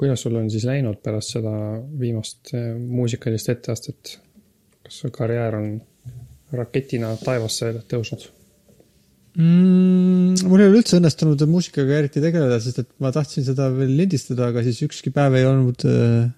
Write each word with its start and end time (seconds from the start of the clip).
kuidas 0.00 0.24
sul 0.24 0.38
on 0.40 0.48
siis 0.52 0.64
läinud 0.64 1.02
pärast 1.04 1.36
seda 1.36 1.52
viimast 2.00 2.54
eh, 2.56 2.72
muusikalist 2.80 3.52
etteastet? 3.52 4.16
kas 4.80 5.00
su 5.02 5.10
karjäär 5.12 5.56
on 5.58 5.72
raketina 6.56 7.12
taevasse 7.20 7.72
tõusnud 7.90 8.24
mm,? 9.36 10.46
mul 10.48 10.62
ei 10.62 10.70
ole 10.70 10.80
üldse 10.80 10.98
õnnestunud 10.98 11.44
muusikaga 11.50 11.98
eriti 12.00 12.22
tegeleda, 12.24 12.58
sest 12.62 12.80
et 12.82 12.90
ma 13.02 13.12
tahtsin 13.14 13.44
seda 13.46 13.68
veel 13.74 13.92
lindistada, 13.98 14.48
aga 14.50 14.64
siis 14.66 14.80
ükski 14.88 15.12
päev 15.14 15.36
ei 15.38 15.46
olnud 15.48 15.84
äh, 15.88 16.30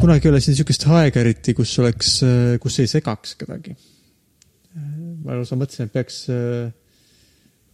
kunagi 0.00 0.30
ei 0.30 0.32
ole 0.32 0.40
siin 0.40 0.56
niisugust 0.56 0.88
aega 0.88 1.20
eriti, 1.20 1.52
kus 1.58 1.74
oleks, 1.82 2.14
äh, 2.24 2.54
kus 2.62 2.80
ei 2.80 2.88
segaks 2.90 3.36
kedagi. 3.40 3.76
ma 5.24 5.36
lausa 5.36 5.54
mõtlesin, 5.60 5.86
et 5.86 5.94
peaks 5.94 6.24
äh, 6.32 6.72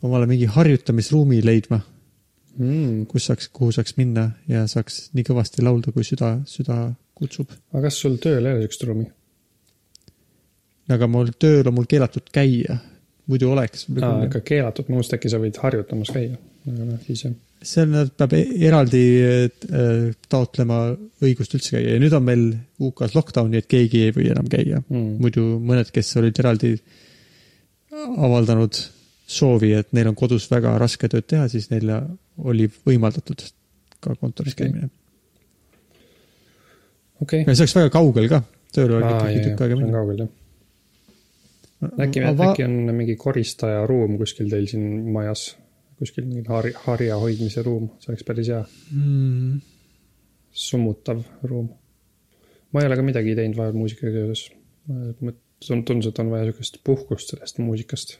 omale 0.02 0.26
mingi 0.28 0.50
harjutamisruumi 0.50 1.40
leidma 1.46 1.80
mm., 2.58 3.06
kus 3.10 3.28
saaks, 3.30 3.48
kuhu 3.54 3.72
saaks 3.74 3.96
minna 4.00 4.30
ja 4.50 4.66
saaks 4.70 5.08
nii 5.16 5.26
kõvasti 5.26 5.64
laulda, 5.64 5.92
kui 5.94 6.06
süda, 6.06 6.36
süda 6.50 6.82
kutsub. 7.18 7.52
aga 7.72 7.88
kas 7.88 7.98
sul 8.02 8.16
tööl 8.22 8.40
ei 8.44 8.54
ole 8.54 8.62
niisugust 8.62 8.86
ruumi? 8.88 9.08
aga 10.90 11.10
mul 11.10 11.30
tööl 11.38 11.68
on 11.70 11.76
mul 11.76 11.88
keelatud 11.90 12.32
käia, 12.34 12.80
muidu 13.30 13.52
oleks. 13.52 13.86
aga 13.90 14.42
keelatud, 14.42 14.88
ma 14.88 14.98
mõtlesin, 14.98 15.14
et 15.14 15.20
äkki 15.20 15.32
sa 15.32 15.42
võid 15.42 15.60
harjutamas 15.62 16.12
käia, 16.14 16.40
aga 16.66 16.88
noh, 16.88 17.00
siis 17.06 17.24
jah. 17.26 17.36
seal 17.72 17.92
nad 17.92 18.12
peab 18.18 18.34
e-, 18.38 18.46
eraldi 18.68 19.04
äh, 19.20 20.06
taotlema 20.32 20.80
õigust 21.22 21.54
üldse 21.58 21.76
käia 21.76 21.94
ja 21.94 22.02
nüüd 22.02 22.16
on 22.16 22.26
meil 22.26 22.46
UK-s 22.80 23.18
lockdown, 23.18 23.52
nii 23.52 23.62
et 23.62 23.70
keegi 23.70 24.06
ei 24.08 24.16
või 24.16 24.30
enam 24.32 24.48
käia 24.50 24.80
mm.. 24.82 25.20
muidu 25.22 25.46
mõned, 25.60 25.92
kes 25.94 26.16
olid 26.22 26.40
eraldi 26.42 26.74
avaldanud 28.00 28.78
soovi, 29.30 29.72
et 29.78 29.92
neil 29.96 30.10
on 30.10 30.18
kodus 30.18 30.48
väga 30.50 30.74
raske 30.80 31.08
tööd 31.10 31.26
teha, 31.30 31.46
siis 31.52 31.68
neile 31.70 32.00
oli 32.50 32.66
võimaldatud 32.68 33.44
ka 34.02 34.16
kontoris 34.18 34.56
okay. 34.56 34.66
käimine. 34.66 34.90
okei 37.20 37.42
okay.. 37.42 37.46
ja 37.46 37.54
see 37.54 37.64
oleks 37.66 37.76
väga 37.78 37.92
kaugel 37.94 38.28
ka, 38.32 38.42
tööl 38.74 38.96
oli 38.98 39.10
ikkagi 39.10 39.42
tükk 39.46 39.64
aega 39.66 39.80
minna. 39.80 39.98
kaugel 39.98 40.22
jah. 40.24 40.30
äkki 42.06 42.24
Ava..., 42.26 42.52
äkki 42.52 42.66
on 42.66 42.94
mingi 42.96 43.18
koristaja 43.20 43.84
ruum 43.88 44.16
kuskil 44.20 44.48
teil 44.52 44.66
siin 44.70 45.12
majas, 45.14 45.50
kuskil 46.00 46.26
mingi 46.26 46.46
har-, 46.50 46.72
harja 46.86 47.18
hoidmise 47.20 47.64
ruum, 47.66 47.90
see 48.00 48.14
oleks 48.14 48.26
päris 48.26 48.50
hea 48.54 48.62
mm.. 48.96 49.60
summutav 50.64 51.22
ruum. 51.44 51.68
ma 52.72 52.82
ei 52.82 52.90
ole 52.90 52.98
ka 52.98 53.06
midagi 53.06 53.36
teinud 53.38 53.60
vahepeal 53.60 53.84
muusikaga 53.84 54.24
seoses. 54.24 54.48
tundus, 55.68 56.08
et 56.08 56.18
on 56.18 56.32
vaja 56.32 56.48
sihukest 56.48 56.82
puhkust 56.82 57.34
sellest 57.34 57.62
muusikast 57.62 58.18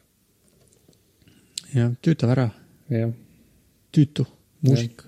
jah, 1.74 1.92
tüütav 2.02 2.30
ära. 2.30 2.50
jah. 2.88 3.12
tüütu 3.92 4.26
muusika. 4.60 5.04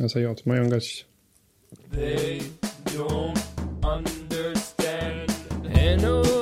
ja 0.00 0.08
sa 0.08 0.20
jood, 0.20 0.42
ma 0.46 0.56
joon 0.56 0.70
ka 0.70 0.80
siis. 0.80 1.04
They 1.92 2.40
don't 2.94 3.38
understand 3.82 5.30
Hanno 5.74 6.39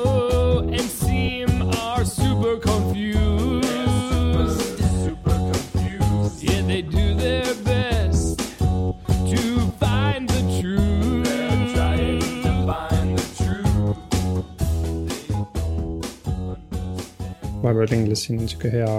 vahepeal 17.68 17.92
ringles 17.92 18.24
siin 18.26 18.40
sihuke 18.48 18.72
hea 18.72 18.94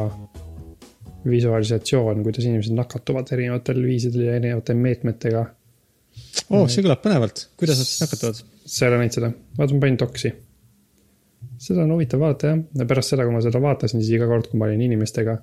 visualisatsioon, 1.30 2.24
kuidas 2.24 2.46
inimesed 2.46 2.76
nakatuvad 2.78 3.32
erinevatel 3.36 3.82
viisidel 3.84 4.28
ja 4.28 4.36
erinevate 4.40 4.76
meetmetega. 4.78 5.46
oo 6.56 6.68
see 6.72 6.86
kõlab 6.86 7.02
põnevalt, 7.04 7.48
kuidas 7.60 7.82
nad 7.82 7.90
siis 7.90 8.04
nakatuvad? 8.06 8.44
ei 8.70 8.88
ole 8.88 9.02
näinud 9.02 9.18
seda, 9.18 9.32
vaata 9.58 9.76
ma 9.76 9.84
panin 9.84 10.00
doksi. 10.00 10.32
seda 11.60 11.84
on 11.84 11.94
huvitav 11.96 12.24
vaadata 12.24 12.54
jah, 12.54 12.64
ja 12.82 12.90
pärast 12.90 13.16
seda, 13.16 13.28
kui 13.28 13.36
ma 13.36 13.44
seda 13.44 13.62
vaatasin, 13.64 14.04
siis 14.04 14.16
iga 14.18 14.28
kord, 14.32 14.50
kui 14.52 14.60
ma 14.60 14.70
olin 14.70 14.84
inimestega 14.88 15.38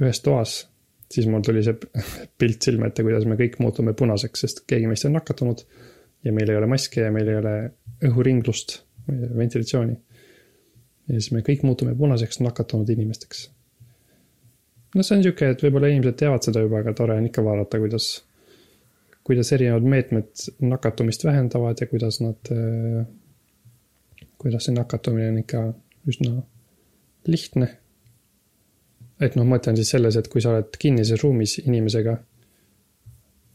ühes 0.00 0.22
toas, 0.24 0.56
siis 1.12 1.28
mul 1.28 1.44
tuli 1.44 1.64
see 1.66 1.76
pilt 2.40 2.68
silme 2.68 2.88
ette, 2.90 3.04
kuidas 3.06 3.26
me 3.28 3.36
kõik 3.40 3.58
muutume 3.62 3.94
punaseks, 3.96 4.46
sest 4.46 4.64
keegi 4.70 4.88
meist 4.90 5.08
on 5.08 5.16
nakatunud. 5.18 5.64
ja 6.24 6.32
meil 6.36 6.50
ei 6.52 6.56
ole 6.56 6.68
maske 6.68 7.00
ja 7.00 7.12
meil 7.12 7.28
ei 7.32 7.40
ole 7.40 7.54
õhuringlust, 8.08 8.80
ventilatsiooni. 9.08 9.96
Ja 11.10 11.18
siis 11.18 11.32
me 11.34 11.42
kõik 11.46 11.66
muutume 11.66 11.94
punaseks 11.98 12.40
nakatunud 12.44 12.88
inimesteks 12.94 13.48
no 14.94 15.02
see 15.02 15.18
on 15.18 15.24
sihuke, 15.24 15.52
et 15.52 15.62
võib-olla 15.64 15.90
inimesed 15.92 16.18
teavad 16.22 16.46
seda 16.46 16.62
juba, 16.64 16.82
aga 16.82 16.94
tore 16.96 17.16
on 17.18 17.26
ikka 17.28 17.44
vaadata, 17.46 17.80
kuidas, 17.82 18.08
kuidas 19.26 19.52
erinevad 19.56 19.86
meetmed 19.94 20.46
nakatumist 20.66 21.24
vähendavad 21.26 21.82
ja 21.82 21.88
kuidas 21.90 22.20
nad, 22.24 22.54
kuidas 24.40 24.66
see 24.66 24.76
nakatumine 24.76 25.30
on 25.34 25.38
ikka 25.44 25.62
üsna 26.10 26.40
lihtne. 27.28 27.76
et 29.20 29.34
noh, 29.36 29.44
mõte 29.44 29.68
on 29.68 29.76
siis 29.76 29.90
selles, 29.92 30.16
et 30.16 30.28
kui 30.32 30.40
sa 30.40 30.54
oled 30.54 30.76
kinnises 30.80 31.20
ruumis 31.20 31.58
inimesega 31.60 32.16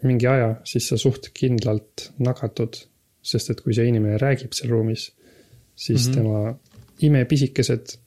mingi 0.06 0.28
aja, 0.30 0.52
siis 0.70 0.92
sa 0.92 0.98
suht 1.02 1.32
kindlalt 1.34 2.12
nakatud, 2.22 2.78
sest 3.26 3.50
et 3.50 3.64
kui 3.66 3.74
see 3.74 3.88
inimene 3.90 4.20
räägib 4.22 4.54
seal 4.54 4.70
ruumis, 4.70 5.08
siis 5.74 6.06
mm 6.06 6.12
-hmm. 6.12 6.16
tema 6.16 6.60
imepisikesed 7.04 7.98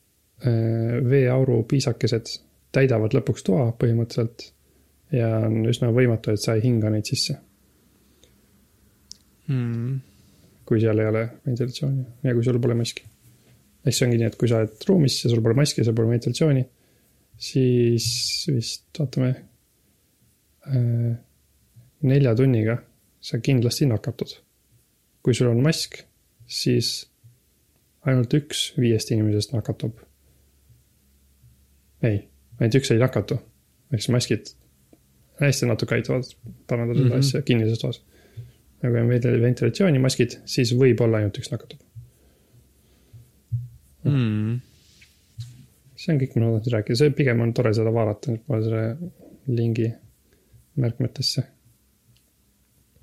veeauru 1.11 1.65
piisakesed 1.69 2.31
täidavad 2.73 3.15
lõpuks 3.17 3.43
toa 3.43 3.73
põhimõtteliselt. 3.75 4.53
ja 5.13 5.29
on 5.49 5.65
üsna 5.67 5.89
võimatu, 5.93 6.31
et 6.31 6.41
sa 6.41 6.55
ei 6.55 6.63
hinga 6.63 6.91
neid 6.93 7.09
sisse 7.09 7.35
hmm.. 9.49 10.01
kui 10.69 10.81
seal 10.83 11.01
ei 11.01 11.09
ole 11.09 11.23
ventilatsiooni 11.47 12.05
ja 12.27 12.35
kui 12.37 12.45
sul 12.45 12.61
pole 12.63 12.77
maski. 12.79 13.07
ehk 13.85 13.97
see 13.97 14.07
ongi 14.07 14.19
nii, 14.21 14.29
et 14.31 14.37
kui 14.41 14.51
sa 14.51 14.61
oled 14.63 14.89
ruumis 14.89 15.17
ja 15.25 15.33
sul 15.33 15.43
pole 15.45 15.57
maski 15.59 15.83
ja 15.83 15.89
sul 15.89 15.97
pole 15.97 16.13
ventilatsiooni, 16.13 16.65
siis 17.49 18.09
vist 18.53 19.01
vaatame 19.01 19.31
äh,. 20.69 21.17
nelja 22.09 22.35
tunniga 22.39 22.79
sa 23.21 23.41
kindlasti 23.43 23.89
nakatud. 23.89 24.37
kui 25.23 25.35
sul 25.35 25.51
on 25.51 25.63
mask, 25.65 26.03
siis 26.47 27.09
ainult 28.09 28.35
üks 28.39 28.69
viiest 28.81 29.13
inimesest 29.15 29.55
nakatub. 29.57 30.01
ei 32.03 32.23
ainult 32.59 32.79
üks 32.81 32.93
ei 32.95 33.03
nakatu. 33.03 33.41
ehk 33.93 34.03
siis 34.03 34.15
maskid 34.15 34.55
hästi 35.41 35.69
natuke 35.71 35.99
aitavad 35.99 36.31
parandada 36.67 36.99
seda 36.99 37.09
mm 37.09 37.13
-hmm. 37.13 37.19
asja 37.19 37.43
kinnises 37.43 37.79
toas. 37.79 38.03
ja 38.83 38.91
kui 38.91 39.01
on 39.01 39.09
veel 39.09 39.43
ventilatsioonimaskid, 39.43 40.41
siis 40.45 40.75
võib-olla 40.75 41.23
ainult 41.23 41.39
üks 41.39 41.51
nakatub 41.51 41.81
mm.. 44.05 44.59
see 45.97 46.15
on 46.15 46.21
kõik, 46.23 46.35
mida 46.37 46.47
ma 46.47 46.57
tahtsin 46.57 46.77
rääkida, 46.77 46.99
see 47.03 47.15
pigem 47.21 47.41
on 47.45 47.55
tore 47.55 47.75
seda 47.77 47.93
vaadata, 47.95 48.35
nüüd 48.35 48.45
panen 48.47 48.65
selle 48.67 49.13
lingi 49.59 49.93
märkmetesse. 50.79 51.43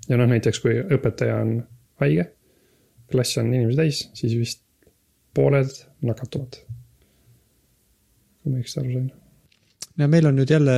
ja 0.09 0.19
noh, 0.19 0.29
näiteks 0.31 0.59
kui 0.63 0.77
õpetaja 0.79 1.39
on 1.41 1.57
haige, 2.03 2.29
klass 3.11 3.37
on 3.41 3.53
inimesi 3.53 3.81
täis, 3.81 4.03
siis 4.13 4.37
vist 4.39 4.64
pooled 5.35 5.71
nakatuvad. 6.05 6.57
kui 8.41 8.51
ma 8.51 8.59
õigesti 8.59 8.81
aru 8.81 8.97
sain 8.97 9.13
no 9.99 10.07
meil 10.11 10.29
on 10.29 10.37
nüüd 10.39 10.51
jälle 10.51 10.75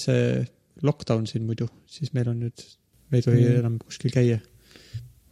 see 0.00 0.44
lockdown 0.82 1.26
siin 1.26 1.46
muidu, 1.46 1.68
siis 1.90 2.12
meil 2.14 2.30
on 2.30 2.38
nüüd, 2.44 2.64
me 3.10 3.18
ei 3.18 3.24
tohi 3.24 3.42
mm. 3.42 3.58
enam 3.62 3.76
kuskil 3.82 4.14
käia. 4.14 4.38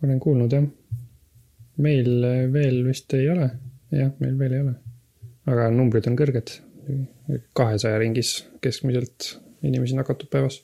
olen 0.04 0.20
kuulnud 0.22 0.52
jah. 0.52 0.66
meil 1.82 2.28
veel 2.52 2.82
vist 2.86 3.14
ei 3.14 3.28
ole, 3.30 3.50
jah, 3.94 4.12
meil 4.22 4.38
veel 4.38 4.56
ei 4.56 4.64
ole. 4.64 4.76
aga 5.52 5.68
numbrid 5.74 6.08
on 6.10 6.18
kõrged, 6.18 6.54
kahesaja 7.56 7.98
ringis 8.02 8.38
keskmiselt 8.64 9.36
inimesi 9.66 9.98
nakatub 9.98 10.30
päevas. 10.32 10.62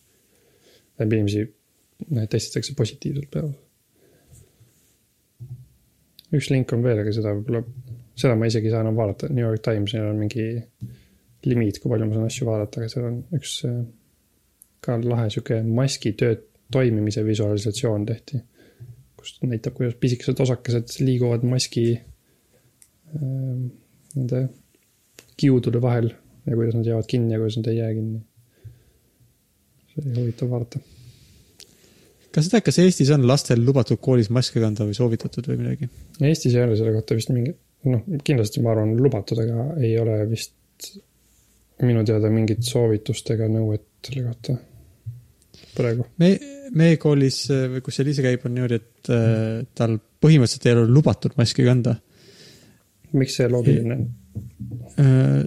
tähendab 0.96 1.18
inimesi 1.18 1.46
testitakse 2.30 2.74
positiivselt 2.78 3.30
päevas. 3.30 3.56
üks 6.32 6.48
link 6.50 6.72
on 6.72 6.82
veel, 6.82 7.04
aga 7.04 7.12
seda 7.12 7.36
võib-olla, 7.36 7.62
seda 8.18 8.36
ma 8.36 8.48
isegi 8.48 8.68
ei 8.68 8.74
saa 8.74 8.84
enam 8.84 8.98
vaadata, 8.98 9.30
New 9.32 9.44
York 9.44 9.62
Times'il 9.64 10.04
on 10.04 10.20
mingi 10.20 10.46
limiit, 11.48 11.80
kui 11.80 11.90
palju 11.90 12.08
ma 12.08 12.16
saan 12.16 12.30
asju 12.30 12.48
vaadata, 12.48 12.80
aga 12.80 12.92
seal 12.92 13.08
on 13.08 13.18
üks 13.38 13.58
äh, 13.68 13.82
ka 14.84 14.98
lahe 15.02 15.28
sihuke 15.32 15.60
maski 15.66 16.14
töö 16.18 16.36
toimimise 16.72 17.24
visualisatsioon 17.26 18.06
tehti. 18.08 18.42
kus 19.22 19.36
näitab, 19.46 19.76
kuidas 19.76 19.94
pisikesed 20.02 20.40
osakesed 20.42 20.96
liiguvad 21.06 21.44
maski 21.46 21.84
äh, 21.94 23.60
nende 24.16 24.40
kiudude 25.38 25.82
vahel 25.82 26.10
ja 26.46 26.56
kuidas 26.56 26.74
nad 26.74 26.86
jäävad 26.86 27.08
kinni 27.10 27.34
ja 27.34 27.38
kuidas 27.38 27.58
nad 27.60 27.70
ei 27.70 27.76
jää 27.76 27.92
kinni. 27.94 28.20
see 29.92 30.02
oli 30.04 30.20
huvitav 30.20 30.50
vaadata. 30.50 30.80
kas 32.34 32.48
tead, 32.48 32.64
kas 32.66 32.78
Eestis 32.78 33.10
on 33.14 33.26
lastel 33.28 33.64
lubatud 33.66 34.00
koolis 34.00 34.30
maske 34.30 34.60
kanda 34.60 34.86
või 34.88 34.96
soovitatud 34.98 35.48
või 35.52 35.60
midagi? 35.62 35.90
Eestis 36.20 36.54
ei 36.56 36.64
ole 36.64 36.76
selle 36.80 36.94
kohta 36.96 37.18
vist 37.18 37.30
mingi, 37.34 37.54
noh, 37.90 38.04
kindlasti 38.24 38.62
ma 38.62 38.74
arvan, 38.74 38.94
lubatud, 38.98 39.40
aga 39.42 39.72
ei 39.82 39.96
ole 40.00 40.20
vist 40.30 40.92
minu 41.82 42.04
teada 42.06 42.30
mingit 42.30 42.62
soovitust 42.66 43.32
ega 43.34 43.48
nõuet 43.50 43.88
selle 44.06 44.28
kohta. 44.28 44.56
praegu. 45.74 46.06
me, 46.22 46.30
meie 46.78 46.96
koolis 47.02 47.44
või 47.50 47.82
kus 47.82 48.00
Eliise 48.02 48.22
käib, 48.22 48.46
on 48.46 48.54
niimoodi, 48.54 48.78
et 48.78 49.12
äh, 49.14 49.66
tal 49.74 49.98
põhimõtteliselt 50.22 50.68
ei 50.68 50.76
ole 50.76 50.88
lubatud 50.90 51.38
maski 51.38 51.66
kanda 51.66 51.96
miks 53.18 53.38
see 53.38 53.48
loogiline 53.50 53.96
on? 53.96 54.04
Äh, 55.00 55.40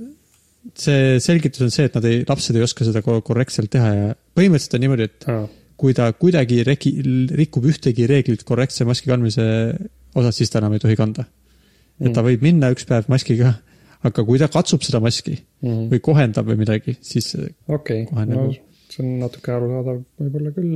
see 0.76 1.20
selgitus 1.24 1.66
on 1.66 1.74
see, 1.74 1.88
et 1.90 1.98
nad 1.98 2.08
ei, 2.10 2.24
lapsed 2.28 2.58
ei 2.58 2.66
oska 2.66 2.88
seda 2.88 3.02
ko- 3.06 3.22
korrektselt 3.26 3.72
teha 3.74 3.92
ja 3.94 4.12
põhimõtteliselt 4.38 4.78
on 4.78 4.86
niimoodi, 4.86 5.08
et 5.10 5.28
aa, 5.31 5.46
kui 5.80 5.96
ta 5.98 6.10
kuidagi 6.18 6.62
reki-, 6.68 6.96
rikub 7.42 7.68
ühtegi 7.72 8.08
reeglit 8.10 8.46
korrektse 8.48 8.88
maski 8.88 9.12
kandmise 9.12 9.46
osas, 10.16 10.38
siis 10.38 10.52
ta 10.52 10.62
enam 10.62 10.76
ei 10.76 10.84
tohi 10.84 10.98
kanda. 11.00 11.26
Et 12.01 12.13
ta 12.15 12.24
võib 12.25 12.42
minna 12.45 12.71
üks 12.74 12.86
päev 12.89 13.07
maskiga, 13.12 13.53
aga 14.06 14.25
kui 14.27 14.39
ta 14.42 14.47
katsub 14.51 14.83
seda 14.86 15.00
maski 15.03 15.38
Mhm. 15.65 15.88
või 15.94 16.00
kohendab 16.03 16.45
või 16.50 16.57
midagi, 16.62 16.97
siis 17.01 17.31
okei, 17.68 18.06
kohe 18.09 18.25
no 18.30 18.50
see 18.89 19.01
on 19.03 19.15
natuke 19.24 19.51
arusaadav 19.56 20.03
võib-olla 20.21 20.51
küll. 20.53 20.75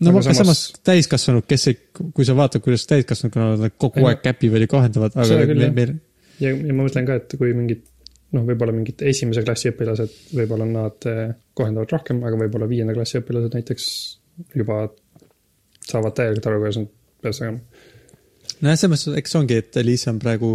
no 0.00 0.10
Aga 0.10 0.18
aga 0.18 0.22
samas, 0.22 0.38
samas- 0.40 0.82
täiskasvanud, 0.86 1.44
kes 1.46 1.66
ei, 1.68 1.76
kui 2.14 2.24
sa 2.24 2.34
vaatad, 2.38 2.62
kuidas 2.64 2.86
täiskasvanud, 2.88 3.60
nad 3.60 3.74
kogu 3.76 4.06
aeg 4.08 4.22
käpivad 4.24 4.60
ja 4.64 4.66
kohendavad, 4.70 5.16
aga 5.16 5.42
küll, 5.46 5.58
meil, 5.66 5.72
meil, 5.76 5.94
ja, 6.40 6.54
ja 6.54 6.72
ma 6.74 6.86
mõtlen 6.86 7.06
ka, 7.06 7.18
et 7.20 7.36
kui 7.36 7.52
mingid 7.52 7.82
noh, 8.32 8.44
võib-olla 8.46 8.72
mingid 8.72 9.02
esimese 9.02 9.42
klassi 9.44 9.68
õpilased, 9.72 10.12
võib-olla 10.38 10.64
nad 10.70 11.06
eh, 11.10 11.34
kohendavad 11.58 11.90
rohkem, 11.92 12.22
aga 12.24 12.38
võib-olla 12.38 12.68
viienda 12.70 12.94
klassi 12.94 13.18
õpilased 13.20 13.56
näiteks 13.58 13.86
juba 14.54 14.84
saavad 15.90 16.14
täielikult 16.16 16.46
aru, 16.46 16.60
kuidas 16.62 16.78
nad 16.78 16.88
peavad 17.20 17.38
tegema. 17.40 17.60
nojah, 18.58 18.78
selles 18.78 18.92
mõttes, 18.92 19.18
eks 19.20 19.38
ongi, 19.38 19.60
et 19.62 19.78
Liisa 19.84 20.10
on 20.12 20.20
praegu 20.22 20.50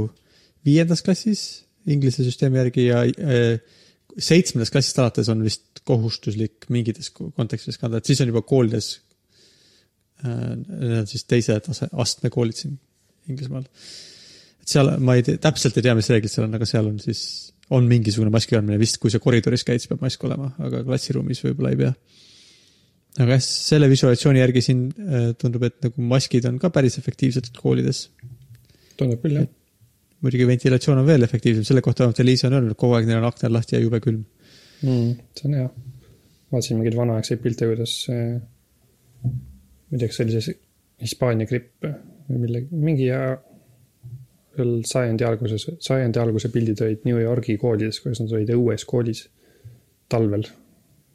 viiendas 0.66 1.04
klassis 1.06 1.46
inglise 1.92 2.26
süsteemi 2.26 2.60
järgi 2.60 2.88
ja 2.88 3.04
äh, 3.06 3.60
seitsmendast 4.16 4.74
klassist 4.74 5.00
alates 5.02 5.30
on 5.32 5.44
vist 5.46 5.84
kohustuslik 5.86 6.70
mingites 6.74 7.12
ko- 7.14 7.30
kontekstides 7.36 7.80
kanda, 7.82 8.00
et 8.00 8.10
siis 8.10 8.22
on 8.24 8.32
juba 8.32 8.42
koolides 8.48 8.92
äh,, 10.24 10.56
need 10.56 11.00
on 11.02 11.10
siis 11.10 11.28
teise 11.30 11.58
tase, 11.66 11.90
astme 11.94 12.32
koolid 12.34 12.58
siin 12.58 12.78
Inglismaal. 13.30 13.66
et 14.62 14.70
seal 14.70 14.92
ma 15.02 15.16
ei 15.18 15.26
tea, 15.26 15.42
täpselt 15.42 15.78
ei 15.80 15.86
tea, 15.86 15.96
mis 15.98 16.10
reeglid 16.12 16.32
seal 16.32 16.48
on, 16.48 16.58
aga 16.58 16.68
seal 16.70 16.90
on 16.90 17.00
siis, 17.02 17.22
on 17.74 17.88
mingisugune 17.90 18.34
maski 18.34 18.56
kandmine 18.56 18.78
vist, 18.82 19.00
kui 19.02 19.14
sa 19.14 19.22
koridoris 19.22 19.66
käid, 19.66 19.82
siis 19.82 19.90
peab 19.90 20.04
mask 20.06 20.24
olema, 20.28 20.52
aga 20.62 20.84
klassiruumis 20.86 21.42
võib-olla 21.46 21.74
ei 21.74 21.80
pea. 21.80 21.94
Aga 23.16 23.38
jah, 23.38 23.44
selle 23.46 23.90
visualisatsiooni 23.92 24.42
järgi 24.42 24.64
siin 24.66 24.88
äh, 24.92 25.28
tundub, 25.40 25.64
et 25.68 25.78
nagu 25.86 26.08
maskid 26.14 26.48
on 26.50 26.58
ka 26.62 26.72
päris 26.74 26.98
efektiivsed 27.00 27.54
koolides 27.58 28.10
tundub 29.00 29.22
küll 29.24 29.40
jah. 29.40 29.48
muidugi 30.26 30.48
ventilatsioon 30.50 31.02
on 31.02 31.08
veel 31.08 31.28
efektiivsem, 31.28 31.66
selle 31.68 31.84
kohta 31.86 32.04
vähemalt 32.04 32.22
Eliisa 32.24 32.50
on 32.50 32.58
öelnud, 32.60 32.76
et 32.76 32.82
kogu 32.82 32.98
aeg 32.98 33.08
neil 33.10 33.22
on 33.22 33.30
aknad 33.30 33.56
lahti 33.56 33.78
ja 33.78 33.84
jube 33.84 34.02
külm. 34.04 34.24
mm,. 34.82 35.16
see 35.38 35.50
on 35.50 35.58
hea. 35.60 35.72
vaatasin 36.52 36.80
mingeid 36.80 37.00
vanaaegseid 37.00 37.44
pilte, 37.44 37.70
kuidas 37.72 37.98
eh, 38.14 38.36
ma 39.24 39.34
ei 39.96 40.02
tea, 40.02 40.10
kas 40.10 40.20
see 40.20 40.28
oli 40.28 40.42
see 40.42 40.62
Hispaania 41.06 41.48
gripp 41.50 41.84
või 42.30 42.42
millegi, 42.46 42.84
mingi 42.88 43.10
ja 43.10 43.22
veel 44.56 44.78
sajandi 44.88 45.26
alguses, 45.28 45.66
sajandi 45.84 46.22
alguse 46.22 46.52
pildid 46.54 46.84
olid 46.84 47.08
New 47.08 47.20
Yorgi 47.20 47.58
koolides, 47.60 48.00
kuidas 48.04 48.22
nad 48.24 48.32
olid 48.38 48.54
õues 48.56 48.86
koolis 48.88 49.26
talvel 50.12 50.46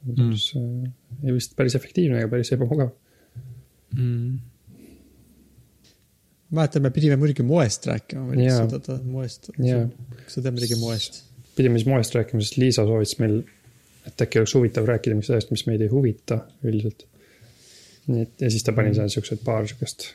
mm.. 0.05 0.91
ei 1.23 1.35
vist 1.35 1.55
päris 1.57 1.75
efektiivne, 1.79 2.21
aga 2.21 2.31
päris 2.31 2.51
ebamugav. 2.55 2.91
mm.. 3.95 4.39
mäletan, 6.51 6.85
me 6.85 6.93
pidime 6.95 7.19
muidugi 7.21 7.45
moest 7.47 7.87
rääkima. 7.89 8.37
Jaa. 8.41 8.67
moest. 9.03 9.51
Jaa. 9.57 9.87
kas 10.23 10.37
sa 10.37 10.45
tead 10.45 10.57
midagi 10.57 10.79
moest? 10.81 11.23
pidime 11.55 11.79
siis 11.79 11.89
moest 11.89 12.15
rääkima, 12.15 12.41
sest 12.43 12.57
Liisa 12.61 12.87
soovitas 12.87 13.19
meil, 13.19 13.41
et 14.07 14.25
äkki 14.25 14.41
oleks 14.41 14.55
huvitav 14.57 14.89
rääkida 14.89 15.17
midagi 15.17 15.33
sellest, 15.33 15.53
mis 15.53 15.67
meid 15.69 15.83
ei 15.85 15.91
huvita 15.91 16.41
üldiselt. 16.63 17.05
nii 18.07 18.25
et 18.25 18.47
ja 18.47 18.49
siis 18.49 18.65
ta 18.65 18.73
pani 18.75 18.95
seal 18.97 19.11
siuksed 19.13 19.43
paar 19.45 19.67
siukest 19.69 20.09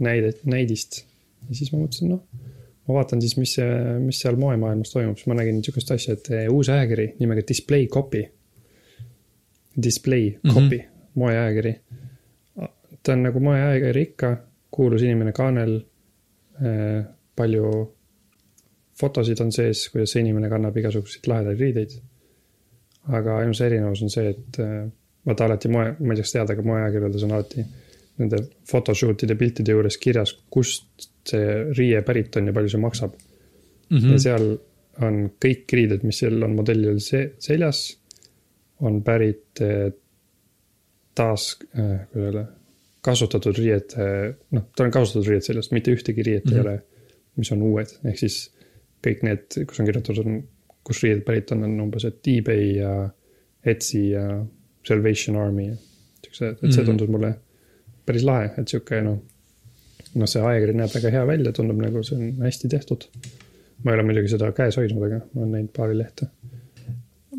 näidet, 0.00 0.44
näidist 0.48 1.02
ja 1.48 1.56
siis 1.56 1.72
ma 1.72 1.80
mõtlesin, 1.82 2.12
noh, 2.14 2.48
ma 2.88 2.98
vaatan 2.98 3.22
siis, 3.22 3.36
mis, 3.40 3.54
mis 4.02 4.20
seal 4.22 4.38
moemaailmas 4.40 4.92
toimub, 4.94 5.18
siis 5.18 5.30
ma 5.30 5.38
nägin 5.38 5.62
siukest 5.64 5.92
asja, 5.94 6.16
et 6.18 6.30
eh, 6.34 6.46
uus 6.52 6.70
ajakiri 6.72 7.12
nimega 7.20 7.44
Display 7.48 7.88
Copy. 7.92 8.24
Display 9.82 10.38
Mhm. 10.44 10.54
Copy 10.54 10.76
mm, 10.76 10.84
-hmm. 10.84 11.08
moeajakiri. 11.14 11.74
ta 13.02 13.12
on 13.12 13.22
nagu 13.22 13.40
moeajakiri 13.40 14.02
ikka, 14.02 14.36
kuulus 14.70 15.02
inimene 15.02 15.32
kaanel 15.32 15.80
eh,. 16.60 17.04
palju 17.36 17.96
fotosid 19.00 19.40
on 19.40 19.52
sees, 19.52 19.88
kuidas 19.88 20.12
see 20.12 20.20
inimene 20.20 20.48
kannab 20.48 20.76
igasuguseid 20.76 21.28
lahedaid 21.30 21.60
riideid. 21.60 21.90
aga 23.08 23.36
ainus 23.36 23.60
erinevus 23.60 24.02
on 24.02 24.10
see, 24.10 24.28
et 24.28 24.58
eh, 24.58 24.88
vaata 25.26 25.44
alati 25.44 25.68
moe, 25.68 25.94
ma 26.00 26.12
ei 26.12 26.18
tea, 26.18 26.26
kas 26.26 26.32
tead, 26.32 26.50
aga 26.50 26.62
moeajakirjades 26.62 27.24
on 27.24 27.32
alati 27.36 27.64
nende 28.20 28.42
photoshoot'ide 28.70 29.36
piltide 29.40 29.72
juures 29.72 29.96
kirjas, 30.02 30.34
kust 30.52 31.08
see 31.30 31.46
riie 31.78 32.02
pärit 32.06 32.36
on 32.36 32.50
ja 32.50 32.56
palju 32.56 32.72
see 32.74 32.82
maksab 32.82 33.14
mm. 33.14 33.96
-hmm. 33.96 34.12
ja 34.12 34.18
seal 34.18 34.46
on 35.06 35.20
kõik 35.44 35.72
riided, 35.72 36.04
mis 36.04 36.18
seal 36.20 36.42
on 36.44 36.56
modellil 36.58 37.00
se 37.00 37.22
seljas, 37.38 37.84
on 38.80 39.02
pärit 39.04 39.60
eh, 39.64 39.90
taas 41.14 41.58
äh,, 41.78 42.06
kuidas 42.12 42.26
öelda, 42.26 42.44
kasutatud 43.00 43.58
riiete, 43.58 44.06
noh, 44.52 44.66
tal 44.76 44.88
on 44.88 44.94
kasutatud 44.94 45.28
riied 45.30 45.44
seljas, 45.46 45.70
mitte 45.72 45.92
ühtegi 45.94 46.24
riiet 46.26 46.44
mm 46.44 46.50
-hmm. 46.50 46.56
ei 46.56 46.60
ole, 46.60 46.82
mis 47.36 47.52
on 47.52 47.62
uued, 47.62 47.92
ehk 48.04 48.18
siis 48.18 48.40
kõik 49.06 49.22
need, 49.24 49.46
kus 49.66 49.80
on 49.80 49.88
kirjutatud, 49.88 50.26
on, 50.26 50.42
kus 50.84 51.02
riided 51.02 51.24
pärit 51.24 51.52
on, 51.52 51.64
on 51.64 51.80
umbes, 51.86 52.04
et 52.04 52.28
eBay 52.28 52.74
ja 52.76 52.94
Etsy 53.64 54.02
ja 54.10 54.24
Salvation 54.88 55.36
Army 55.36 55.66
ja 55.68 55.76
siukse, 56.24 56.48
et 56.48 56.72
see 56.72 56.82
Mhm. 56.82 56.86
tundus 56.86 57.08
mulle 57.08 57.34
päris 58.06 58.24
lahe, 58.24 58.50
et 58.58 58.68
sihuke 58.68 59.00
noh, 59.04 59.18
noh, 60.14 60.28
see 60.28 60.42
ajakiri 60.42 60.74
näeb 60.74 60.94
väga 60.94 61.10
hea 61.10 61.26
välja, 61.26 61.52
tundub 61.52 61.80
nagu 61.80 62.02
see 62.02 62.16
on 62.18 62.44
hästi 62.46 62.68
tehtud. 62.68 63.04
ma 63.84 63.92
ei 63.92 63.94
ole 63.94 64.02
muidugi 64.02 64.28
seda 64.28 64.52
käes 64.52 64.76
hoidnud, 64.76 65.02
aga 65.06 65.18
ma 65.34 65.40
olen 65.40 65.52
näinud 65.56 65.70
paari 65.76 65.94
lehte. 65.98 66.26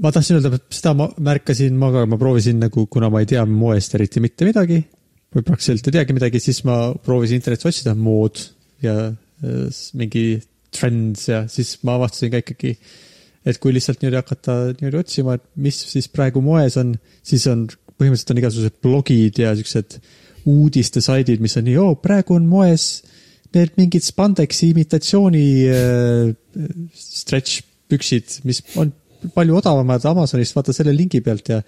Ma 0.01 0.11
tahtsin 0.13 0.39
öelda, 0.39 0.55
et 0.57 0.73
seda 0.73 0.93
ma 0.97 1.07
märkasin 1.21 1.77
ma 1.77 1.91
ka, 1.93 2.05
ma 2.09 2.17
proovisin 2.21 2.61
nagu, 2.61 2.87
kuna 2.91 3.11
ma 3.13 3.21
ei 3.21 3.29
tea 3.29 3.43
moest 3.49 3.95
eriti 3.97 4.23
mitte 4.23 4.47
midagi 4.47 4.81
või 5.31 5.45
praktiliselt 5.47 5.87
ei 5.87 5.95
teagi 5.95 6.15
midagi, 6.15 6.41
siis 6.43 6.63
ma 6.67 6.77
proovisin 7.05 7.39
internetis 7.39 7.69
otsida 7.69 7.93
mood 7.95 8.41
ja 8.83 8.95
äh, 9.11 9.83
mingi 9.99 10.25
trends 10.71 11.27
ja 11.29 11.45
siis 11.51 11.77
ma 11.87 11.95
avastasin 11.99 12.33
ka 12.33 12.41
ikkagi, 12.41 12.73
et 13.47 13.59
kui 13.61 13.73
lihtsalt 13.75 14.01
niimoodi 14.01 14.19
hakata 14.19 14.57
niimoodi 14.73 14.99
otsima, 15.01 15.37
et 15.37 15.45
mis 15.61 15.77
siis 15.93 16.09
praegu 16.11 16.43
moes 16.43 16.77
on, 16.81 16.95
siis 17.25 17.45
on 17.51 17.67
põhimõtteliselt 17.69 18.33
on 18.33 18.41
igasugused 18.41 18.77
blogid 18.83 19.41
ja 19.43 19.53
siuksed 19.57 19.99
uudistesaidid, 20.49 21.41
mis 21.43 21.57
on 21.59 21.67
nii, 21.67 21.77
oo, 21.79 21.95
praegu 22.01 22.35
on 22.39 22.47
moes 22.49 23.03
need 23.55 23.75
mingid 23.77 24.03
spandexi 24.05 24.71
imitatsiooni 24.71 25.45
äh, 25.69 26.31
stretch 26.95 27.61
püksid, 27.91 28.39
mis 28.47 28.63
on 28.79 28.93
palju 29.35 29.57
odavamad 29.59 30.05
Amazonist, 30.09 30.55
vaata 30.57 30.73
selle 30.75 30.93
lingi 30.95 31.21
pealt 31.25 31.51
ja, 31.51 31.59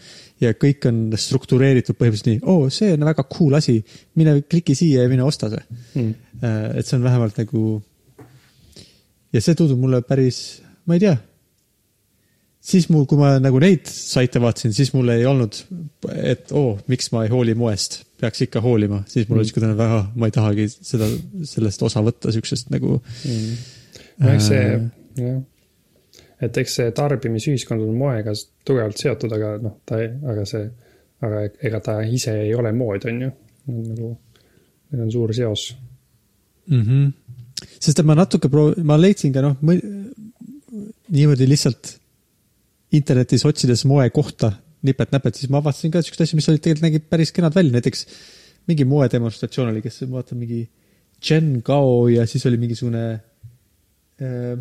ja 0.42 0.54
kõik 0.60 0.88
on 0.90 1.02
struktureeritud 1.20 1.98
põhimõtteliselt 2.00 2.32
nii, 2.32 2.44
oo, 2.50 2.70
see 2.74 2.94
on 2.96 3.06
väga 3.08 3.26
cool 3.32 3.58
asi, 3.60 3.80
mine 4.20 4.40
kliki 4.50 4.76
siia 4.78 5.06
ja 5.06 5.12
mine 5.12 5.26
osta 5.28 5.52
see 5.54 5.62
Mm. 5.94 6.14
mm.. 6.42 6.80
et 6.80 6.88
see 6.88 6.98
on 6.98 7.04
vähemalt 7.04 7.38
nagu 7.38 7.60
ja 9.34 9.42
see 9.42 9.56
tundub 9.58 9.80
mulle 9.82 10.02
päris, 10.06 10.40
ma 10.90 10.98
ei 10.98 11.04
tea. 11.04 11.14
siis 12.64 12.88
mul, 12.90 13.06
kui 13.10 13.20
ma 13.20 13.36
nagu 13.44 13.60
neid 13.60 13.90
saite 13.92 14.42
vaatasin, 14.42 14.74
siis 14.74 14.94
mul 14.96 15.12
ei 15.14 15.26
olnud, 15.28 15.58
et 16.24 16.52
oo, 16.56 16.78
miks 16.88 17.12
ma 17.14 17.26
ei 17.26 17.32
hooli 17.34 17.56
moest, 17.60 18.02
peaks 18.22 18.46
ikka 18.48 18.62
hoolima, 18.64 19.04
siis 19.12 19.28
mul 19.30 19.42
oli 19.42 19.50
siuke 19.50 19.62
tunne 19.62 19.78
väga, 19.78 20.00
ma 20.16 20.30
ei 20.30 20.36
tahagi 20.36 20.68
seda, 20.74 21.10
sellest 21.50 21.84
osa 21.86 22.04
võtta, 22.06 22.34
siuksest 22.34 22.72
nagu 22.74 22.98
mm.. 22.98 23.56
no 24.24 24.36
eks 24.38 24.52
see 24.52 24.64
Äh., 24.64 25.24
jah, 25.24 25.42
et 26.44 26.60
eks 26.60 26.78
see 26.80 26.92
tarbimisühiskond 26.96 27.84
on 27.86 27.96
moega 27.98 28.34
tugevalt 28.68 29.00
seotud, 29.00 29.34
aga 29.38 29.56
noh, 29.64 29.78
ta 29.88 30.00
aga 30.02 30.46
see, 30.50 30.68
aga 31.24 31.44
ega 31.70 31.82
ta 31.84 31.98
ise 32.04 32.36
ei 32.46 32.54
ole 32.58 32.74
mood, 32.76 33.08
on 33.10 33.26
ju. 33.26 33.32
nagu, 33.74 34.10
neil 34.92 35.06
on 35.06 35.12
suur 35.12 35.34
seos. 35.34 35.74
mm. 36.68 36.82
-hmm. 36.82 37.12
sest 37.80 38.00
et 38.00 38.06
ma 38.06 38.16
natuke 38.16 38.50
proov-, 38.52 38.80
ma 38.84 38.98
leidsin 39.00 39.34
ka 39.34 39.42
noh, 39.42 39.58
niimoodi 41.14 41.48
lihtsalt 41.48 41.98
internetis 42.92 43.46
otsides 43.46 43.86
moe 43.90 44.10
kohta 44.10 44.52
nipet-näpet, 44.84 45.36
siis 45.36 45.50
ma 45.50 45.62
avastasin 45.62 45.92
ka 45.92 46.02
siukseid 46.04 46.28
asju, 46.28 46.38
mis 46.38 46.50
olid 46.52 46.62
tegelikult 46.62 46.88
nägid 46.88 47.06
päris 47.10 47.32
kenad 47.32 47.56
välja, 47.56 47.72
näiteks 47.72 48.06
mingi 48.68 48.86
moedemonstratsioon 48.88 49.72
oli, 49.72 49.82
kes 49.84 50.02
ma 50.08 50.20
vaatan 50.20 50.40
mingi 50.40 50.64
Chen 51.24 51.62
Gao 51.64 52.08
ja 52.12 52.26
siis 52.28 52.46
oli 52.50 52.58
mingisugune 52.60 53.04
äh, 54.20 54.60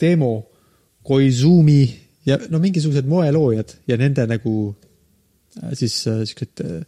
demo 0.00 0.32
Koizumi 1.08 1.80
ja 2.28 2.36
no 2.52 2.60
mingisugused 2.62 3.08
moeloojad 3.08 3.78
ja 3.88 3.96
nende 4.00 4.26
nagu 4.28 4.54
äh, 5.62 5.72
siis 5.78 6.00
äh, 6.10 6.24
siuksed 6.28 6.64
äh, 6.64 6.82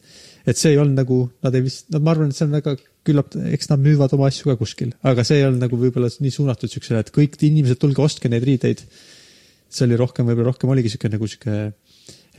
et 0.48 0.60
see 0.60 0.74
ei 0.74 0.80
olnud 0.80 0.98
nagu, 1.00 1.20
nad 1.44 1.56
ei 1.56 1.64
vist, 1.64 1.88
no 1.92 2.00
ma 2.04 2.14
arvan, 2.14 2.30
et 2.32 2.38
see 2.38 2.46
on 2.48 2.54
väga, 2.56 2.74
küllap, 3.06 3.34
eks 3.54 3.70
nad 3.70 3.82
müüvad 3.84 4.12
oma 4.16 4.28
asju 4.30 4.50
ka 4.50 4.56
kuskil, 4.60 4.92
aga 5.06 5.24
see 5.26 5.40
ei 5.40 5.46
olnud 5.46 5.64
nagu 5.64 5.78
võib-olla 5.80 6.10
nii 6.12 6.32
suunatud 6.34 6.72
siuksele, 6.72 7.02
et 7.04 7.12
kõik 7.14 7.36
inimesed, 7.46 7.80
tulge 7.80 8.02
ostke 8.04 8.30
neid 8.32 8.44
riideid. 8.46 8.82
see 9.70 9.86
oli 9.86 9.98
rohkem, 10.00 10.26
võib-olla 10.26 10.50
rohkem 10.50 10.72
oligi 10.72 10.92
siuke 10.92 11.12
nagu 11.12 11.28
siuke 11.30 11.58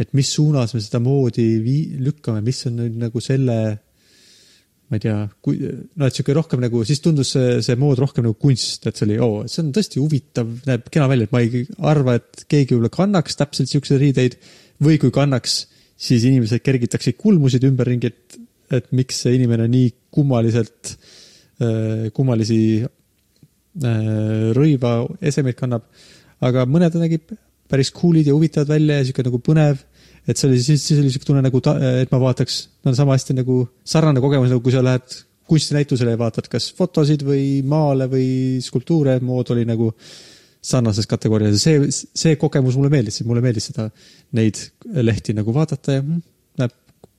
et 0.02 0.14
mis 0.18 0.30
suunas 0.34 0.74
me 0.74 0.82
seda 0.82 1.00
moodi 1.04 1.46
vii-, 1.64 2.00
lükkame, 2.02 2.42
mis 2.46 2.66
on 2.68 2.80
nüüd 2.80 2.98
nagu 3.00 3.22
selle, 3.24 3.58
ma 4.92 5.00
ei 5.00 5.04
tea, 5.06 5.16
kui, 5.40 5.56
no 5.96 6.08
et 6.08 6.18
sihuke 6.18 6.34
rohkem 6.36 6.60
nagu, 6.60 6.82
siis 6.88 7.00
tundus 7.00 7.30
see, 7.38 7.60
see 7.64 7.78
mood 7.80 8.00
rohkem 8.02 8.26
nagu 8.28 8.36
kunst, 8.40 8.84
et 8.90 8.98
see 9.00 9.08
oli 9.08 9.20
oo, 9.24 9.44
see 9.48 9.62
on 9.64 9.70
tõesti 9.76 10.02
huvitav, 10.02 10.50
näeb 10.68 10.90
kena 10.92 11.08
välja, 11.08 11.30
et 11.30 11.36
ma 11.36 11.40
ei 11.46 11.64
arva, 11.88 12.18
et 12.20 12.44
keegi 12.52 12.76
võib-olla 12.76 12.92
kannaks 12.98 13.40
täpselt 13.40 13.72
siukseid 13.72 14.02
riideid 14.04 14.36
või 14.84 15.00
kui 15.00 15.14
kannaks, 15.16 15.62
siis 15.96 16.26
inimesed 16.28 16.64
kergitaksid 16.66 17.16
kulmusid 17.22 17.64
ümberringi, 17.70 18.12
et, 18.12 18.40
et 18.82 18.92
miks 18.98 19.24
see 19.24 19.38
inimene 19.38 19.70
nii 19.72 19.94
kummaliselt, 20.12 20.96
kummalisi 22.18 22.60
äh, 22.82 24.50
rõiva 24.58 24.96
esemeid 25.22 25.56
kannab. 25.60 25.86
aga 26.42 26.66
mõned 26.66 26.96
nägid 26.98 27.36
päris 27.70 27.92
cool'id 27.94 28.28
ja 28.28 28.34
huvitavad 28.34 28.72
välja 28.74 28.98
ja 28.98 29.06
sihuke 29.06 29.24
nagu 29.28 29.40
põnev. 29.46 29.84
Et 30.28 30.38
see 30.38 30.50
oli 30.50 30.62
siis, 30.62 30.84
siis 30.86 31.00
oli 31.02 31.10
sihuke 31.12 31.28
tunne 31.28 31.44
nagu, 31.46 31.62
et 32.02 32.12
ma 32.14 32.22
vaataks, 32.22 32.62
no 32.86 32.94
sama 32.98 33.18
hästi 33.18 33.38
nagu 33.40 33.64
sarnane 33.88 34.22
kogemus, 34.24 34.52
nagu 34.54 34.64
kui 34.64 34.74
sa 34.74 34.84
lähed 34.86 35.22
kunstinäitusele 35.52 36.14
ja 36.14 36.20
vaatad 36.20 36.48
kas 36.52 36.70
fotosid 36.78 37.26
või 37.28 37.46
maale 37.68 38.08
või 38.12 38.28
skulptuure, 38.64 39.18
mood 39.26 39.52
oli 39.56 39.66
nagu 39.68 39.90
sarnases 40.62 41.10
kategoorias 41.10 41.58
ja 41.58 41.62
see, 41.64 42.06
see 42.24 42.38
kogemus 42.40 42.78
mulle 42.78 42.92
meeldis, 42.94 43.24
mulle 43.26 43.42
meeldis 43.44 43.72
seda, 43.72 43.88
neid 44.38 44.62
lehti 45.02 45.34
nagu 45.36 45.54
vaadata 45.56 45.98
ja 45.98 46.04
mm, 46.04 46.22
näeb, 46.62 46.76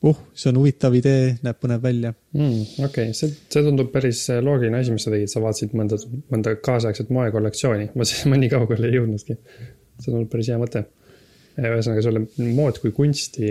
oh, 0.06 0.22
see 0.38 0.52
on 0.52 0.60
huvitav 0.62 0.94
idee, 0.96 1.34
näeb 1.42 1.58
põnev 1.60 1.82
välja. 1.82 2.14
mm,. 2.36 2.86
okei 2.86 3.10
okay., 3.10 3.18
see, 3.18 3.34
see 3.52 3.66
tundub 3.66 3.90
päris 3.92 4.24
loogiline 4.38 4.80
asi, 4.80 4.94
mis 4.94 5.04
sa 5.06 5.12
tegid, 5.12 5.32
sa 5.32 5.42
vaatasid 5.42 5.74
mõnda, 5.78 5.98
mõnda 6.32 6.54
kaasaegset 6.62 7.10
moekollektsiooni, 7.12 7.90
ma, 7.98 8.08
ma 8.30 8.40
nii 8.40 8.52
kaugele 8.54 8.88
ei 8.88 9.00
jõudnudki. 9.00 9.38
see 9.98 10.08
tundub 10.08 10.30
päris 10.32 10.52
hea 10.54 10.62
mõte. 10.62 10.86
Ühesõnaga 11.58 12.04
sulle 12.04 12.52
mood 12.56 12.78
kui 12.82 12.94
kunsti 12.96 13.50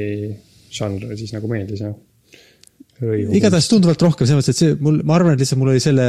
žanr 0.71 1.13
siis 1.19 1.33
nagu 1.35 1.49
meeldis 1.51 1.83
jah? 1.83 1.93
igatahes 3.01 3.65
tunduvalt 3.69 4.03
rohkem, 4.05 4.27
selles 4.29 4.43
mõttes, 4.43 4.53
et 4.53 4.61
see 4.61 4.75
mul, 4.77 4.99
ma 5.07 5.15
arvan, 5.17 5.33
et 5.33 5.41
lihtsalt 5.41 5.57
mul 5.57 5.71
oli 5.73 5.81
selle, 5.81 6.05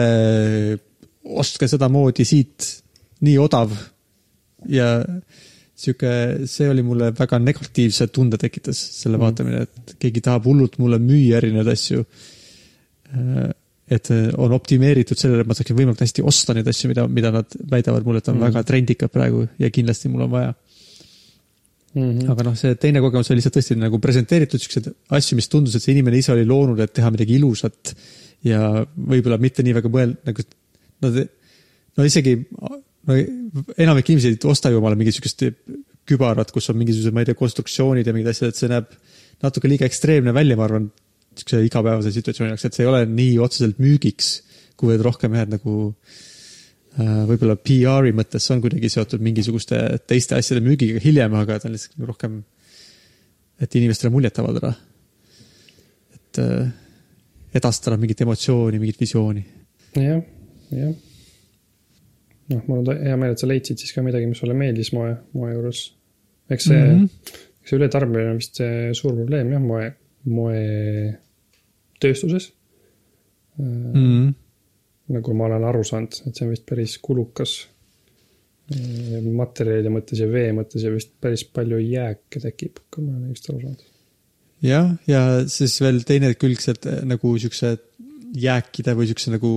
ostke 1.41 1.69
sedamoodi 1.71 2.27
siit 2.29 2.69
nii 3.25 3.39
odav 3.41 3.73
ja 4.69 4.99
sihuke, 5.83 6.13
see 6.51 6.69
oli 6.71 6.85
mulle 6.87 7.11
väga 7.17 7.41
negatiivse 7.43 8.09
tunde 8.15 8.39
tekitas, 8.39 8.79
selle 9.01 9.17
Mhm. 9.17 9.25
vaatamine, 9.25 9.63
et 9.63 9.97
keegi 9.99 10.21
tahab 10.21 10.45
hullult 10.47 10.79
mulle 10.79 10.99
müüa 10.99 11.41
erinevaid 11.41 11.73
asju. 11.73 12.05
et 13.93 14.09
on 14.39 14.53
optimeeritud 14.57 15.19
sellele, 15.19 15.43
et 15.43 15.47
ma 15.47 15.53
saaksin 15.53 15.77
võimalikult 15.77 16.01
hästi 16.01 16.23
osta 16.25 16.55
neid 16.55 16.69
asju, 16.71 16.89
mida, 16.89 17.03
mida 17.09 17.31
nad 17.31 17.57
väidavad 17.71 18.07
mulle, 18.07 18.23
et 18.23 18.29
on 18.29 18.39
mm. 18.39 18.47
väga 18.47 18.63
trendikad 18.65 19.13
praegu 19.13 19.43
ja 19.59 19.69
kindlasti 19.69 20.09
mul 20.09 20.23
on 20.23 20.31
vaja. 20.31 20.55
mm. 21.95 22.03
-hmm. 22.03 22.31
aga 22.33 22.47
noh, 22.49 22.57
see 22.59 22.75
teine 22.81 23.03
kogemus 23.05 23.31
oli 23.31 23.41
lihtsalt 23.41 23.59
tõesti 23.59 23.77
nagu 23.81 24.01
presenteeritud 24.03 24.63
siukseid 24.63 24.89
asju, 25.19 25.39
mis 25.39 25.51
tundus, 25.53 25.77
et 25.77 25.85
see 25.85 25.95
inimene 25.97 26.19
ise 26.19 26.33
oli 26.35 26.47
loonud, 26.49 26.81
et 26.81 26.93
teha 26.97 27.11
midagi 27.15 27.37
ilusat 27.39 27.95
ja 28.49 28.85
võib-olla 28.97 29.39
mitte 29.43 29.63
nii 29.63 29.77
väga 29.79 29.93
mõel-, 29.93 30.17
nagu 30.27 30.47
nad, 31.05 31.21
no 31.99 32.09
isegi, 32.09 32.37
no 33.09 33.21
enamik 33.77 34.11
inimesi 34.11 34.33
ei 34.33 34.41
osta 34.51 34.73
ju 34.73 34.81
omale 34.83 34.99
mingit 34.99 35.19
siukest 35.19 35.47
kübarat, 36.09 36.51
kus 36.51 36.69
on 36.73 36.81
mingisugused, 36.81 37.15
ma 37.15 37.23
ei 37.23 37.31
tea, 37.31 37.39
konstruktsioonid 37.39 38.07
ja 38.07 38.15
mingid 38.15 38.33
asjad, 38.33 38.51
et 38.51 38.59
see 38.59 38.71
näeb 38.73 38.91
natuke 39.43 39.71
liiga 39.71 39.87
ekstreemne 39.87 40.35
välja, 40.35 40.59
ma 40.59 40.67
arvan, 40.67 40.91
siukse 41.39 41.63
igapäevase 41.65 42.11
situatsiooni 42.13 42.53
jaoks, 42.53 42.67
et 42.67 42.77
see 42.77 42.85
ei 42.85 42.91
ole 42.91 43.05
nii 43.09 43.39
otseselt 43.43 43.79
müügiks, 43.83 44.35
kuivõrd 44.77 45.07
rohkem 45.07 45.37
jah, 45.37 45.47
et 45.47 45.55
nagu 45.55 45.77
äh, 45.93 46.21
võib-olla 47.01 47.57
PR-i 47.57 48.13
mõttes 48.13 48.45
on 48.53 48.61
kuidagi 48.61 48.91
seotud 48.93 49.23
mingisuguste 49.25 49.79
teiste 50.09 50.37
asjade 50.37 50.61
müügiga 50.65 51.01
hiljem, 51.01 51.35
aga 51.41 51.59
ta 51.61 51.69
on 51.69 51.75
lihtsalt 51.77 51.97
rohkem, 52.09 52.33
et 53.63 53.71
inimestele 53.79 54.11
muljet 54.13 54.41
avaldada. 54.43 54.71
et 56.15 56.35
äh, 56.43 56.67
edastada 57.55 57.97
mingit 58.01 58.21
emotsiooni, 58.25 58.79
mingit 58.83 58.99
visiooni. 59.01 59.43
jah, 59.97 60.21
jah. 60.73 60.93
noh, 62.53 62.63
mul 62.69 62.79
on 62.83 62.87
hea 63.07 63.17
meel, 63.17 63.33
et 63.33 63.41
sa 63.41 63.47
leidsid 63.49 63.79
siis 63.81 63.93
ka 63.97 64.01
midagi, 64.05 64.29
mis 64.29 64.39
sulle 64.41 64.55
meeldis 64.57 64.91
moe, 64.97 65.11
moe 65.33 65.51
juures. 65.55 65.81
eks 66.51 66.65
see 66.69 66.83
mm. 66.83 66.89
-hmm. 66.99 67.09
see 67.65 67.77
ületarbimine 67.79 68.31
on 68.35 68.39
vist 68.43 68.57
suur 69.01 69.13
probleem 69.17 69.47
jah, 69.53 69.63
moe, 69.65 69.85
moetööstuses 70.29 72.45
mm.. 73.57 73.93
Mm. 73.97 74.35
Nagu 75.12 75.37
ma 75.37 75.49
olen 75.49 75.66
aru 75.69 75.85
saanud, 75.87 76.19
et 76.26 76.37
see 76.37 76.47
on 76.47 76.52
vist 76.54 76.66
päris 76.69 76.97
kulukas. 77.02 77.61
materjalide 79.37 79.90
mõttes 79.92 80.21
ja 80.23 80.28
vee 80.31 80.52
mõttes 80.57 80.85
ja 80.87 80.92
vist 80.95 81.11
päris 81.21 81.42
palju 81.45 81.81
jääke 81.83 82.40
tekib, 82.40 82.78
kui 82.88 83.04
ma 83.04 83.12
olen 83.12 83.31
õigesti 83.31 83.52
aru 83.52 83.61
saanud. 83.64 83.83
jah, 84.62 84.92
ja 85.07 85.23
siis 85.50 85.81
veel 85.83 86.02
teine 86.09 86.33
külg 86.35 86.62
sealt 86.62 86.87
äh, 86.87 87.02
nagu 87.04 87.35
siukse 87.38 87.76
jääkide 88.33 88.95
või 88.97 89.11
siukse 89.11 89.35
nagu 89.35 89.52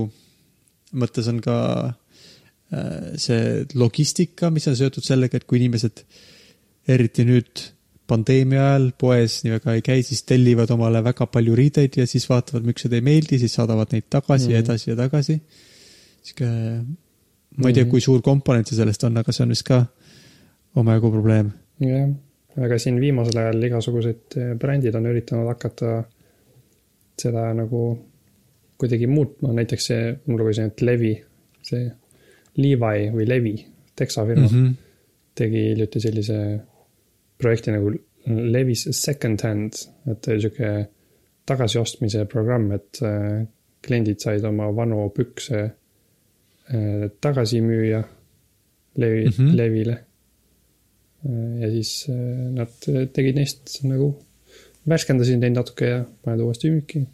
mõttes 0.92 1.30
on 1.32 1.40
ka 1.44 1.56
äh, 1.86 3.14
see 3.16 3.64
logistika, 3.74 4.50
mis 4.50 4.66
on 4.68 4.76
seotud 4.76 5.06
sellega, 5.06 5.38
et 5.38 5.46
kui 5.48 5.62
inimesed 5.62 6.04
eriti 6.86 7.24
nüüd 7.26 7.70
pandeemia 8.06 8.62
ajal 8.70 8.90
poes 8.98 9.40
nii 9.44 9.52
väga 9.56 9.74
ei 9.74 9.82
käi, 9.82 10.02
siis 10.06 10.22
tellivad 10.28 10.70
omale 10.70 11.02
väga 11.04 11.26
palju 11.26 11.54
riideid 11.58 11.96
ja 12.00 12.06
siis 12.06 12.28
vaatavad, 12.30 12.66
miks 12.68 12.84
need 12.86 12.98
ei 12.98 13.04
meeldi, 13.08 13.38
siis 13.42 13.54
saadavad 13.58 13.92
neid 13.92 14.06
tagasi 14.10 14.46
mm. 14.48 14.52
ja 14.52 14.60
Mhm. 14.60 14.64
edasi 14.64 14.90
ja 14.90 14.96
tagasi. 14.96 15.40
sihuke, 16.26 16.46
ma 17.56 17.68
ei 17.68 17.74
tea, 17.74 17.84
Mhm. 17.84 17.90
kui 17.90 18.00
suur 18.00 18.22
komponent 18.22 18.66
see 18.68 18.76
sellest 18.76 19.04
on, 19.04 19.16
aga 19.16 19.32
see 19.32 19.42
on 19.44 19.48
vist 19.54 19.62
ka 19.66 19.84
omajagu 20.76 21.10
probleem. 21.10 21.52
jah, 21.80 22.08
aga 22.56 22.78
siin 22.78 23.00
viimasel 23.00 23.38
ajal 23.38 23.62
igasugused 23.68 24.36
eh, 24.36 24.54
brändid 24.58 24.94
on 24.94 25.06
üritanud 25.06 25.46
hakata 25.48 26.04
seda 27.18 27.52
nagu 27.54 27.98
kuidagi 28.78 29.06
muutma, 29.06 29.52
näiteks 29.56 29.86
see, 29.86 30.16
mul 30.26 30.38
lugesin, 30.42 30.66
et 30.66 30.82
Levi, 30.82 31.14
see 31.62 31.90
Levi 32.56 33.10
või 33.14 33.28
Levi, 33.28 33.54
Texa 33.96 34.26
firma 34.26 34.48
mm. 34.48 34.54
-hmm. 34.54 34.74
tegi 35.34 35.62
hiljuti 35.70 36.00
sellise 36.00 36.38
projekti 37.38 37.74
nagu 37.74 37.92
Levi's 38.26 38.88
Second 38.96 39.42
Hand, 39.46 39.78
et 40.10 40.28
sihuke 40.28 40.70
tagasiostmise 41.46 42.24
programm, 42.30 42.72
et 42.74 43.00
eh, 43.06 43.44
kliendid 43.86 44.22
said 44.22 44.44
oma 44.48 44.70
vanu 44.74 45.06
pükse 45.14 45.62
eh, 45.62 47.06
tagasi 47.22 47.62
müüa 47.62 48.02
Levi 48.96 49.26
mm. 49.26 49.32
-hmm. 49.32 49.56
Levile. 49.56 50.02
ja 51.60 51.70
siis 51.70 52.08
nad 52.54 52.70
tegid 53.12 53.34
neist 53.34 53.80
nagu, 53.82 54.12
värskendasid 54.88 55.40
neid 55.40 55.56
natuke 55.56 55.86
ja 55.86 56.04
panid 56.22 56.40
uuesti 56.40 56.70
müüki. 56.70 57.06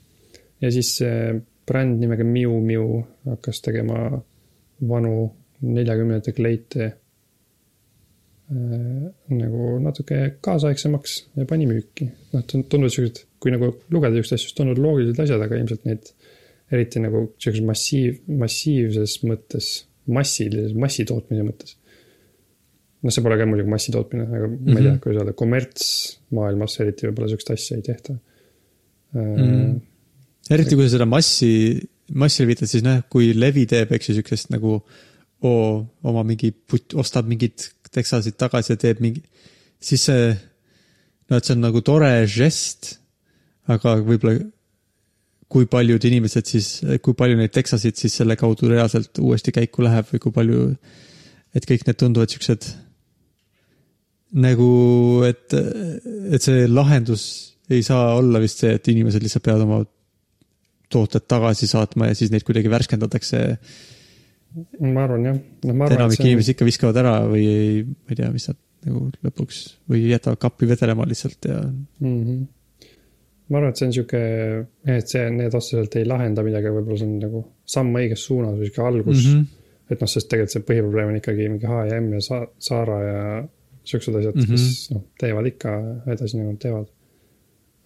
ja 0.61 0.71
siis 0.71 0.99
bränd 1.67 2.00
nimega 2.00 2.25
Miu 2.25 2.61
Miu 2.61 3.05
hakkas 3.25 3.61
tegema 3.61 4.23
vanu 4.88 5.33
neljakümnendate 5.62 6.33
kleite 6.33 6.85
äh, 6.85 6.93
nagu 8.52 9.76
natuke 9.82 10.18
kaasaegsemaks 10.44 11.14
ja 11.38 11.47
pani 11.49 11.66
müüki. 11.71 12.09
noh, 12.35 12.42
tunduvad 12.47 12.92
siuksed, 12.92 13.23
kui 13.40 13.52
nagu 13.54 13.71
lugeda 13.94 14.18
siukseid 14.18 14.38
asju, 14.38 14.49
siis 14.49 14.56
tunduvad 14.59 14.82
loogilised 14.82 15.21
asjad, 15.25 15.44
aga 15.44 15.61
ilmselt 15.61 15.87
need 15.88 16.11
eriti 16.73 17.02
nagu 17.04 17.26
siukses 17.37 17.62
massiiv, 17.68 18.18
massiivses 18.42 19.18
mõttes, 19.28 19.71
massilises, 20.12 20.75
massitootmise 20.78 21.47
mõttes. 21.47 21.76
noh, 23.02 23.14
see 23.14 23.25
pole 23.25 23.38
ka 23.38 23.47
muidugi 23.50 23.73
massitootmine, 23.73 24.26
aga 24.28 24.49
mm 24.49 24.56
-hmm. 24.56 24.73
ma 24.73 24.80
ei 24.80 24.87
tea, 24.87 24.99
kuidas 25.04 25.23
öelda, 25.23 25.38
kommertsmaailmas 25.38 26.76
eriti 26.85 27.09
võib-olla 27.09 27.30
siukest 27.32 27.50
asja 27.56 27.76
ei 27.76 27.82
tehta 27.88 28.12
mm. 28.12 29.37
-hmm. 29.37 29.80
eriti 30.50 30.76
kui 30.76 30.87
sa 30.87 30.97
seda 30.97 31.06
massi, 31.06 31.52
massile 32.14 32.47
viitad, 32.52 32.71
siis 32.71 32.85
noh, 32.87 33.02
kui 33.11 33.32
Levi 33.35 33.66
teeb, 33.66 33.92
eks 33.97 34.09
ju, 34.11 34.18
siukest 34.21 34.52
nagu 34.54 34.82
oo, 35.42 35.87
oma 36.02 36.23
mingi 36.23 36.52
put-, 36.52 36.94
ostab 36.94 37.26
mingid 37.26 37.68
teksasid 37.92 38.38
tagasi 38.40 38.75
ja 38.75 38.80
teeb 38.80 39.02
mingi, 39.04 39.22
siis 39.82 40.08
see, 40.08 40.32
no 41.30 41.38
et 41.38 41.46
see 41.46 41.56
on 41.56 41.64
nagu 41.66 41.82
tore 41.84 42.11
žest, 42.30 42.96
aga 43.70 43.99
võib-olla 44.02 44.40
kui 45.52 45.68
paljud 45.68 46.04
inimesed 46.08 46.49
siis, 46.49 46.68
kui 47.04 47.16
palju 47.16 47.37
neid 47.37 47.52
teksasid 47.52 47.99
siis 48.00 48.14
selle 48.22 48.38
kaudu 48.40 48.70
reaalselt 48.70 49.18
uuesti 49.20 49.52
käiku 49.52 49.84
läheb 49.84 50.08
või 50.08 50.22
kui 50.25 50.32
palju, 50.38 50.62
et 51.52 51.68
kõik 51.68 51.84
need 51.87 51.99
tunduvad 52.00 52.32
siuksed 52.32 52.70
nagu, 54.40 54.68
et, 55.28 55.52
et 56.32 56.40
see 56.44 56.68
lahendus 56.70 57.25
ei 57.72 57.84
saa 57.84 58.14
olla 58.16 58.40
vist 58.42 58.62
see, 58.62 58.72
et 58.76 58.88
inimesed 58.88 59.22
lihtsalt 59.25 59.44
peavad 59.44 59.66
oma 59.66 59.82
tooted 60.92 61.25
tagasi 61.28 61.68
saatma 61.68 62.11
ja 62.11 62.16
siis 62.16 62.32
neid 62.32 62.44
kuidagi 62.44 62.70
värskendatakse. 62.72 63.42
Ma 64.80 65.04
arvan 65.06 65.28
jah, 65.28 65.38
arvan, 65.68 65.94
enamik 65.97 66.18
see 66.18 66.28
inimesi 66.30 66.54
ikka 66.54 66.68
viskavad 66.68 66.99
ära 67.02 67.14
või 67.28 67.44
ei, 67.49 67.85
ma 67.87 68.14
ei 68.14 68.18
tea, 68.18 68.30
mis 68.35 68.49
nad 68.50 68.59
nagu 68.88 69.04
lõpuks 69.23 69.61
või 69.90 70.02
jätavad 70.11 70.40
kappi 70.42 70.68
vedelema 70.71 71.06
lihtsalt 71.09 71.49
ja 71.49 71.61
on 71.62 71.87
mm. 72.00 72.21
-hmm. 72.26 72.44
ma 73.49 73.61
arvan, 73.61 73.73
et 73.73 73.80
see 73.80 73.88
on 73.88 73.97
sihuke, 73.99 74.23
et 74.97 75.14
see, 75.14 75.25
need 75.38 75.56
otseselt 75.59 75.97
ei 76.00 76.06
lahenda 76.09 76.44
midagi, 76.47 76.73
võib-olla 76.75 77.00
see 77.00 77.11
on 77.11 77.18
nagu 77.23 77.44
samm 77.76 77.99
õiges 78.02 78.26
suunas 78.28 78.59
või 78.59 78.68
sihuke 78.68 78.87
algus 78.88 79.25
mm. 79.25 79.32
-hmm. 79.32 79.90
et 79.94 80.04
noh, 80.04 80.12
sest 80.14 80.30
tegelikult 80.32 80.56
see 80.56 80.68
põhiprobleem 80.71 81.12
on 81.12 81.21
ikkagi 81.23 81.50
mingi 81.52 81.71
H&M 81.71 82.12
ja 82.18 82.25
Sa- 82.28 82.49
Zara 82.71 82.99
ja 83.06 83.23
siuksed 83.85 84.14
asjad 84.14 84.35
mm, 84.35 84.42
-hmm. 84.42 84.50
kes 84.50 84.90
noh, 84.94 85.04
teevad 85.18 85.47
ikka 85.50 85.76
edasi 86.06 86.38
nagu 86.38 86.52
nad 86.52 86.61
teevad. 86.62 86.90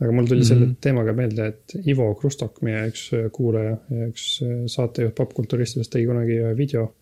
Aga 0.00 0.12
mul 0.12 0.26
tuli 0.26 0.40
mm 0.40 0.42
-hmm. 0.42 0.48
selle 0.48 0.74
teemaga 0.80 1.12
meelde, 1.12 1.46
et 1.46 1.74
Ivo 1.86 2.14
Krustok, 2.14 2.62
meie 2.62 2.86
üks 2.88 3.10
kuulaja 3.32 3.76
ja 3.90 4.08
üks 4.10 4.42
saatejuht 4.66 5.14
popkulturistidest 5.14 5.92
tegi 5.92 6.06
kunagi 6.06 6.40
ühe 6.42 6.56
video 6.56 6.94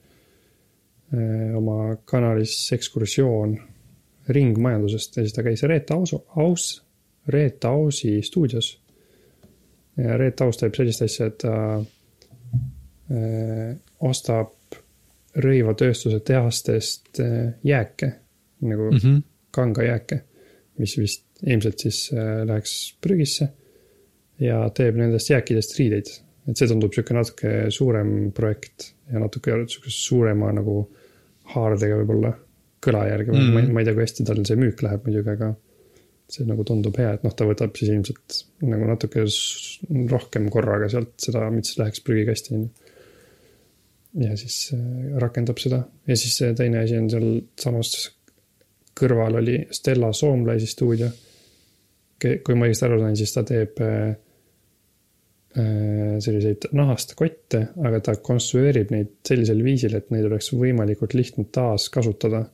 eh, 1.13 1.57
oma 1.57 1.97
kanalis 2.05 2.73
Ekskursioon 2.73 3.59
ringmajandusest 4.29 5.17
ja 5.17 5.23
siis 5.23 5.33
ta 5.33 5.43
käis 5.43 5.63
Reet 5.63 5.91
Aus, 5.91 6.15
Aus, 6.37 6.85
Reet 7.29 7.65
Ausi 7.65 8.23
stuudios. 8.23 8.81
ja 9.97 10.17
Reet 10.17 10.41
Aus 10.41 10.57
teeb 10.57 10.75
sellist 10.75 11.03
asja, 11.03 11.27
et 11.27 11.39
ta 11.39 11.55
äh, 13.11 13.77
ostab 14.01 14.79
rõivatööstuse 15.35 16.21
tehastest 16.21 17.21
äh, 17.21 17.55
jääke, 17.63 18.13
nagu 18.61 18.91
mm 18.91 18.99
-hmm. 18.99 19.23
kangajääke, 19.51 20.23
mis 20.79 20.99
vist 20.99 21.34
ilmselt 21.45 21.85
siis 21.87 22.07
äh, 22.15 22.43
läheks 22.49 22.95
prügisse. 23.05 23.49
ja 24.43 24.65
teeb 24.75 24.97
nendest 24.99 25.31
jääkidest 25.31 25.77
riideid, 25.79 26.09
et 26.51 26.59
see 26.59 26.67
tundub 26.67 26.95
sihuke 26.95 27.15
natuke 27.15 27.51
suurem 27.71 28.33
projekt 28.35 28.89
ja 29.13 29.21
natuke 29.23 29.55
sihukese 29.63 29.95
suurema 29.95 30.49
nagu 30.57 30.81
haardega 31.55 32.01
võib-olla 32.01 32.33
kõla 32.85 33.05
järgi 33.13 33.31
mm, 33.31 33.39
-hmm. 33.39 33.53
ma 33.55 33.61
ei, 33.61 33.69
ma 33.71 33.81
ei 33.81 33.87
tea, 33.87 33.95
kui 33.95 34.03
hästi 34.03 34.27
tal 34.27 34.43
see 34.49 34.59
müük 34.59 34.83
läheb 34.83 35.07
muidugi, 35.07 35.37
aga 35.37 35.53
see 36.35 36.49
nagu 36.49 36.65
tundub 36.67 36.99
hea, 36.99 37.13
et 37.15 37.23
noh, 37.23 37.35
ta 37.37 37.47
võtab 37.47 37.77
siis 37.79 37.93
ilmselt 37.93 38.41
nagu 38.65 38.89
natuke 38.89 39.23
rohkem 40.11 40.49
korraga 40.51 40.89
sealt 40.91 41.15
seda, 41.23 41.47
mis 41.55 41.77
läheks 41.79 42.03
prügikasti, 42.03 42.57
on 42.57 42.67
ju 42.67 42.85
ja 44.15 44.37
siis 44.37 44.73
äh, 44.75 45.17
rakendab 45.19 45.59
seda 45.59 45.83
ja 46.07 46.17
siis 46.17 46.37
see 46.39 46.55
teine 46.59 46.83
asi 46.85 46.99
on 46.99 47.09
sealsamas 47.11 47.95
kõrval 48.95 49.41
oli 49.41 49.57
Stella 49.75 50.13
Soomlaisi 50.15 50.69
stuudio. 50.71 51.09
Kui 52.21 52.57
ma 52.57 52.69
õigesti 52.69 52.87
aru 52.87 53.01
sain, 53.03 53.17
siis 53.19 53.33
ta 53.35 53.43
teeb 53.47 53.81
äh, 53.85 54.15
äh, 55.59 56.17
selliseid 56.25 56.69
nahast 56.77 57.15
kotte, 57.19 57.67
aga 57.85 58.01
ta 58.05 58.17
konstrueerib 58.23 58.93
neid 58.95 59.17
sellisel 59.27 59.63
viisil, 59.65 59.97
et 59.99 60.13
neid 60.15 60.29
oleks 60.29 60.53
võimalikult 60.55 61.17
lihtne 61.19 61.49
taaskasutada. 61.53 62.45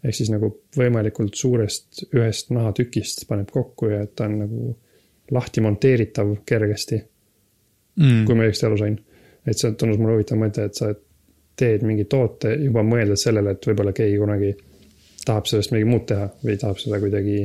ehk 0.00 0.16
siis 0.16 0.30
nagu 0.32 0.48
võimalikult 0.76 1.34
suurest 1.36 2.06
ühest 2.16 2.50
nahatükist 2.56 3.26
paneb 3.28 3.50
kokku 3.52 3.90
ja 3.90 4.02
et 4.06 4.14
ta 4.16 4.24
on 4.30 4.38
nagu 4.40 4.70
lahti 5.30 5.60
monteeritav 5.60 6.38
kergesti 6.46 6.96
mm.. 8.00 8.24
kui 8.24 8.34
ma 8.34 8.46
õigesti 8.46 8.66
aru 8.66 8.78
sain. 8.80 8.98
et 9.46 9.58
see 9.58 9.76
tundus 9.76 10.00
mulle 10.00 10.16
huvitav 10.18 10.40
mõte, 10.40 10.64
et 10.64 10.74
sa 10.74 10.94
teed 11.60 11.84
mingi 11.84 12.06
toote 12.08 12.54
juba 12.56 12.82
mõeldes 12.86 13.26
sellele, 13.26 13.54
et 13.54 13.66
võib-olla 13.66 13.92
keegi 13.96 14.18
kunagi 14.20 14.54
tahab 15.26 15.48
sellest 15.48 15.74
midagi 15.74 15.90
muud 15.90 16.06
teha 16.08 16.28
või 16.44 16.56
tahab 16.60 16.80
seda 16.80 17.00
kuidagi 17.02 17.40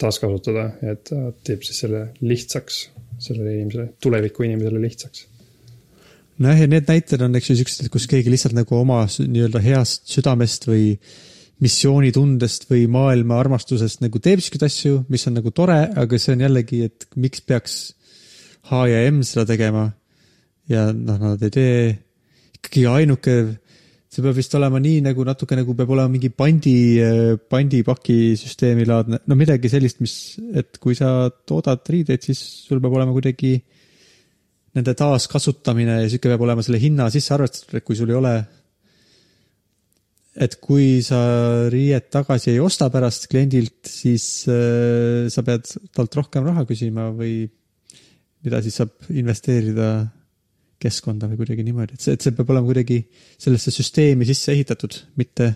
taaskasutada, 0.00 0.66
et 0.92 1.04
ta 1.10 1.30
teeb 1.46 1.64
siis 1.66 1.82
selle 1.84 2.06
lihtsaks 2.24 2.84
sellele 3.20 3.56
inimesele, 3.58 3.90
tuleviku 4.02 4.46
inimesele 4.46 4.80
lihtsaks. 4.82 5.26
nojah, 6.40 6.62
ja 6.62 6.68
need 6.72 6.88
näited 6.88 7.20
on, 7.24 7.36
eks 7.36 7.50
ju, 7.52 7.58
siuksed, 7.60 7.90
kus 7.92 8.06
keegi 8.10 8.32
lihtsalt 8.32 8.56
nagu 8.56 8.78
oma 8.78 9.02
nii-öelda 9.04 9.60
heast 9.64 10.08
südamest 10.08 10.66
või 10.70 10.94
missioonitundest 11.60 12.64
või 12.70 12.86
maailma 12.88 13.36
armastusest 13.42 14.00
nagu 14.00 14.20
teeb 14.24 14.40
siukseid 14.40 14.64
asju, 14.64 15.00
mis 15.12 15.26
on 15.28 15.36
nagu 15.36 15.52
tore, 15.52 15.82
aga 16.02 16.20
see 16.20 16.36
on 16.36 16.46
jällegi, 16.46 16.84
et 16.88 17.08
miks 17.20 17.44
peaks 17.44 17.80
H 18.70 18.86
ja 18.88 19.02
M 19.10 19.20
seda 19.26 19.44
tegema. 19.52 19.90
ja 20.70 20.88
noh, 20.94 21.18
nad 21.18 21.42
ei 21.42 21.50
tee 21.52 21.74
ikkagi 22.56 22.86
ainuke, 22.86 23.36
see 24.10 24.24
peab 24.24 24.34
vist 24.34 24.54
olema 24.58 24.80
nii 24.82 25.04
nagu 25.04 25.24
natuke 25.26 25.54
nagu 25.58 25.74
peab 25.78 25.92
olema 25.94 26.10
mingi 26.10 26.32
pandi, 26.34 26.76
pandipaki 27.50 28.34
süsteemi 28.38 28.86
laadne, 28.88 29.20
no 29.30 29.36
midagi 29.38 29.70
sellist, 29.70 30.00
mis, 30.02 30.14
et 30.58 30.80
kui 30.82 30.96
sa 30.98 31.28
toodad 31.46 31.86
riideid, 31.94 32.24
siis 32.26 32.40
sul 32.66 32.82
peab 32.82 32.96
olema 32.98 33.14
kuidagi 33.14 33.54
nende 34.74 34.94
taaskasutamine 34.98 36.00
ja 36.02 36.08
sihuke 36.10 36.30
peab 36.32 36.42
olema 36.46 36.64
selle 36.66 36.82
hinna 36.82 37.06
sisse 37.14 37.34
arvestatud, 37.36 37.78
et 37.78 37.86
kui 37.86 37.98
sul 37.98 38.10
ei 38.10 38.18
ole 38.18 38.34
et 40.40 40.54
kui 40.62 41.00
sa 41.02 41.20
riiet 41.72 42.10
tagasi 42.12 42.52
ei 42.52 42.60
osta 42.62 42.90
pärast 42.92 43.26
kliendilt, 43.30 43.80
siis 43.86 44.46
äh, 44.50 45.26
sa 45.32 45.42
pead 45.46 45.66
talt 45.94 46.18
rohkem 46.18 46.46
raha 46.46 46.66
küsima 46.68 47.10
või 47.14 47.44
mida 48.46 48.62
siis 48.64 48.78
saab 48.80 49.10
investeerida 49.10 49.90
keskkonda 50.80 51.28
või 51.28 51.40
kuidagi 51.40 51.64
niimoodi, 51.66 51.96
et 51.96 52.04
see, 52.04 52.16
et 52.16 52.24
see 52.24 52.34
peab 52.36 52.52
olema 52.54 52.68
kuidagi 52.70 53.02
sellesse 53.40 53.72
süsteemi 53.74 54.28
sisse 54.28 54.54
ehitatud, 54.54 54.96
mitte. 55.20 55.50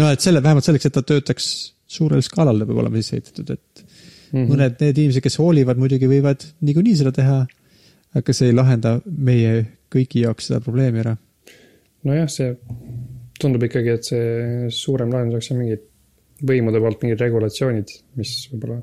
no 0.00 0.08
et 0.12 0.24
selle, 0.24 0.42
vähemalt 0.44 0.66
selleks, 0.66 0.88
et 0.88 0.96
ta 0.96 1.04
töötaks 1.04 1.50
suurel 1.98 2.24
skaalal, 2.24 2.60
ta 2.60 2.68
peab 2.68 2.80
olema 2.84 3.02
sisse 3.02 3.18
ehitatud, 3.18 3.52
et 3.56 3.84
mm 3.84 4.38
-hmm. 4.38 4.48
mõned 4.52 4.84
need 4.84 5.02
inimesed, 5.02 5.24
kes 5.24 5.38
hoolivad, 5.42 5.80
muidugi 5.80 6.08
võivad 6.08 6.48
niikuinii 6.60 6.96
seda 7.02 7.12
teha. 7.12 7.46
aga 8.16 8.32
see 8.32 8.46
ei 8.48 8.54
lahenda 8.56 8.94
meie 9.04 9.66
kõigi 9.92 10.22
jaoks 10.22 10.46
seda 10.48 10.60
probleemi 10.64 11.02
ära. 11.02 11.16
nojah, 12.04 12.28
see 12.28 12.56
tundub 13.40 13.62
ikkagi, 13.68 13.88
et 13.88 14.04
see 14.04 14.70
suurem 14.72 15.12
lahendus 15.12 15.34
oleks 15.34 15.50
mingid 15.50 15.84
võimude 16.48 16.80
poolt 16.80 17.02
mingid 17.02 17.20
regulatsioonid, 17.20 17.92
mis 18.16 18.48
võib-olla 18.52 18.80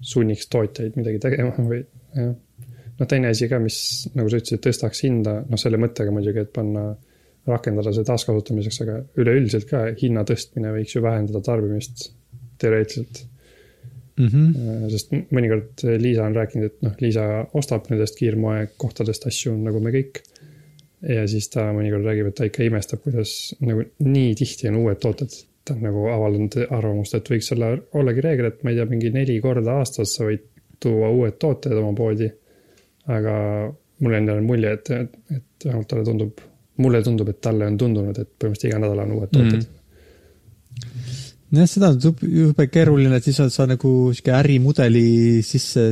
sunniks 0.00 0.46
tootjaid 0.52 0.96
midagi 0.96 1.18
tegema 1.18 1.54
või 1.58 1.82
jah 2.14 2.34
noh, 2.98 3.08
teine 3.10 3.32
asi 3.32 3.48
ka, 3.50 3.58
mis 3.62 3.78
nagu 4.14 4.30
sa 4.30 4.40
ütlesid, 4.40 4.62
tõstaks 4.64 5.04
hinda, 5.06 5.40
noh 5.50 5.60
selle 5.60 5.80
mõttega 5.82 6.14
muidugi, 6.14 6.44
et 6.46 6.52
panna, 6.54 6.88
rakendada 7.48 7.92
see 7.92 8.06
taaskasutamiseks, 8.08 8.80
aga 8.86 8.98
üleüldiselt 9.20 9.68
ka 9.68 9.84
hinna 10.00 10.24
tõstmine 10.28 10.70
võiks 10.72 10.94
ju 10.96 11.02
vähendada 11.04 11.42
tarbimist 11.44 12.06
teoreetiliselt 12.62 13.24
mm. 14.16 14.28
-hmm. 14.28 14.86
sest 14.92 15.12
mõnikord 15.34 15.84
Liisa 16.00 16.24
on 16.24 16.36
rääkinud, 16.36 16.70
et 16.70 16.86
noh, 16.86 16.94
Liisa 17.00 17.24
ostab 17.60 17.90
nendest 17.90 18.16
kiirmoekohtadest 18.20 19.26
asju 19.30 19.56
nagu 19.60 19.82
me 19.84 19.92
kõik. 19.94 20.22
ja 21.08 21.26
siis 21.28 21.50
ta 21.52 21.66
mõnikord 21.76 22.06
räägib, 22.08 22.30
et 22.30 22.38
ta 22.38 22.46
ikka 22.48 22.64
imestab, 22.64 23.02
kuidas 23.04 23.54
nagu 23.60 23.84
nii 24.00 24.30
tihti 24.40 24.70
on 24.70 24.80
uued 24.84 25.02
tooted. 25.02 25.36
ta 25.64 25.74
on 25.74 25.84
nagu 25.84 26.06
avaldanud 26.12 26.56
arvamust, 26.70 27.14
et 27.14 27.28
võiks 27.30 27.52
olla, 27.52 27.74
ollagi 27.92 28.20
reegel, 28.20 28.46
et 28.46 28.64
ma 28.64 28.70
ei 28.70 28.76
tea, 28.76 28.88
mingi 28.88 29.10
neli 29.10 29.40
korda 29.40 29.78
aastas 29.80 30.16
sa 30.16 30.24
võid 30.24 30.48
tuua 30.80 31.08
uued 31.08 31.36
tooted 31.40 31.76
oma 31.76 31.92
poodi 31.96 32.30
aga 33.12 33.36
mulle 34.04 34.20
endale 34.20 34.42
on 34.42 34.48
mulje, 34.48 34.72
et, 34.78 34.90
et, 34.90 35.16
et 35.36 35.66
vähemalt 35.68 35.88
talle 35.90 36.04
tundub, 36.06 36.42
mulle 36.82 37.00
tundub, 37.04 37.30
et 37.30 37.40
talle 37.44 37.68
on 37.70 37.78
tundunud, 37.80 38.18
et 38.18 38.30
põhimõtteliselt 38.30 38.70
iga 38.70 38.82
nädal 38.82 39.04
on 39.04 39.14
uued 39.18 39.32
tooted 39.32 39.62
mm.. 39.62 40.90
nojah, 41.54 41.70
seda 41.70 41.92
on 41.92 42.26
jube 42.40 42.68
keeruline, 42.72 43.20
et 43.20 43.28
siis 43.28 43.40
on 43.44 43.52
sa 43.54 43.68
nagu 43.70 43.94
sihuke 44.12 44.34
ärimudeli 44.34 45.06
sisse 45.46 45.86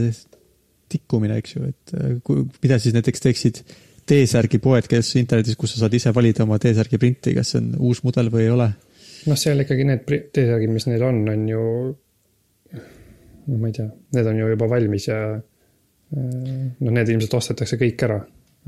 tikkumine, 0.92 1.38
eks 1.40 1.56
ju, 1.56 1.70
et 1.70 1.96
äh, 1.96 2.14
kui, 2.26 2.44
mida 2.64 2.78
siis 2.82 2.96
näiteks 2.96 3.26
teeksid 3.28 3.64
T-särgi 4.02 4.58
poed, 4.58 4.88
kes 4.90 5.12
internetis, 5.20 5.54
kus 5.56 5.76
sa 5.76 5.84
saad 5.84 5.94
ise 5.94 6.10
valida 6.14 6.42
oma 6.42 6.58
T-särgi 6.60 6.98
printi, 6.98 7.36
kas 7.36 7.52
see 7.52 7.60
on 7.62 7.68
uus 7.86 8.02
mudel 8.02 8.32
või 8.34 8.48
ei 8.48 8.50
ole? 8.54 8.72
noh, 9.30 9.38
seal 9.38 9.62
ikkagi 9.62 9.86
need 9.86 10.02
T-särgid, 10.08 10.72
mis 10.74 10.88
neil 10.90 11.04
on, 11.06 11.22
on 11.30 11.46
ju, 11.46 11.62
no 12.74 13.60
ma 13.62 13.70
ei 13.70 13.76
tea, 13.78 13.86
need 14.16 14.30
on 14.32 14.40
ju 14.42 14.50
juba 14.56 14.68
valmis 14.74 15.06
ja 15.06 15.20
noh, 16.12 16.92
need 16.92 17.12
ilmselt 17.14 17.36
ostetakse 17.38 17.78
kõik 17.80 18.06
ära. 18.06 18.20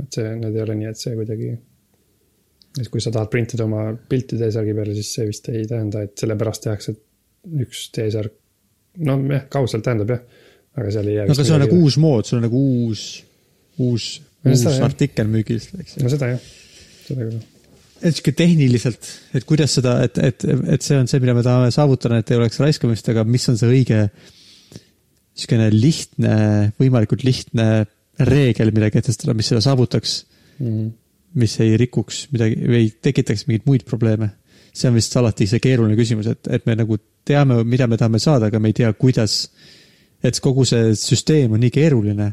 et 0.02 0.16
see, 0.16 0.34
need 0.40 0.56
ei 0.56 0.62
ole 0.64 0.76
nii, 0.80 0.90
et 0.90 1.00
see 1.00 1.14
kuidagi. 1.16 1.52
et 2.80 2.90
kui 2.90 3.02
sa 3.02 3.12
tahad 3.14 3.30
printida 3.30 3.66
oma 3.68 3.86
pilti 4.08 4.38
T-särgi 4.40 4.74
peale, 4.74 4.96
siis 4.96 5.12
see 5.18 5.28
vist 5.28 5.50
ei 5.52 5.66
tähenda, 5.70 6.02
et 6.06 6.16
sellepärast 6.18 6.66
tehakse 6.66 6.96
üks 7.64 7.88
T-särk. 7.94 8.36
no 9.06 9.18
jah, 9.30 9.48
kaudselt 9.52 9.86
tähendab 9.86 10.14
jah, 10.16 10.22
aga 10.74 10.94
seal 10.98 11.10
ei 11.10 11.18
jää. 11.20 11.30
no 11.30 11.38
aga 11.38 11.48
see 11.48 11.56
on 11.56 11.66
nagu 11.66 11.80
uus 11.80 11.98
mood, 12.02 12.28
sul 12.28 12.40
on 12.40 12.46
nagu 12.48 12.62
uus, 12.82 13.08
uus, 13.78 14.12
uus 14.44 14.62
seda, 14.62 14.78
artikkel 14.86 15.30
müügis, 15.30 15.72
eks. 15.78 15.98
no 16.02 16.12
seda 16.12 16.34
jah, 16.34 16.46
seda 17.08 17.26
küll 17.28 17.42
et 18.04 18.12
sihuke 18.12 18.34
tehniliselt, 18.36 19.06
et 19.38 19.46
kuidas 19.48 19.76
seda, 19.78 19.98
et, 20.04 20.18
et, 20.20 20.44
et 20.74 20.84
see 20.84 20.96
on 20.98 21.06
see, 21.08 21.20
mida 21.22 21.32
me 21.36 21.44
tahame 21.46 21.70
saavutada, 21.72 22.18
et 22.20 22.32
ei 22.32 22.36
oleks 22.36 22.60
raiskamist, 22.60 23.06
aga 23.08 23.24
mis 23.24 23.46
on 23.48 23.56
see 23.56 23.70
õige 23.70 24.00
niisugune 25.34 25.66
lihtne, 25.74 26.34
võimalikult 26.78 27.24
lihtne 27.26 27.66
reegel, 28.22 28.70
mida 28.74 28.90
kehtestada, 28.94 29.34
mis 29.34 29.50
seda 29.50 29.62
saavutaks 29.64 30.20
mm. 30.58 30.66
-hmm. 30.66 30.90
mis 31.40 31.56
ei 31.60 31.76
rikuks 31.80 32.28
midagi 32.32 32.60
või 32.62 32.80
ei 32.84 32.90
tekitaks 33.02 33.46
mingeid 33.48 33.66
muid 33.66 33.84
probleeme. 33.88 34.30
see 34.74 34.88
on 34.90 34.96
vist 34.98 35.16
alati 35.16 35.46
see 35.46 35.60
keeruline 35.62 35.94
küsimus, 35.94 36.26
et, 36.26 36.48
et 36.50 36.64
me 36.66 36.74
nagu 36.74 36.98
teame, 37.24 37.60
mida 37.64 37.86
me 37.86 37.96
tahame 37.96 38.18
saada, 38.18 38.46
aga 38.50 38.58
me 38.58 38.68
ei 38.72 38.72
tea, 38.72 38.92
kuidas. 38.92 39.48
et 40.22 40.40
kogu 40.40 40.64
see 40.64 40.94
süsteem 40.96 41.52
on 41.52 41.60
nii 41.60 41.70
keeruline. 41.70 42.32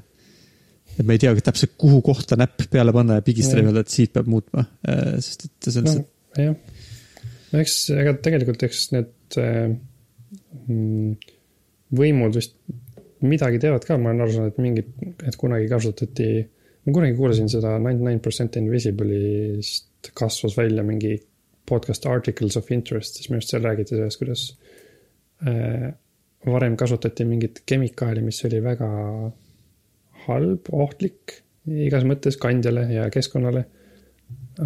et 0.98 1.06
me 1.06 1.14
ei 1.14 1.20
tea 1.20 1.34
täpselt, 1.36 1.74
kuhu 1.78 2.02
kohta 2.02 2.36
näpp 2.36 2.68
peale 2.70 2.94
panna 2.94 3.20
ja 3.20 3.22
pigistada 3.22 3.62
ja 3.62 3.68
öelda, 3.70 3.80
et 3.82 3.90
siit 3.90 4.14
peab 4.14 4.28
muutma, 4.28 4.66
äh, 4.88 5.18
sest 5.20 5.46
et 5.46 5.72
see 5.72 5.82
on 5.82 5.90
no,. 5.90 6.06
jah, 6.38 6.56
no 7.52 7.60
eks, 7.60 7.90
ega 7.98 8.14
tegelikult, 8.14 8.64
eks 8.64 8.92
need 8.92 9.40
äh, 9.42 9.72
mm, 10.68 11.16
võimud 11.98 12.36
vist 12.36 12.56
midagi 13.28 13.60
teevad 13.62 13.86
ka, 13.88 13.98
ma 14.02 14.12
olen 14.12 14.26
aru 14.26 14.36
saanud, 14.36 14.54
et 14.54 14.62
mingit, 14.64 14.92
et 15.28 15.38
kunagi 15.40 15.68
kasutati, 15.72 16.30
ma 16.86 16.96
kunagi 16.96 17.18
kuulasin 17.18 17.52
seda 17.52 17.76
Ninety 17.80 18.08
Nine 18.08 18.24
Percent 18.24 18.58
Invisible'ist 18.62 20.12
kasvas 20.18 20.58
välja 20.58 20.86
mingi 20.86 21.16
podcast 21.70 22.08
Articles 22.10 22.58
of 22.58 22.72
Interest, 22.74 23.18
siis 23.18 23.30
minu 23.30 23.40
arust 23.40 23.54
seal 23.54 23.66
räägiti 23.66 23.96
sellest, 23.96 24.20
kuidas 24.22 24.48
äh, 25.48 25.92
varem 26.46 26.76
kasutati 26.78 27.26
mingit 27.30 27.62
kemikaali, 27.70 28.24
mis 28.26 28.42
oli 28.50 28.64
väga 28.64 28.90
halb, 30.26 30.72
ohtlik 30.74 31.38
igas 31.70 32.06
mõttes 32.10 32.38
kandjale 32.42 32.88
ja 32.94 33.10
keskkonnale. 33.14 33.66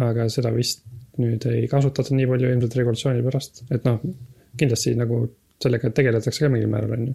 aga 0.02 0.26
seda 0.32 0.50
vist 0.52 0.82
nüüd 1.20 1.44
ei 1.48 1.68
kasutata 1.70 2.14
nii 2.14 2.26
palju 2.28 2.48
ilmselt 2.52 2.74
regulatsiooni 2.76 3.22
pärast, 3.24 3.62
et 3.72 3.84
noh, 3.86 4.00
kindlasti 4.58 4.92
nagu 4.98 5.20
sellega 5.62 5.90
tegeletakse 5.94 6.44
ka 6.44 6.50
mingil 6.52 6.68
määral, 6.72 6.96
on 6.96 7.06
ju. 7.06 7.14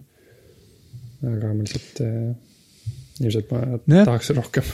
Aga 1.22 1.52
ma 1.52 1.60
lihtsalt 1.62 2.00
äh,, 2.04 2.32
ilmselt 3.22 3.52
ma 3.52 3.60
Nojah. 3.86 4.08
tahaks 4.08 4.32
rohkem. 4.36 4.72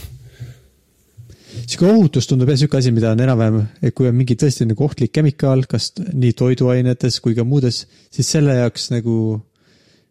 sihuke 1.65 1.91
ohutus 1.91 2.29
tundub 2.31 2.51
jah 2.53 2.61
sihuke 2.61 2.81
asi, 2.81 2.93
mida 2.95 3.13
on 3.13 3.25
enam-vähem, 3.25 3.61
et 3.83 3.97
kui 3.97 4.09
on 4.09 4.17
mingi 4.17 4.37
tõesti 4.39 4.69
nagu 4.69 4.87
ohtlik 4.87 5.13
kemikaal, 5.17 5.67
kas 5.71 5.91
nii 5.99 6.33
toiduainetes 6.39 7.21
kui 7.25 7.37
ka 7.37 7.45
muudes, 7.49 7.85
siis 8.15 8.31
selle 8.37 8.57
jaoks 8.61 8.91
nagu 8.95 9.19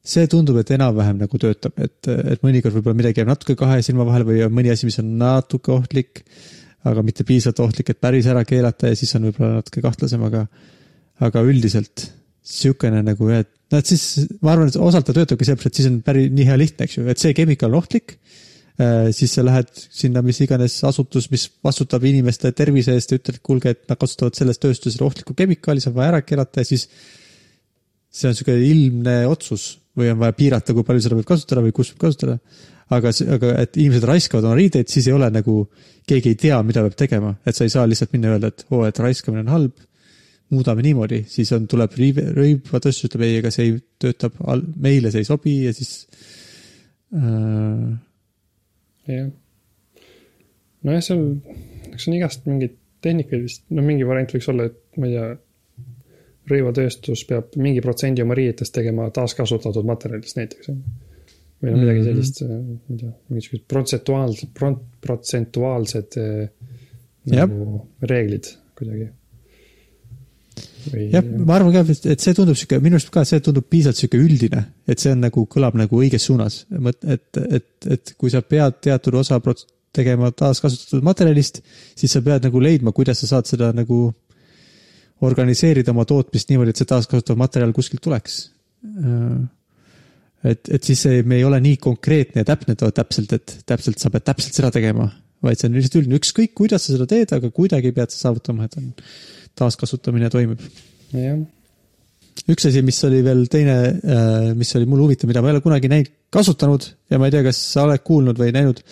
see 0.07 0.27
tundub, 0.31 0.59
et 0.61 0.69
enam-vähem 0.75 1.19
nagu 1.23 1.41
töötab, 1.41 1.75
et, 1.83 1.99
et 2.07 2.45
mõnikord 2.45 2.77
võib-olla 2.77 3.01
midagi 3.01 3.21
jääb 3.21 3.31
natuke 3.33 3.57
kahe 3.59 3.81
silma 3.85 4.05
vahele 4.07 4.27
või 4.29 4.45
on 4.45 4.53
mõni 4.55 4.71
asi, 4.71 4.87
mis 4.87 4.99
on 5.01 5.17
natuke 5.19 5.73
ohtlik, 5.75 6.23
aga 6.87 7.03
mitte 7.03 7.25
piisavalt 7.27 7.65
ohtlik, 7.65 7.91
et 7.91 7.99
päris 7.99 8.29
ära 8.31 8.45
keelata 8.47 8.93
ja 8.93 8.99
siis 8.99 9.11
on 9.17 9.27
võib-olla 9.27 9.59
natuke 9.59 9.83
kahtlasem, 9.83 10.23
aga 10.29 10.45
aga 11.27 11.41
üldiselt 11.49 12.11
sihukene 12.47 13.03
nagu, 13.05 13.29
et 13.35 13.49
noh, 13.71 13.81
et 13.81 13.89
siis 13.89 14.27
ma 14.41 14.53
arvan, 14.53 14.71
et 14.71 14.79
osalt 14.79 15.07
ta 15.09 15.15
töötabki 15.15 15.47
sellepärast, 15.47 15.73
et 15.73 15.81
siis 15.81 15.89
on 15.91 16.01
päris 16.05 16.29
nii 16.33 16.47
hea 16.47 16.59
lihtne, 16.59 16.87
eks 16.87 16.99
ju, 16.99 17.07
et 17.11 17.21
see 17.21 17.35
kemikaal 17.37 17.73
on 17.73 17.81
ohtlik 17.81 18.17
Äh, 18.77 19.09
siis 19.11 19.31
sa 19.33 19.41
lähed 19.41 19.71
sinna 19.73 20.21
mis 20.21 20.37
iganes 20.45 20.75
asutus, 20.85 21.31
mis 21.31 21.47
vastutab 21.65 22.03
inimeste 22.05 22.51
tervise 22.53 22.93
eest 22.93 23.09
ja 23.09 23.17
ütled, 23.17 23.39
et 23.39 23.41
kuulge, 23.41 23.71
et 23.73 23.87
nad 23.89 23.97
kasutavad 23.97 24.37
selles 24.37 24.61
tööstuses 24.61 25.01
ohtlikku 25.01 25.33
kemikaali, 25.39 25.81
see 25.81 25.89
on 25.89 25.95
vaja 25.95 26.11
ära 26.11 26.19
keelata 26.21 26.61
ja 26.61 26.69
siis 26.69 26.83
see 28.13 28.29
on 28.29 28.37
sihuke 28.37 28.53
ilmne 28.67 29.15
otsus 29.31 29.65
või 29.97 30.11
on 30.11 30.21
vaja 30.21 30.35
piirata, 30.37 30.75
kui 30.77 30.85
palju 30.85 31.07
seda 31.07 31.17
võib 31.17 31.25
kasutada 31.25 31.63
või 31.65 31.73
kus 31.73 31.89
võib 31.95 32.03
kasutada. 32.05 32.37
aga, 32.93 33.15
aga 33.39 33.55
et 33.63 33.81
inimesed 33.81 34.05
raiskavad 34.11 34.45
oma 34.45 34.59
riideid, 34.61 34.93
siis 34.93 35.09
ei 35.09 35.17
ole 35.17 35.31
nagu, 35.33 35.57
keegi 36.05 36.35
ei 36.35 36.41
tea, 36.45 36.61
mida 36.63 36.85
peab 36.85 37.01
tegema, 37.01 37.33
et 37.49 37.57
sa 37.57 37.65
ei 37.65 37.73
saa 37.73 37.89
lihtsalt 37.89 38.13
minna 38.13 38.29
ja 38.29 38.37
öelda, 38.37 38.53
et 38.53 38.65
oo, 38.69 38.85
et 38.85 39.01
raiskamine 39.01 39.41
on 39.41 39.53
halb. 39.55 39.86
Muudame 40.53 40.83
niimoodi, 40.85 41.23
siis 41.27 41.51
on, 41.55 41.65
tuleb 41.67 41.95
riive, 41.99 42.23
rõivvatööstus 42.35 43.09
ütleb 43.09 43.25
ei, 43.27 43.37
ega 43.41 43.51
see 43.51 43.65
ei 43.67 43.73
töötab, 43.99 44.37
meile 44.79 45.11
see 45.11 45.23
ei 45.25 45.27
sobi 45.27 45.55
ja 45.65 45.73
siis 45.75 45.91
äh, 47.15 47.97
jah. 49.11 49.31
nojah, 50.87 51.03
seal, 51.03 51.25
eks 51.91 52.07
on 52.07 52.15
igast 52.19 52.47
mingeid 52.47 52.77
tehnikaid 53.03 53.43
vist, 53.43 53.65
no 53.75 53.83
mingi 53.85 54.07
variant 54.07 54.31
võiks 54.33 54.47
olla, 54.51 54.69
et 54.71 54.79
ma 55.01 55.09
ei 55.09 55.17
tea. 55.17 55.27
rõivatööstus 56.47 57.25
peab 57.27 57.57
mingi 57.59 57.81
protsendi 57.83 58.23
oma 58.23 58.35
riietest 58.37 58.71
tegema 58.71 59.09
taaskasutatud 59.11 59.83
materjalist 59.87 60.37
näiteks. 60.39 60.69
või 61.57 61.73
no 61.73 61.77
midagi 61.81 61.99
Mhm. 61.99 62.05
sellist, 62.07 62.41
ma 62.47 62.93
ei 62.93 62.97
tea, 63.01 63.11
mingisugused 63.29 63.65
protsentuaalsed, 63.67 64.49
protsentuaalsed 65.01 66.17
Jah. 67.27 67.49
nagu 67.49 67.87
reeglid 68.01 68.47
kuidagi. 68.77 69.09
jah, 71.13 71.23
ma 71.23 71.57
arvan 71.57 71.73
ka, 71.75 71.85
et 72.11 72.23
see 72.23 72.35
tundub 72.37 72.57
sihuke, 72.57 72.81
minu 72.83 72.99
arust 72.99 73.11
ka 73.13 73.23
see 73.27 73.41
tundub 73.43 73.65
piisavalt 73.69 73.99
sihuke 73.99 74.19
üldine, 74.19 74.65
et 74.87 75.01
see 75.03 75.13
on 75.15 75.23
nagu, 75.25 75.45
kõlab 75.51 75.77
nagu 75.79 76.03
õiges 76.03 76.27
suunas. 76.29 76.61
et, 76.77 77.41
et, 77.47 77.89
et 77.97 78.13
kui 78.17 78.33
sa 78.33 78.41
pead 78.41 78.79
teatud 78.87 79.19
osa 79.19 79.41
prots- 79.43 79.67
tegema 79.97 80.31
taaskasutatud 80.35 81.05
materjalist, 81.05 81.61
siis 81.97 82.13
sa 82.13 82.21
pead 82.25 82.45
nagu 82.47 82.61
leidma, 82.61 82.93
kuidas 82.95 83.23
sa 83.23 83.31
saad 83.33 83.49
seda 83.49 83.71
nagu 83.75 84.07
organiseerida 85.27 85.93
oma 85.93 86.05
tootmist 86.05 86.51
niimoodi, 86.51 86.73
et 86.73 86.81
see 86.81 86.89
taaskasutatav 86.89 87.39
materjal 87.39 87.73
kuskilt 87.75 88.03
tuleks. 88.05 88.41
et, 90.43 90.69
et 90.69 90.83
siis 90.83 91.01
see, 91.07 91.23
me 91.25 91.39
ei 91.39 91.47
ole 91.47 91.59
nii 91.63 91.79
konkreetne 91.81 92.43
ja 92.43 92.49
täpne 92.51 92.77
too 92.77 92.91
täpselt, 92.93 93.33
et 93.33 93.55
täpselt 93.65 93.97
sa 94.01 94.11
pead 94.13 94.27
täpselt 94.27 94.59
seda 94.59 94.69
tegema, 94.73 95.09
vaid 95.43 95.59
see 95.59 95.69
on 95.69 95.79
lihtsalt 95.79 95.97
üldine, 96.01 96.21
ükskõik 96.21 96.53
kuidas 96.57 96.85
sa 96.85 96.93
seda 96.93 97.09
teed, 97.09 97.33
aga 97.33 97.49
kuidagi 97.53 97.93
pead 97.95 98.13
sa 98.13 98.27
saavutama, 98.27 98.69
et 98.69 98.77
on 98.77 98.93
taaskasutamine 99.57 100.31
toimib 100.33 100.63
jah, 101.13 101.37
üks 102.47 102.67
asi, 102.69 102.83
mis 102.85 102.99
oli 103.07 103.21
veel 103.25 103.45
teine, 103.51 103.77
mis 104.55 104.73
oli 104.77 104.87
mul 104.89 105.05
huvitav, 105.05 105.29
mida 105.29 105.41
ma 105.43 105.51
ei 105.51 105.57
ole 105.57 105.63
kunagi 105.65 105.89
näinud, 105.91 106.11
kasutanud 106.33 106.85
ja 107.11 107.19
ma 107.19 107.27
ei 107.27 107.33
tea, 107.33 107.45
kas 107.47 107.59
sa 107.73 107.87
oled 107.87 108.03
kuulnud 108.05 108.37
või 108.39 108.53
näinud, 108.55 108.83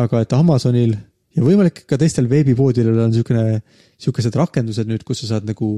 aga 0.00 0.22
et 0.24 0.36
Amazonil 0.36 0.94
ja 1.36 1.44
võimalik 1.44 1.84
ka 1.88 1.98
teistel 2.00 2.28
veebipoodidel 2.30 2.94
on 2.94 3.10
niisugune, 3.12 3.60
niisugused 3.98 4.38
rakendused 4.38 4.88
nüüd, 4.88 5.04
kus 5.08 5.24
sa 5.24 5.34
saad 5.34 5.48
nagu 5.48 5.72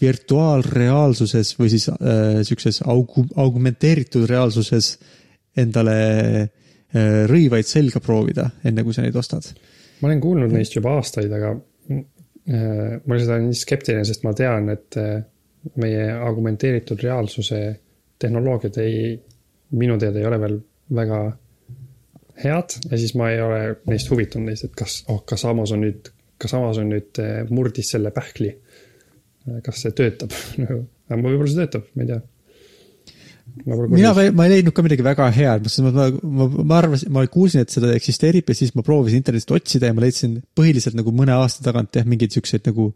virtuaalreaalsuses 0.00 1.54
või 1.58 1.70
siis 1.72 1.86
äh, 1.92 2.40
siukses 2.46 2.80
aug-, 2.82 3.22
augmenteeritud 3.40 4.26
reaalsuses 4.30 4.94
endale 5.56 5.98
äh, 6.42 7.22
rõivaid 7.30 7.68
selga 7.68 8.02
proovida, 8.04 8.48
enne 8.66 8.84
kui 8.86 8.96
sa 8.96 9.04
neid 9.04 9.16
ostad. 9.16 9.46
ma 10.00 10.10
olen 10.10 10.20
kuulnud 10.20 10.52
neist 10.52 10.74
juba 10.74 10.96
aastaid, 10.98 11.30
aga 11.32 11.54
äh, 11.54 12.02
ma 12.48 13.16
lihtsalt 13.16 13.38
olen 13.38 13.46
nii 13.48 13.56
skeptiline, 13.56 14.04
sest 14.04 14.24
ma 14.26 14.34
tean, 14.36 14.68
et 14.74 14.98
äh, 15.00 15.22
meie 15.80 16.10
augmenteeritud 16.12 17.00
reaalsuse 17.00 17.60
tehnoloogiad 18.20 18.76
ei, 18.82 19.14
minu 19.80 19.96
teada 20.00 20.20
ei 20.20 20.28
ole 20.28 20.40
veel 20.42 20.58
väga 20.94 21.20
head 22.44 22.76
ja 22.90 22.98
siis 22.98 23.14
ma 23.18 23.30
ei 23.32 23.40
ole 23.40 23.60
neist 23.88 24.10
huvitunud 24.12 24.50
neist, 24.50 24.68
et 24.68 24.76
kas 24.76 25.00
oh,, 25.08 25.22
kas 25.26 25.46
Amazon 25.48 25.84
nüüd, 25.84 26.10
kas 26.40 26.54
Amazon 26.58 26.90
nüüd 26.92 27.22
äh, 27.22 27.40
murdis 27.50 27.94
selle 27.94 28.12
pähkli. 28.14 28.52
kas 29.64 29.82
see 29.84 29.92
töötab 29.92 30.32
nagu, 30.60 30.84
võib-olla 31.10 31.50
see 31.50 31.60
töötab, 31.60 31.88
ma 31.94 32.04
ei 32.04 32.12
tea. 32.12 32.20
mina, 33.62 34.12
ma 34.34 34.46
ei 34.46 34.56
leidnud 34.56 34.74
ka 34.74 34.82
midagi 34.84 35.04
väga 35.06 35.28
head, 35.34 35.68
ma, 35.84 35.92
ma, 35.94 36.06
ma, 36.10 36.46
ma 36.58 36.78
arvasin, 36.80 37.12
ma 37.14 37.22
kuulsin, 37.30 37.62
et 37.62 37.74
seda 37.74 37.92
eksisteerib 37.94 38.50
ja 38.50 38.56
siis 38.58 38.74
ma 38.74 38.82
proovisin 38.86 39.22
internetist 39.22 39.52
otsida 39.54 39.90
ja 39.90 39.96
ma 39.96 40.02
leidsin 40.04 40.40
põhiliselt 40.58 40.96
nagu 40.98 41.14
mõne 41.14 41.36
aasta 41.36 41.62
tagant 41.68 41.94
jah, 41.94 42.06
mingeid 42.08 42.34
siukseid 42.34 42.66
nagu 42.66 42.90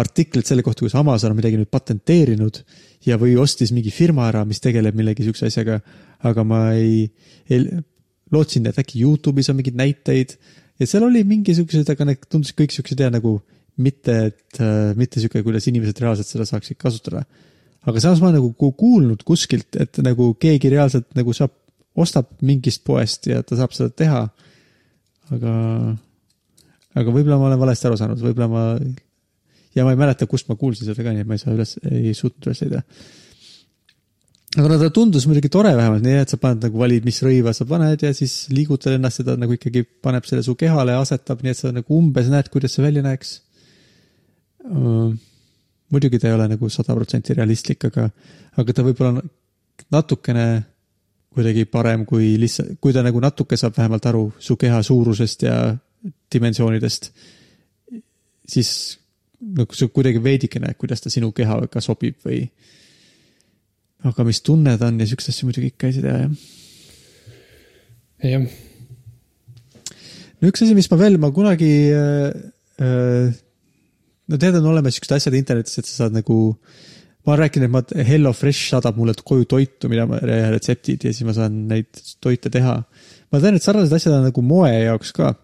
artikleid 0.00 0.48
selle 0.48 0.64
kohta, 0.66 0.84
kus 0.84 0.96
Amazon 0.98 1.32
on 1.32 1.38
midagi 1.38 1.58
nüüd 1.60 1.70
patenteerinud 1.72 2.60
ja, 3.06 3.16
või 3.20 3.36
ostis 3.40 3.72
mingi 3.74 3.92
firma 3.94 4.26
ära, 4.28 4.42
mis 4.48 4.60
tegeleb 4.62 4.96
millegi 4.98 5.26
siukse 5.26 5.48
asjaga. 5.48 5.80
aga 6.24 6.44
ma 6.44 6.60
ei, 6.74 7.06
ei, 7.52 7.64
lootsin, 8.32 8.66
et 8.66 8.78
äkki 8.80 9.02
Youtube'is 9.04 9.50
on 9.52 9.58
mingeid 9.58 9.78
näiteid 9.78 10.36
ja 10.80 10.88
seal 10.88 11.06
oli 11.06 11.22
mingisugused, 11.28 11.88
aga 11.90 12.08
need 12.10 12.28
tundusid 12.28 12.58
kõik 12.58 12.74
siuksed 12.74 13.00
ja 13.00 13.10
nagu 13.14 13.38
mitte, 13.80 14.16
et 14.30 14.60
äh, 14.62 14.92
mitte 14.98 15.20
sihuke, 15.20 15.42
kuidas 15.46 15.66
inimesed 15.70 16.00
reaalselt 16.02 16.30
seda 16.30 16.46
saaksid 16.48 16.78
kasutada 16.80 17.24
aga 17.84 18.00
samas 18.00 18.22
ma 18.24 18.32
nagu 18.34 18.52
ku- 18.58 18.72
kuulnud 18.78 19.24
kuskilt, 19.28 19.76
et 19.80 20.00
nagu 20.04 20.32
keegi 20.40 20.72
reaalselt 20.72 21.10
nagu 21.18 21.34
saab, 21.36 21.52
ostab 21.94 22.30
mingist 22.42 22.82
poest 22.86 23.28
ja 23.30 23.42
ta 23.46 23.58
saab 23.58 23.74
seda 23.76 23.92
teha. 23.94 24.22
aga, 25.32 25.52
aga 27.00 27.12
võib-olla 27.12 27.38
ma 27.40 27.48
olen 27.48 27.60
valesti 27.60 27.88
aru 27.88 27.96
saanud, 27.96 28.20
võib-olla 28.20 28.48
ma 28.50 28.64
ja 29.74 29.84
ma 29.86 29.92
ei 29.94 30.00
mäleta, 30.00 30.28
kust 30.30 30.48
ma 30.50 30.56
kuulsin 30.58 30.86
seda 30.88 31.04
ka, 31.04 31.12
nii 31.14 31.24
et 31.24 31.28
ma 31.28 31.36
ei 31.36 31.42
saa 31.42 31.54
üles, 31.54 31.76
ei 31.90 32.14
suutnud 32.16 32.48
üles 32.48 32.60
leida. 32.64 32.82
aga 34.54 34.68
no 34.70 34.78
ta 34.78 34.90
tundus 34.94 35.26
muidugi 35.26 35.50
tore 35.52 35.72
vähemalt, 35.74 36.04
nii 36.04 36.20
et 36.22 36.34
sa 36.34 36.38
paned 36.40 36.62
nagu 36.68 36.78
valid, 36.78 37.06
mis 37.08 37.20
rõiva 37.26 37.54
sa 37.56 37.66
paned 37.68 38.04
ja 38.06 38.12
siis 38.16 38.36
liigutad 38.54 38.94
ennast 38.98 39.22
ja 39.22 39.28
ta 39.30 39.36
nagu 39.40 39.56
ikkagi 39.56 39.82
paneb 40.04 40.28
selle 40.28 40.44
su 40.46 40.54
kehale 40.60 40.94
ja 40.94 41.02
asetab, 41.02 41.42
nii 41.42 41.54
et 41.56 41.60
sa 41.60 41.72
nagu 41.74 41.98
umbes 41.98 42.30
näed, 42.32 42.52
kuidas 42.52 42.76
see 42.76 42.84
välja 42.84 43.04
näeks 43.06 43.38
muidugi 45.94 46.18
ta 46.20 46.28
ei 46.28 46.36
ole 46.36 46.48
nagu 46.50 46.68
sada 46.72 46.96
protsenti 46.96 47.36
realistlik, 47.36 47.86
aga, 47.90 48.08
aga 48.60 48.74
ta 48.74 48.84
võib-olla 48.86 49.14
on 49.14 49.30
natukene 49.94 50.46
kuidagi 51.34 51.64
parem 51.66 52.04
kui 52.06 52.34
lihtsalt, 52.38 52.76
kui 52.82 52.94
ta 52.94 53.02
nagu 53.02 53.20
natuke 53.22 53.58
saab 53.58 53.74
vähemalt 53.78 54.06
aru 54.06 54.24
su 54.38 54.56
keha 54.60 54.82
suurusest 54.86 55.46
ja 55.46 55.56
dimensioonidest, 56.34 57.10
siis 58.50 58.70
nagu 59.54 59.76
sa 59.76 59.88
kuidagi 59.90 60.22
veidike 60.22 60.60
näed, 60.62 60.76
kuidas 60.78 61.02
ta 61.02 61.12
sinu 61.12 61.32
kehaga 61.36 61.82
sobib 61.84 62.20
või. 62.24 62.44
aga 64.04 64.24
mis 64.28 64.42
tunne 64.44 64.76
ta 64.78 64.90
on 64.92 65.00
ja 65.00 65.08
siukseid 65.08 65.32
asju 65.32 65.48
muidugi 65.48 65.72
ikka 65.72 65.88
ei 65.88 66.00
tea 66.04 66.16
jah. 66.20 66.32
jah, 68.30 68.46
no 70.40 70.52
üks 70.52 70.64
asi, 70.64 70.76
mis 70.76 70.90
ma 70.92 71.00
veel, 71.00 71.18
ma 71.18 71.32
kunagi 71.34 71.72
äh, 71.90 72.36
äh, 72.84 73.43
no 74.30 74.40
tead, 74.40 74.58
on 74.58 74.68
olemas 74.72 74.96
siuksed 74.96 75.16
asjad 75.18 75.36
internetis, 75.38 75.78
et 75.80 75.88
sa 75.88 76.04
saad 76.04 76.16
nagu, 76.16 76.38
ma 77.24 77.34
olen 77.34 77.42
rääkinud, 77.44 77.68
et 77.68 77.74
ma, 77.74 78.04
Hello 78.08 78.32
Fresh 78.36 78.72
saadab 78.72 78.98
mulle 79.00 79.16
koju 79.20 79.48
toitu, 79.50 79.90
mida 79.92 80.06
ma, 80.08 80.20
retseptid 80.54 81.08
ja 81.08 81.12
siis 81.12 81.26
ma 81.28 81.36
saan 81.36 81.64
neid 81.70 81.90
toite 82.22 82.52
teha. 82.52 82.76
ma 83.32 83.42
tean, 83.42 83.58
et 83.58 83.64
sarnased 83.64 83.96
asjad 83.96 84.18
on 84.18 84.28
nagu 84.30 84.44
moe 84.46 84.70
jaoks 84.72 85.12
ka, 85.16 85.34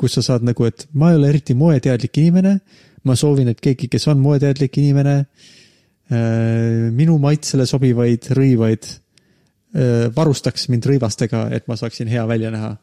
kus 0.00 0.18
sa 0.18 0.24
saad 0.26 0.46
nagu, 0.46 0.66
et 0.66 0.88
ma 0.98 1.12
ei 1.12 1.20
ole 1.20 1.30
eriti 1.30 1.54
moeteadlik 1.58 2.22
inimene. 2.22 2.58
ma 3.04 3.16
soovin, 3.20 3.50
et 3.52 3.60
keegi, 3.60 3.90
kes 3.92 4.08
on 4.08 4.20
moeteadlik 4.22 4.78
inimene, 4.80 5.18
minu 6.94 7.16
maitsele 7.20 7.64
sobivaid 7.68 8.28
rõivaid 8.36 8.86
äh, 8.88 10.06
varustaks 10.14 10.68
mind 10.72 10.88
rõivastega, 10.88 11.46
et 11.52 11.68
ma 11.68 11.76
saaksin 11.80 12.08
hea 12.12 12.24
välja 12.28 12.50
näha 12.52 12.74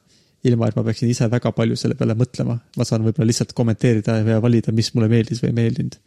ilma, 0.49 0.69
et 0.69 0.77
ma 0.77 0.83
peaksin 0.85 1.09
ise 1.11 1.27
väga 1.29 1.51
palju 1.55 1.77
selle 1.77 1.97
peale 1.97 2.15
mõtlema. 2.17 2.57
ma 2.77 2.87
saan 2.87 3.03
võib-olla 3.05 3.29
lihtsalt 3.29 3.53
kommenteerida 3.57 4.17
ja 4.21 4.39
valida, 4.43 4.73
mis 4.73 4.91
mulle 4.95 5.09
meeldis 5.11 5.41
või 5.43 5.51
ei 5.51 5.57
meeldinud. 5.59 5.97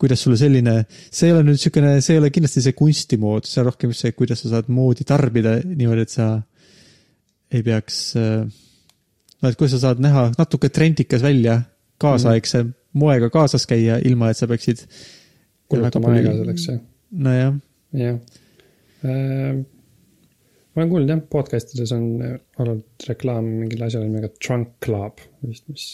kuidas 0.00 0.20
sulle 0.20 0.36
selline, 0.36 0.82
see 0.88 1.28
ei 1.28 1.32
ole 1.32 1.44
nüüd 1.46 1.56
niisugune, 1.56 1.94
see 2.04 2.16
ei 2.16 2.20
ole 2.20 2.30
kindlasti 2.32 2.62
see 2.64 2.76
kunstimood, 2.76 3.48
see 3.48 3.62
on 3.62 3.68
rohkem 3.70 3.94
see, 3.96 4.12
kuidas 4.16 4.42
sa 4.44 4.52
saad 4.52 4.68
moodi 4.72 5.06
tarbida 5.08 5.56
niimoodi, 5.64 6.04
et 6.04 6.12
sa 6.12 6.26
ei 7.52 7.62
peaks, 7.64 8.00
no 8.16 9.52
et 9.52 9.56
kuidas 9.56 9.76
sa 9.76 9.86
saad 9.86 10.02
näha 10.04 10.30
natuke 10.36 10.68
trendikas 10.72 11.24
välja, 11.24 11.62
kaasaegse 12.02 12.62
mm. 12.62 12.74
moega 13.00 13.30
kaasas 13.32 13.64
käia, 13.68 14.00
ilma 14.04 14.32
et 14.32 14.40
sa 14.40 14.48
peaksid. 14.50 14.84
kulutama 15.68 16.12
aega 16.14 16.34
selleks, 16.36 16.68
jah. 16.68 16.82
nojah, 17.12 17.56
jah. 17.96 18.20
Ma 20.76 20.82
olen 20.82 20.90
kuulnud 20.92 21.10
jah, 21.14 21.22
podcast 21.32 21.72
ides 21.74 21.92
on 21.96 22.08
olnud 22.60 23.08
reklaam 23.08 23.48
mingile 23.62 23.88
asjale 23.88 24.10
nimega 24.10 24.28
Trunk 24.36 24.76
Club 24.84 25.22
vist, 25.46 25.64
mis 25.72 25.86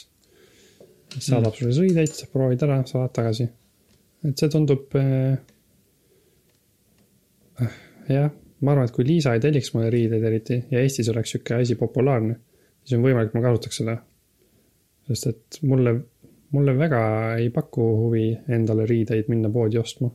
mis 1.16 1.28
saadab 1.28 1.56
sulle 1.56 1.72
riideid, 1.76 2.12
sa 2.16 2.28
proovid 2.32 2.62
ära, 2.66 2.78
saad 2.88 3.12
tagasi. 3.16 3.48
et 4.28 4.38
see 4.38 4.52
tundub 4.52 4.94
äh,. 4.98 5.34
jah, 8.08 8.30
ma 8.62 8.72
arvan, 8.74 8.86
et 8.88 8.94
kui 8.94 9.06
Liisa 9.06 9.34
ei 9.34 9.42
telliks 9.42 9.72
mulle 9.74 9.90
riideid 9.92 10.24
eriti 10.30 10.62
ja 10.70 10.82
Eestis 10.82 11.10
oleks 11.12 11.34
sihuke 11.34 11.58
asi 11.58 11.76
populaarne, 11.80 12.38
siis 12.84 12.96
on 12.98 13.04
võimalik, 13.06 13.34
ma 13.34 13.44
kasutaks 13.44 13.82
seda. 13.82 13.98
sest 15.10 15.30
et 15.32 15.60
mulle, 15.68 15.96
mulle 16.54 16.72
väga 16.78 17.02
ei 17.42 17.50
paku 17.54 17.86
huvi 18.04 18.26
endale 18.56 18.86
riideid 18.88 19.30
minna 19.32 19.50
poodi 19.52 19.80
ostma. 19.82 20.10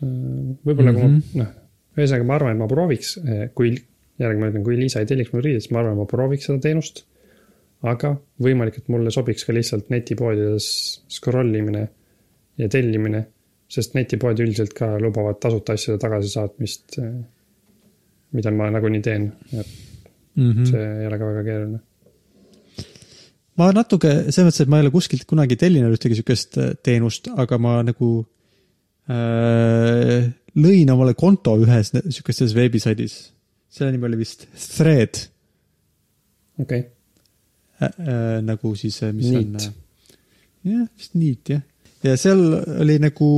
võib-olla 0.00 0.92
mm 0.92 0.98
-hmm., 0.98 1.22
kui 1.32 1.40
ma, 1.40 1.44
noh, 1.44 1.54
ühesõnaga 1.96 2.28
ma 2.28 2.38
arvan, 2.38 2.56
et 2.56 2.60
ma 2.60 2.68
prooviks, 2.70 3.16
kui, 3.56 3.74
jällegi 4.20 4.40
ma 4.40 4.50
ütlen, 4.50 4.64
kui 4.66 4.78
Liisa 4.78 5.02
ei 5.02 5.08
telliks 5.08 5.32
mulle 5.32 5.46
riideid, 5.48 5.64
siis 5.64 5.74
ma 5.74 5.82
arvan, 5.82 5.98
ma 6.00 6.08
prooviks 6.10 6.48
seda 6.50 6.62
teenust. 6.68 7.04
aga 7.86 8.14
võimalik, 8.42 8.78
et 8.80 8.86
mulle 8.90 9.10
sobiks 9.12 9.44
ka 9.44 9.52
lihtsalt 9.52 9.90
netipoodides 9.92 10.66
scroll 11.12 11.54
imine 11.54 11.82
ja 12.58 12.68
tellimine, 12.72 13.20
sest 13.68 13.94
netipoed 13.94 14.40
üldiselt 14.42 14.72
ka 14.74 14.94
lubavad 15.02 15.38
tasuta 15.42 15.76
asjade 15.76 16.00
tagasisaatmist, 16.02 16.96
mida 18.36 18.52
ma 18.54 18.70
nagunii 18.72 19.02
teen, 19.04 19.28
et 19.52 19.68
mm 20.36 20.52
-hmm. 20.52 20.70
see 20.70 20.86
ei 21.00 21.06
ole 21.06 21.18
ka 21.18 21.28
väga 21.32 21.44
keeruline. 21.44 21.78
ma 23.56 23.72
natuke, 23.72 24.10
selles 24.30 24.48
mõttes, 24.48 24.62
et 24.62 24.68
ma 24.72 24.80
ei 24.80 24.86
ole 24.86 24.94
kuskilt 24.96 25.24
kunagi 25.28 25.56
tellinud 25.56 25.94
ühtegi 25.96 26.18
sihukest 26.18 26.58
äh, 26.58 26.72
teenust, 26.82 27.28
aga 27.36 27.58
ma 27.58 27.82
nagu 27.82 28.10
äh, 29.10 30.32
lõin 30.56 30.90
omale 30.92 31.14
konto 31.18 31.56
ühes 31.60 31.92
sihukestes 31.92 32.54
veebisaidis. 32.56 33.16
selle 33.68 33.92
nimi 33.92 34.08
oli 34.08 34.20
vist 34.22 34.46
Thread 34.76 35.26
okei 36.58 36.80
okay., 36.80 36.84
äh, 37.80 37.88
äh, 37.88 38.42
nagu 38.44 38.74
siis, 38.76 39.00
mis 39.12 39.30
Neat. 39.32 39.66
on. 39.68 39.74
jah, 40.72 40.86
vist 40.96 41.16
Neat 41.18 41.52
jah. 41.54 41.64
ja 42.06 42.16
seal 42.20 42.42
oli 42.80 42.98
nagu, 43.02 43.28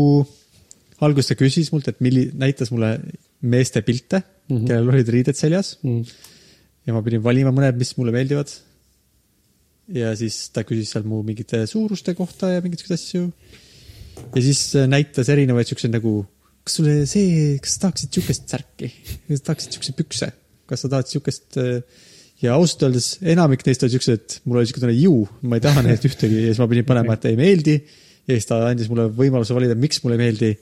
alguses 1.05 1.33
ta 1.33 1.39
küsis 1.39 1.73
mult, 1.75 1.91
et 1.91 2.01
milli-, 2.05 2.31
näitas 2.39 2.73
mulle 2.75 2.97
meeste 3.41 3.83
pilte 3.87 4.23
mm. 4.23 4.57
-hmm. 4.57 4.67
kellel 4.67 4.95
olid 4.95 5.13
riided 5.15 5.39
seljas 5.39 5.77
mm. 5.83 6.03
ja 6.87 6.95
ma 6.95 7.03
pidin 7.03 7.23
valima 7.23 7.53
mõned, 7.55 7.79
mis 7.79 7.95
mulle 7.99 8.15
meeldivad. 8.15 8.51
ja 9.89 10.15
siis 10.17 10.51
ta 10.55 10.65
küsis 10.69 10.93
seal 10.93 11.07
mu 11.09 11.23
mingite 11.23 11.67
suuruste 11.67 12.15
kohta 12.15 12.53
ja 12.55 12.63
mingeid 12.63 12.83
siukseid 12.83 12.99
asju. 12.99 13.33
ja 14.35 14.43
siis 14.43 14.63
äh, 14.77 14.87
näitas 14.87 15.29
erinevaid 15.29 15.67
siukseid 15.67 15.95
nagu, 15.95 16.21
kas 16.69 16.77
sulle 16.79 16.95
see, 17.09 17.57
kas 17.65 17.77
sa 17.77 17.87
tahaksid 17.87 18.19
siukest 18.19 18.53
särki, 18.53 18.91
kas 19.27 19.41
sa 19.41 19.47
tahaksid 19.51 19.77
siukseid 19.79 19.97
pükse, 19.99 20.27
kas 20.69 20.85
sa 20.85 20.91
tahad 20.93 21.09
siukest. 21.09 21.57
ja 22.39 22.55
ausalt 22.55 22.85
öeldes 22.87 23.07
enamik 23.27 23.65
neist 23.67 23.83
olid 23.83 23.97
siuksed, 23.97 24.19
et 24.21 24.35
mul 24.47 24.61
oli 24.61 24.69
siuke 24.69 24.83
tunne, 24.85 24.95
ju, 24.95 25.25
ma 25.49 25.59
ei 25.59 25.65
taha 25.65 25.83
neid 25.83 26.05
ühtegi 26.07 26.45
ja 26.45 26.53
siis 26.53 26.61
ma 26.63 26.69
pidin 26.71 26.87
panema, 26.87 27.17
et 27.17 27.25
ei 27.33 27.39
meeldi. 27.41 27.81
ja 28.29 28.37
siis 28.37 28.47
ta 28.47 28.61
andis 28.69 28.91
mulle 28.93 29.09
võimaluse 29.17 29.57
valida, 29.57 29.75
miks 29.75 30.05
mulle 30.05 30.19
ei 30.19 30.23
meeldi. 30.27 30.53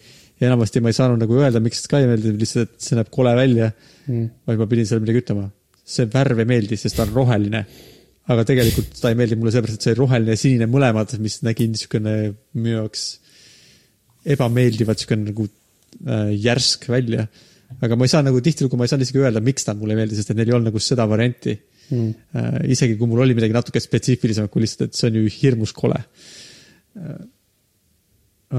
ja 0.41 0.49
enamasti 0.49 0.81
ma 0.81 0.93
ei 0.93 0.97
saanud 0.97 1.21
nagu 1.21 1.37
öelda, 1.37 1.61
miks 1.65 1.85
ka 1.91 2.01
ei 2.01 2.09
meeldi, 2.09 2.33
lihtsalt, 2.39 2.73
et 2.73 2.89
see 2.89 2.97
näeb 2.99 3.13
kole 3.13 3.35
välja 3.37 3.73
Mm. 4.07 4.29
vaid 4.47 4.61
ma 4.61 4.67
pidin 4.71 4.87
seal 4.87 5.01
midagi 5.03 5.19
ütlema. 5.25 5.49
see 5.87 6.07
värv 6.11 6.39
ei 6.43 6.47
meeldi, 6.47 6.77
sest 6.79 6.97
ta 6.99 7.03
on 7.03 7.13
roheline. 7.15 7.65
aga 8.27 8.43
tegelikult 8.47 9.01
ta 9.01 9.11
ei 9.11 9.19
meeldi 9.19 9.37
mulle 9.39 9.53
sellepärast, 9.55 9.81
et 9.81 9.87
see 9.87 9.99
roheline 9.99 10.35
ja 10.35 10.39
sinine 10.39 10.67
mõlemad, 10.71 11.13
mis 11.23 11.41
nägi 11.47 11.67
niisugune 11.71 12.15
minu 12.55 12.77
jaoks 12.77 13.05
ebameeldivalt 14.35 15.03
siukene 15.03 15.29
nagu 15.31 15.47
äh, 15.47 15.66
järsk 16.47 16.89
välja. 16.91 17.27
aga 17.83 17.97
ma 17.99 18.07
ei 18.07 18.13
saa 18.13 18.23
nagu 18.23 18.41
tihtilugu 18.41 18.79
ma 18.79 18.87
ei 18.87 18.93
saanud 18.93 19.07
isegi 19.07 19.23
öelda, 19.23 19.43
miks 19.45 19.67
ta 19.67 19.75
mulle 19.75 19.97
ei 19.97 20.03
meeldi, 20.03 20.19
sest 20.19 20.31
et 20.31 20.39
neil 20.39 20.53
ei 20.53 20.59
olnud 20.59 20.73
nagu 20.73 20.83
seda 20.83 21.09
varianti 21.09 21.57
Mm. 21.87 22.15
äh,. 22.35 22.65
isegi 22.75 22.97
kui 22.99 23.07
mul 23.07 23.21
oli 23.23 23.35
midagi 23.39 23.55
natuke 23.55 23.79
spetsiifilisemat 23.79 24.51
kui 24.51 24.65
lihtsalt, 24.65 24.89
et 24.89 24.99
see 24.99 25.07
on 25.07 25.19
ju 25.21 25.29
hirmus 25.31 25.71
kole 25.71 26.01
äh,. 26.99 27.21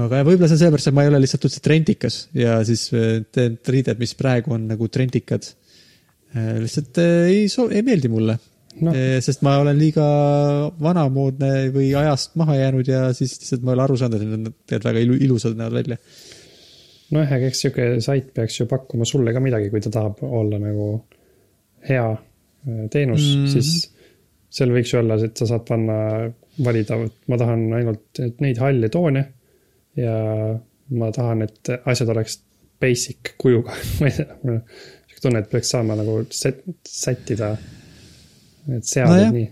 aga 0.00 0.22
võib-olla 0.24 0.48
see 0.48 0.56
on 0.56 0.62
sellepärast, 0.62 0.88
et 0.88 0.96
ma 0.96 1.04
ei 1.04 1.10
ole 1.10 1.20
lihtsalt 1.20 1.44
üldse 1.44 1.60
trendikas 1.60 2.16
ja 2.32 2.54
siis 2.64 2.86
äh, 2.96 3.18
need 3.36 3.68
riided, 3.68 4.00
mis 4.00 4.16
praegu 4.16 4.54
on 4.56 4.64
nagu 4.70 4.88
trendikad, 4.88 5.44
lihtsalt 6.32 7.02
äh, 7.04 7.28
ei 7.34 7.44
so-, 7.52 7.68
ei 7.68 7.84
meeldi 7.84 8.08
mulle 8.08 8.38
Eh, 8.78 9.18
sest 9.24 9.42
ma 9.42 9.56
olen 9.58 9.78
liiga 9.78 10.04
vanamoodne 10.78 11.52
või 11.74 11.88
ajast 11.98 12.36
maha 12.38 12.58
jäänud 12.60 12.88
ja 12.88 13.08
siis 13.16 13.34
lihtsalt 13.40 13.64
ma 13.66 13.72
ei 13.72 13.78
ole 13.78 13.84
aru 13.86 13.96
saanud, 13.98 14.22
et 14.22 14.42
nad 14.44 14.52
tegelikult 14.70 14.90
väga 14.90 15.02
ilu-, 15.02 15.18
ilusad 15.26 15.56
näevad 15.58 15.80
välja. 15.80 15.98
nojah, 17.14 17.36
aga 17.38 17.50
eks 17.50 17.62
sihuke 17.64 17.86
sait 18.04 18.32
peaks 18.36 18.60
ju 18.60 18.66
pakkuma 18.70 19.06
sulle 19.08 19.32
ka 19.34 19.42
midagi, 19.44 19.70
kui 19.72 19.84
ta 19.84 19.92
tahab 19.94 20.20
olla 20.22 20.60
nagu 20.62 20.90
hea 21.88 22.08
äh, 22.12 22.84
teenus 22.92 23.24
mm. 23.24 23.44
-hmm. 23.44 23.52
siis 23.52 23.70
seal 24.58 24.72
võiks 24.74 24.92
ju 24.94 25.00
olla, 25.02 25.18
et 25.24 25.36
sa 25.36 25.48
saad 25.48 25.64
panna, 25.68 25.96
valida, 26.64 26.96
et 27.04 27.28
ma 27.28 27.38
tahan 27.40 27.66
ainult 27.78 28.22
neid 28.42 28.60
halle 28.62 28.88
toone 28.92 29.24
ja 29.98 30.14
ma 30.98 31.10
tahan, 31.12 31.44
et 31.44 31.70
asjad 31.84 32.08
oleks 32.14 32.38
basic 32.80 33.34
kujuga, 33.40 33.74
ma 34.00 34.08
ei 34.08 34.16
tea, 34.16 34.38
mul 34.42 34.56
on 34.56 34.64
sihuke 34.70 35.22
tunne, 35.24 35.44
et 35.44 35.52
peaks 35.52 35.74
saama 35.74 35.98
nagu 35.98 36.20
set, 36.34 36.64
sättida 36.88 37.52
need 38.68 38.88
seaded 38.88 39.28
no 39.28 39.36
nii. 39.36 39.46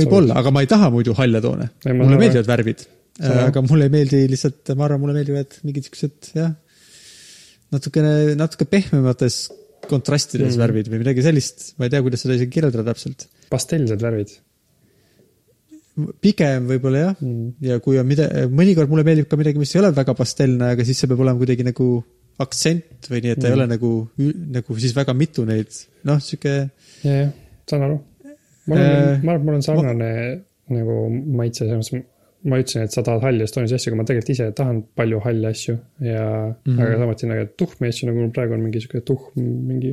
võib-olla, 0.00 0.38
aga 0.40 0.52
ma 0.54 0.62
ei 0.64 0.70
taha 0.70 0.90
muidu 0.94 1.14
halle 1.18 1.42
toone. 1.44 1.70
Mulle 1.86 2.20
meeldivad 2.20 2.50
värvid, 2.50 2.84
aru. 3.20 3.40
aga 3.46 3.64
mulle 3.66 3.88
ei 3.88 3.94
meeldi 3.94 4.22
lihtsalt, 4.32 4.74
ma 4.74 4.88
arvan, 4.88 5.02
mulle 5.02 5.16
meeldivad 5.18 5.58
mingid 5.66 5.88
siuksed 5.88 6.32
jah, 6.36 6.54
natukene, 7.74 8.34
natuke 8.38 8.68
pehmemates 8.70 9.46
kontrastides 9.90 10.54
mm. 10.54 10.62
värvid 10.62 10.90
või 10.90 11.02
midagi 11.04 11.24
sellist, 11.24 11.72
ma 11.78 11.86
ei 11.86 11.94
tea, 11.94 12.02
kuidas 12.04 12.24
seda 12.24 12.36
isegi 12.38 12.52
kirjeldada 12.58 12.90
täpselt. 12.90 13.28
pastellsed 13.52 14.02
värvid 14.02 14.34
pigem 16.20 16.66
võib-olla 16.68 17.00
jah 17.00 17.14
mm.. 17.22 17.46
ja 17.64 17.78
kui 17.84 17.96
on 18.00 18.08
mida, 18.08 18.26
mõnikord 18.52 18.90
mulle 18.92 19.04
meeldib 19.06 19.30
ka 19.30 19.38
midagi, 19.40 19.60
mis 19.60 19.72
ei 19.74 19.80
ole 19.80 19.94
väga 19.96 20.14
pastellne, 20.18 20.74
aga 20.74 20.84
siis 20.84 21.00
see 21.00 21.10
peab 21.10 21.22
olema 21.24 21.40
kuidagi 21.40 21.64
nagu 21.66 21.86
aktsent 22.42 23.08
või 23.08 23.22
nii, 23.24 23.32
et 23.32 23.40
ta 23.40 23.46
mm. 23.46 23.52
ei 23.52 23.56
ole 23.56 23.68
nagu, 23.70 23.92
nagu 24.58 24.76
siis 24.82 24.92
väga 24.96 25.14
mitu 25.16 25.46
neid, 25.48 25.72
noh, 26.08 26.20
sihuke 26.20 26.52
ja, 26.58 27.14
jah, 27.14 27.30
saan 27.70 27.86
aru. 27.88 27.96
mul 28.68 28.82
on 28.82 28.84
Äh,, 28.84 29.22
ma 29.22 29.32
arvan, 29.32 29.40
et 29.40 29.46
mul 29.48 29.56
on 29.56 29.64
sarnane 29.64 30.10
nagu 30.76 30.98
maitse, 31.38 31.64
selles 31.64 31.80
mõttes, 31.80 32.12
ma 32.46 32.58
ütlesin, 32.62 32.84
et 32.86 32.94
sa 32.94 33.02
tahad 33.06 33.24
halli 33.26 33.44
Estonias 33.46 33.74
asju, 33.74 33.90
aga 33.90 33.98
ma 33.98 34.06
tegelikult 34.06 34.32
ise 34.34 34.46
tahan 34.56 34.82
palju 34.98 35.22
halle 35.24 35.50
asju 35.50 35.74
ja 36.04 36.26
mm. 36.26 36.68
-hmm. 36.68 36.82
aga 36.84 36.98
samuti 37.02 37.30
nagu 37.30 37.48
tuhmi 37.62 37.90
asju, 37.90 38.10
nagu 38.10 38.22
mul 38.22 38.32
praegu 38.36 38.54
on 38.54 38.62
mingi 38.66 38.82
sihuke 38.82 39.02
tuhm, 39.08 39.48
mingi, 39.70 39.92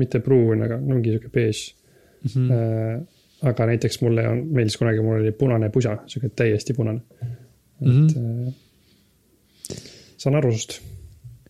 mitte 0.00 0.20
pruun, 0.26 0.66
aga 0.66 0.80
no 0.82 0.98
mingi 0.98 1.14
sihuke 1.14 1.32
beež 1.36 1.62
mm. 1.70 2.28
-hmm. 2.34 2.52
mm.. 2.52 3.06
aga 3.52 3.70
näiteks 3.72 4.00
mulle 4.04 4.28
on, 4.28 4.44
meeldis 4.58 4.76
kunagi, 4.82 5.02
mul 5.06 5.20
oli 5.22 5.32
punane 5.42 5.72
pusa, 5.76 5.96
sihuke 6.06 6.32
täiesti 6.36 6.76
punane. 6.76 7.00
et 7.80 7.88
mm. 7.88 8.06
-hmm. 8.08 8.52
saan 10.16 10.36
aru 10.36 10.52
sust. 10.52 10.80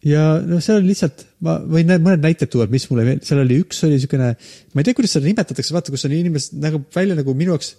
ja 0.05 0.25
noh, 0.47 0.63
seal 0.63 0.79
oli 0.79 0.93
lihtsalt, 0.95 1.27
ma 1.41 1.59
võin 1.59 1.91
need 1.91 2.07
mõned 2.07 2.23
näited 2.29 2.49
tuua, 2.53 2.71
mis 2.71 2.91
mulle 2.91 3.09
meeldib, 3.09 3.27
seal 3.27 3.43
oli 3.43 3.59
üks 3.65 3.85
oli 3.91 3.99
siukene, 3.99 4.35
ma 4.75 4.81
ei 4.81 4.87
tea, 4.87 4.95
kuidas 4.95 5.19
seda 5.19 5.27
nimetatakse, 5.27 5.75
vaata, 5.75 5.91
kus 5.91 6.07
on 6.07 6.19
inimesed 6.23 6.61
näeb 6.63 6.83
välja 6.95 7.19
nagu 7.19 7.35
minu 7.35 7.57
jaoks. 7.57 7.75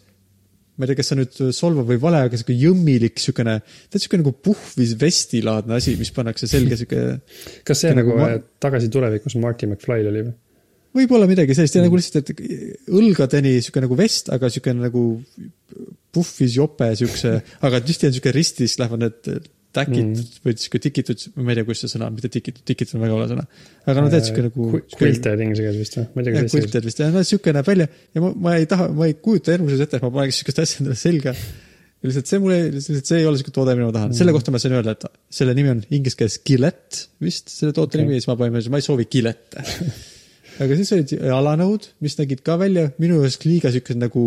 Ma 0.78 0.86
ei 0.86 0.92
tea, 0.92 1.00
kas 1.02 1.12
see 1.12 1.20
nüüd 1.20 1.40
solvav 1.56 1.90
või 1.92 2.00
vale, 2.02 2.22
aga 2.28 2.38
sihuke 2.40 2.56
jõmmilik 2.58 3.20
siukene, 3.22 3.58
tead 3.92 4.06
siuke 4.06 4.22
nagu 4.22 4.34
puhvis 4.46 4.96
vestilaadne 5.00 5.78
asi, 5.78 5.98
mis 6.00 6.14
pannakse 6.16 6.50
selga 6.50 6.80
siuke 6.80 7.02
kas 7.68 7.84
see 7.84 7.92
Nagu 7.98 8.16
ma- 8.16 8.30
ma... 8.38 8.40
Tagasi 8.62 8.92
tulevikus 8.94 9.36
Marty 9.42 9.68
McFly'l 9.70 10.10
oli 10.12 10.26
või? 10.30 10.38
võib-olla 10.96 11.28
midagi 11.30 11.56
sellist 11.56 11.78
ja 11.78 11.84
nagu 11.86 11.96
lihtsalt, 11.96 12.34
et 12.34 12.92
õlgadeni 12.92 13.56
sihuke 13.64 13.84
nagu 13.84 13.96
vest, 14.00 14.32
aga 14.34 14.50
sihuke 14.52 14.74
nagu 14.76 15.06
puhvis 16.12 16.58
jope 16.58 16.90
siukse, 17.00 17.38
aga 17.64 17.80
tihti 17.86 18.10
on 18.10 18.16
sihuke 18.18 18.34
ristis 18.36 18.76
lähevad 18.82 19.06
need 19.06 19.52
täkid 19.76 20.04
Mm. 20.04 20.30
või 20.46 20.54
sihuke 20.60 20.80
tikitud, 20.84 21.22
ma 21.40 21.54
ei 21.54 21.58
tea, 21.60 21.66
kuidas 21.68 21.82
see 21.86 21.92
sõna 21.94 22.08
on, 22.10 22.16
mitte 22.18 22.30
tikitud, 22.34 22.64
tikitud 22.68 22.98
on 22.98 23.04
väga 23.06 23.18
vale 23.18 23.28
sõna. 23.32 23.46
aga 23.88 24.04
no 24.04 24.12
tead 24.12 24.26
sihuke 24.28 24.44
nagu. 24.50 24.70
Quilted 25.00 25.44
inglise 25.46 25.64
keeles 25.66 25.80
vist 25.80 25.98
või? 25.98 26.06
ma 26.12 26.22
ei 26.22 26.26
tea, 26.28 26.34
jah, 26.34 26.46
kuidas 26.46 26.56
quilted 26.58 26.88
vist, 26.90 27.04
no 27.16 27.24
sihuke 27.32 27.54
näeb 27.56 27.68
välja 27.72 27.88
ja 27.88 28.24
ma, 28.26 28.32
ma 28.48 28.56
ei 28.60 28.66
taha, 28.72 28.88
ma 28.96 29.08
ei 29.08 29.16
kujuta 29.16 29.56
enamuses 29.56 29.84
ette, 29.86 30.00
et 30.02 30.04
ma 30.06 30.12
paneks 30.18 30.42
siukest 30.42 30.60
asja 30.66 30.82
endale 30.84 30.98
selga. 31.00 31.36
lihtsalt 32.02 32.32
see 32.32 32.40
mulle, 32.42 32.58
lihtsalt 32.74 33.12
see 33.12 33.20
ei 33.22 33.28
ole 33.30 33.40
siuke 33.40 33.54
toode, 33.56 33.76
mida 33.78 33.88
ma 33.88 33.96
tahan 33.96 34.10
mm., 34.12 34.18
selle 34.18 34.34
kohta 34.36 34.52
ma 34.56 34.60
sain 34.64 34.74
öelda, 34.74 34.96
et 34.98 35.06
selle 35.40 35.54
nimi 35.56 35.70
on 35.76 35.84
inglise 35.94 36.18
keeles 36.20 36.40
Gillette 36.50 37.06
vist, 37.22 37.52
selle 37.54 37.72
toote 37.78 37.96
okay. 37.96 38.02
nimi 38.04 38.18
ja 38.18 38.24
siis 38.24 38.32
ma 38.32 38.36
panin, 38.40 38.58
ma 38.74 38.82
ei 38.82 38.86
soovi 38.88 39.06
Gillette. 39.06 39.64
aga 40.66 40.78
siis 40.80 40.92
olid 40.98 41.14
jalanõud, 41.16 41.88
mis 42.04 42.18
nägid 42.20 42.42
ka 42.44 42.58
välja 42.60 42.90
minu 43.00 43.22
jaoks 43.22 43.40
liiga 43.46 43.72
siukesed 43.74 44.02
nagu 44.02 44.26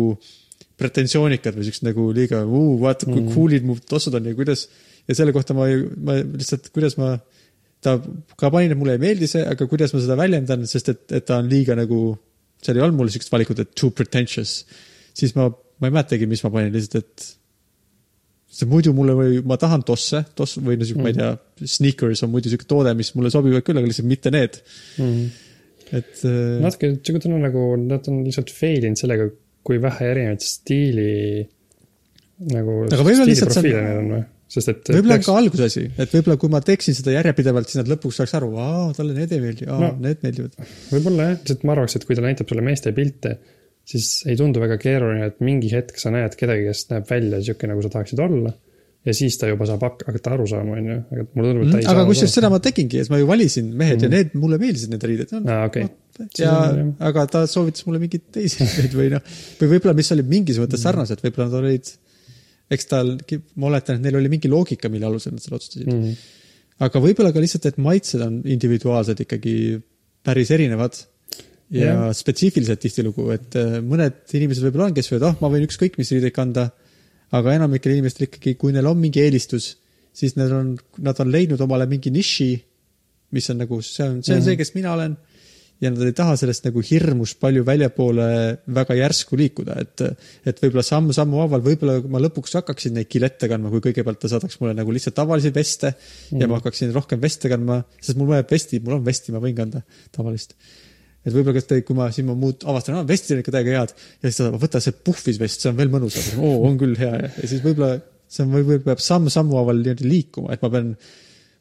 pretensioonikad 0.79 1.55
või 1.55 1.67
siuksed 1.67 1.85
nagu 1.87 2.09
liiga, 2.15 2.41
vaata 2.81 3.07
kui 3.07 3.21
Mm. 3.21 3.31
cool'id 3.35 3.63
mu 3.67 3.77
tossud 3.79 4.15
on 4.17 4.25
ja 4.25 4.35
kuidas. 4.35 4.67
Ja 5.09 5.17
selle 5.17 5.33
kohta 5.35 5.55
ma, 5.57 5.67
ma 6.05 6.17
lihtsalt, 6.23 6.71
kuidas 6.75 6.97
ma, 7.01 7.13
ta 7.85 7.97
ka 8.39 8.51
panin, 8.53 8.73
et 8.73 8.79
mulle 8.79 8.97
ei 8.97 9.03
meeldi 9.03 9.29
see, 9.29 9.45
aga 9.45 9.67
kuidas 9.69 9.93
ma 9.93 10.01
seda 10.03 10.17
väljendan, 10.19 10.65
sest 10.69 10.91
et, 10.93 11.05
et 11.19 11.27
ta 11.27 11.39
on 11.41 11.49
liiga 11.51 11.77
nagu, 11.77 12.01
seal 12.65 12.79
ei 12.79 12.85
olnud 12.85 13.03
mul 13.03 13.13
siukest 13.13 13.33
valikut, 13.33 13.61
et 13.61 13.73
too 13.77 13.93
pretentious. 13.95 14.59
siis 15.15 15.35
ma, 15.37 15.49
ma 15.49 15.89
ei 15.89 15.95
mäletagi, 15.95 16.29
mis 16.29 16.43
ma 16.45 16.53
panin 16.53 16.73
lihtsalt, 16.73 17.03
et 17.03 17.31
see 18.55 18.69
muidu 18.71 18.93
mulle 18.95 19.15
või 19.17 19.39
ma 19.47 19.57
tahan 19.59 19.83
tosse, 19.87 20.23
toss 20.37 20.59
või 20.63 20.77
no 20.79 20.87
siuke 20.87 21.01
mm., 21.01 21.05
ma 21.05 21.11
ei 21.11 21.17
tea, 21.17 21.71
sneakers 21.75 22.23
on 22.25 22.31
muidu 22.33 22.51
siuke 22.51 22.67
toode, 22.69 22.93
mis 22.97 23.11
mulle 23.17 23.31
sobivad 23.33 23.65
küll, 23.67 23.81
aga 23.81 23.89
lihtsalt 23.89 24.07
mitte 24.09 24.31
need, 24.33 24.61
mm.. 25.01 25.25
et 25.99 26.21
äh, 26.23 26.61
natuke 26.63 26.93
sihuke 27.01 27.25
tunne 27.25 27.41
nagu 27.43 27.73
nad 27.81 28.07
on 28.11 28.23
lihtsalt 28.25 28.53
fail 28.55 28.87
inud 28.87 29.01
sellega, 29.01 29.27
kui 29.65 29.81
vähe 29.83 30.07
erinevaid 30.13 30.45
stiili 30.45 31.09
nagu 32.51 32.85
Aga 32.85 33.03
võib-olla 33.03 33.27
lihtsalt 33.29 33.55
see 33.55 33.75
on- 33.75 34.15
sest 34.51 34.69
et 34.71 34.89
võib-olla 34.93 35.15
on 35.17 35.23
ka 35.25 35.35
alguse 35.39 35.63
asi, 35.69 35.83
et 35.97 36.11
võib-olla 36.13 36.37
kui 36.41 36.51
ma 36.53 36.59
teeksin 36.61 36.93
seda 36.97 37.15
järjepidevalt, 37.15 37.69
siis 37.71 37.79
nad 37.81 37.89
lõpuks 37.89 38.19
saaks 38.21 38.35
aru, 38.37 38.51
aa, 38.61 38.91
talle 38.97 39.15
need 39.17 39.31
ei 39.33 39.41
meeldi, 39.41 39.65
aa 39.69 39.79
No. 39.81 39.91
need 40.05 40.21
meeldivad. 40.25 40.53
võib-olla 40.91 41.29
jah, 41.31 41.39
lihtsalt 41.39 41.63
ma 41.65 41.73
arvaks, 41.77 41.95
et 41.97 42.05
kui 42.05 42.15
ta 42.19 42.21
näitab 42.25 42.51
sulle 42.53 42.61
meeste 42.65 42.93
pilte, 42.95 43.37
siis 43.85 44.11
ei 44.29 44.37
tundu 44.37 44.61
väga 44.61 44.77
keeruline, 44.81 45.25
et 45.33 45.41
mingi 45.45 45.71
hetk 45.73 45.97
sa 46.01 46.13
näed 46.13 46.37
kedagi, 46.39 46.67
kes 46.69 46.85
näeb 46.93 47.09
välja 47.09 47.41
sihuke, 47.41 47.67
nagu 47.69 47.81
sa 47.85 47.89
tahaksid 47.97 48.21
olla. 48.21 48.53
ja 49.05 49.13
siis 49.13 49.35
ta 49.37 49.45
juba 49.45 49.67
saab 49.69 49.83
hak- 49.85 50.01
hakata 50.07 50.31
aru 50.33 50.47
saama, 50.49 50.77
on 50.79 50.85
ju, 50.89 50.93
aga 51.13 51.25
mulle 51.37 51.49
tundub, 51.51 51.65
et 51.67 51.71
ta 51.71 51.77
ei 51.77 51.83
saa. 51.83 51.91
Mhm. 51.93 51.99
aga 51.99 52.05
kusjuures 52.09 52.33
seda 52.39 52.49
ma 52.49 52.57
tegingi, 52.65 52.99
et 53.03 53.09
ma 53.13 53.19
ju 53.21 53.27
valisin 53.29 53.67
mehed 53.77 53.99
mm. 53.99 54.03
ja 54.03 54.09
need, 54.09 54.31
mulle 54.33 54.57
meeldisid 54.57 54.89
need 54.95 55.03
riided 55.05 55.29
no,. 55.35 55.41
aa, 55.45 55.67
okei. 55.69 55.83
ja, 56.41 56.53
aga 57.09 57.25
ta 57.29 57.43
soovitas 57.49 57.85
mulle 57.85 57.99
mingeid 58.01 58.23
teisi 58.33 58.65
riideid 58.65 58.95
või 58.97 59.11
noh, 59.13 59.21
või 59.59 59.69
võib-olla, 59.75 59.93
mis 59.99 60.09
olid 60.15 60.31
mingis 60.31 60.57
mõttes 60.63 60.81
sarnased, 60.81 61.21
võib-olla 61.21 61.51
nad 61.51 61.59
olid, 61.61 61.91
eks 62.71 62.87
tal, 62.89 63.15
ma 63.61 63.69
oletan, 63.69 63.99
et 63.99 64.07
neil 64.07 64.17
oli 64.19 64.31
mingi 64.31 64.49
loogika, 64.51 64.89
mille 64.91 65.07
alusel 65.09 65.35
nad 65.35 65.43
seda 65.43 65.59
otsustasid 65.59 65.89
Mhm. 65.89 65.99
mm.. 65.99 66.15
aga 66.85 67.01
võib-olla 67.03 67.33
ka 67.33 67.43
lihtsalt, 67.43 67.67
et 67.69 67.77
maitsed 67.81 68.23
on 68.25 68.39
individuaalsed 68.43 69.21
ikkagi 69.25 69.55
päris 70.25 70.51
erinevad 70.51 70.97
ja 71.73 71.85
yeah. 71.85 72.09
spetsiifilised 72.13 72.81
tihtilugu, 72.81 73.29
et 73.33 73.55
äh, 73.57 73.77
mõned 73.81 74.33
inimesed 74.37 74.65
võib-olla 74.67 74.89
on, 74.89 74.97
kes 74.97 75.09
võivad, 75.11 75.29
ah, 75.29 75.39
ma 75.41 75.49
võin 75.53 75.65
ükskõik 75.65 75.97
mis 75.97 76.11
riideid 76.13 76.35
kanda, 76.35 76.69
aga 77.33 77.55
enamikel 77.57 77.95
inimestel 77.95 78.27
ikkagi, 78.27 78.53
kui 78.59 78.73
neil 78.75 78.89
on 78.89 78.99
mingi 79.01 79.23
eelistus, 79.23 79.71
siis 80.15 80.35
need 80.37 80.53
on, 80.53 80.75
nad 81.05 81.19
on 81.21 81.31
leidnud 81.33 81.61
omale 81.65 81.87
mingi 81.89 82.13
niši, 82.13 82.51
mis 83.35 83.49
on 83.51 83.59
nagu, 83.63 83.81
see 83.81 84.05
on, 84.05 84.19
see 84.25 84.37
on 84.37 84.45
see, 84.45 84.57
kes 84.59 84.75
mina 84.77 84.93
olen 84.93 85.17
ja 85.83 85.91
nad 85.91 86.03
ei 86.07 86.15
taha 86.15 86.35
sellest 86.39 86.67
nagu 86.69 86.81
hirmus 86.85 87.33
palju 87.39 87.65
väljapoole 87.67 88.27
väga 88.77 88.95
järsku 88.99 89.37
liikuda, 89.39 89.75
et 89.83 90.03
et 90.47 90.61
võib-olla 90.63 90.85
samm-sammu 90.87 91.41
haaval, 91.41 91.63
võib-olla 91.65 91.97
ma 92.11 92.21
lõpuks 92.23 92.55
hakkaksin 92.59 92.95
neid 92.95 93.09
kilette 93.11 93.49
kandma, 93.51 93.71
kui 93.73 93.83
kõigepealt 93.89 94.21
ta 94.21 94.31
saadaks 94.31 94.59
mulle 94.61 94.75
nagu 94.77 94.95
lihtsalt 94.95 95.17
tavalisi 95.17 95.51
veste 95.55 95.91
mm. 95.91 96.41
ja 96.41 96.49
ma 96.49 96.61
hakkaksin 96.61 96.93
rohkem 96.95 97.21
veste 97.21 97.51
kandma, 97.51 97.81
sest 97.99 98.19
mul 98.19 98.31
vajab 98.31 98.55
vesti, 98.55 98.79
mul 98.85 98.99
on 98.99 99.05
vesti, 99.05 99.35
ma 99.35 99.43
võin 99.43 99.57
kanda 99.57 99.83
tavalist. 100.15 100.55
et 101.25 101.33
võib-olla, 101.33 101.57
kas 101.59 101.67
te, 101.67 101.81
kui 101.83 101.97
ma 101.97 102.09
siin 102.15 102.29
ma 102.29 102.37
muud 102.39 102.63
avastan, 102.69 103.01
aa, 103.01 103.09
vestid 103.09 103.35
on 103.35 103.43
ikka 103.43 103.55
täiega 103.57 103.79
head 103.81 103.95
ja 103.97 104.29
siis 104.29 104.39
ta 104.39 104.49
võta 104.55 104.83
see 104.83 104.95
puhvis 104.95 105.41
vest, 105.41 105.65
see 105.65 105.73
on 105.73 105.79
veel 105.79 105.91
mõnusam, 105.91 106.39
oo, 106.39 106.57
on 106.69 106.79
küll 106.79 106.95
hea 107.01 107.13
ja, 107.25 107.31
siis 107.43 107.63
võib-olla 107.65 107.99
see 108.31 108.47
on, 108.47 108.55
võib-olla 108.55 108.83
peab 108.93 109.03
samm-sammu 109.03 109.59
haaval 109.59 109.83
niimoodi 109.83 110.07
liikuma, 110.07 110.55
et 110.55 110.63
ma 110.63 110.71
pean 110.71 110.95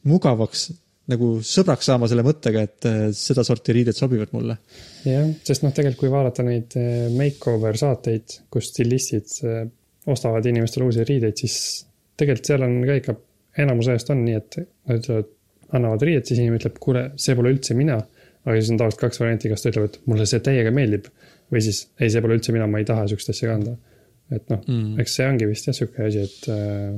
mugavaks 0.07 0.69
nagu 1.13 1.31
sõbraks 1.45 1.91
saama 1.91 2.09
selle 2.09 2.25
mõttega, 2.27 2.65
et 2.65 2.89
äh, 2.89 3.01
sedasorti 3.17 3.75
riided 3.77 3.97
sobivad 3.97 4.33
mulle 4.37 4.57
jah, 5.05 5.29
sest 5.45 5.65
noh, 5.65 5.73
tegelikult 5.75 6.01
kui 6.05 6.13
vaadata 6.13 6.45
neid 6.47 6.77
eh, 6.81 7.07
makeover 7.13 7.77
saateid, 7.79 8.39
kus 8.53 8.71
stilistid 8.73 9.37
eh, 9.45 9.63
ostavad 10.11 10.47
inimestele 10.49 10.89
uusi 10.89 11.05
riideid, 11.07 11.39
siis 11.41 11.85
tegelikult 12.19 12.51
seal 12.51 12.67
on 12.67 12.77
ka 12.89 12.99
ikka 13.01 13.17
enamus 13.65 13.89
ajast 13.93 14.13
on 14.15 14.25
nii, 14.25 14.41
et 14.41 14.59
nad 14.61 15.01
ütlevad, 15.01 15.31
annavad 15.75 16.05
riidet, 16.07 16.29
siis 16.29 16.41
inimene 16.41 16.61
ütleb, 16.61 16.77
kuule, 16.83 17.07
see 17.21 17.37
pole 17.39 17.53
üldse 17.55 17.77
mina. 17.79 17.99
aga 18.45 18.59
siis 18.59 18.71
on 18.75 18.79
tavaliselt 18.81 19.01
kaks 19.01 19.21
varianti, 19.23 19.51
kas 19.51 19.65
ta 19.65 19.71
ütleb, 19.73 19.89
et 19.89 19.99
mulle 20.11 20.27
see 20.29 20.43
täiega 20.45 20.73
meeldib 20.75 21.09
või 21.53 21.63
siis 21.65 21.87
ei, 21.99 22.11
see 22.13 22.23
pole 22.25 22.37
üldse 22.39 22.53
mina, 22.55 22.69
ma 22.71 22.81
ei 22.81 22.89
taha 22.89 23.07
sihukest 23.09 23.33
asja 23.33 23.51
kanda. 23.51 23.77
et 24.33 24.49
noh 24.53 24.61
mm., 24.65 25.01
eks 25.03 25.19
see 25.19 25.27
ongi 25.29 25.49
vist 25.49 25.69
jah 25.69 25.77
sihuke 25.77 26.07
asi, 26.09 26.25
et 26.25 26.49
äh, 26.53 26.95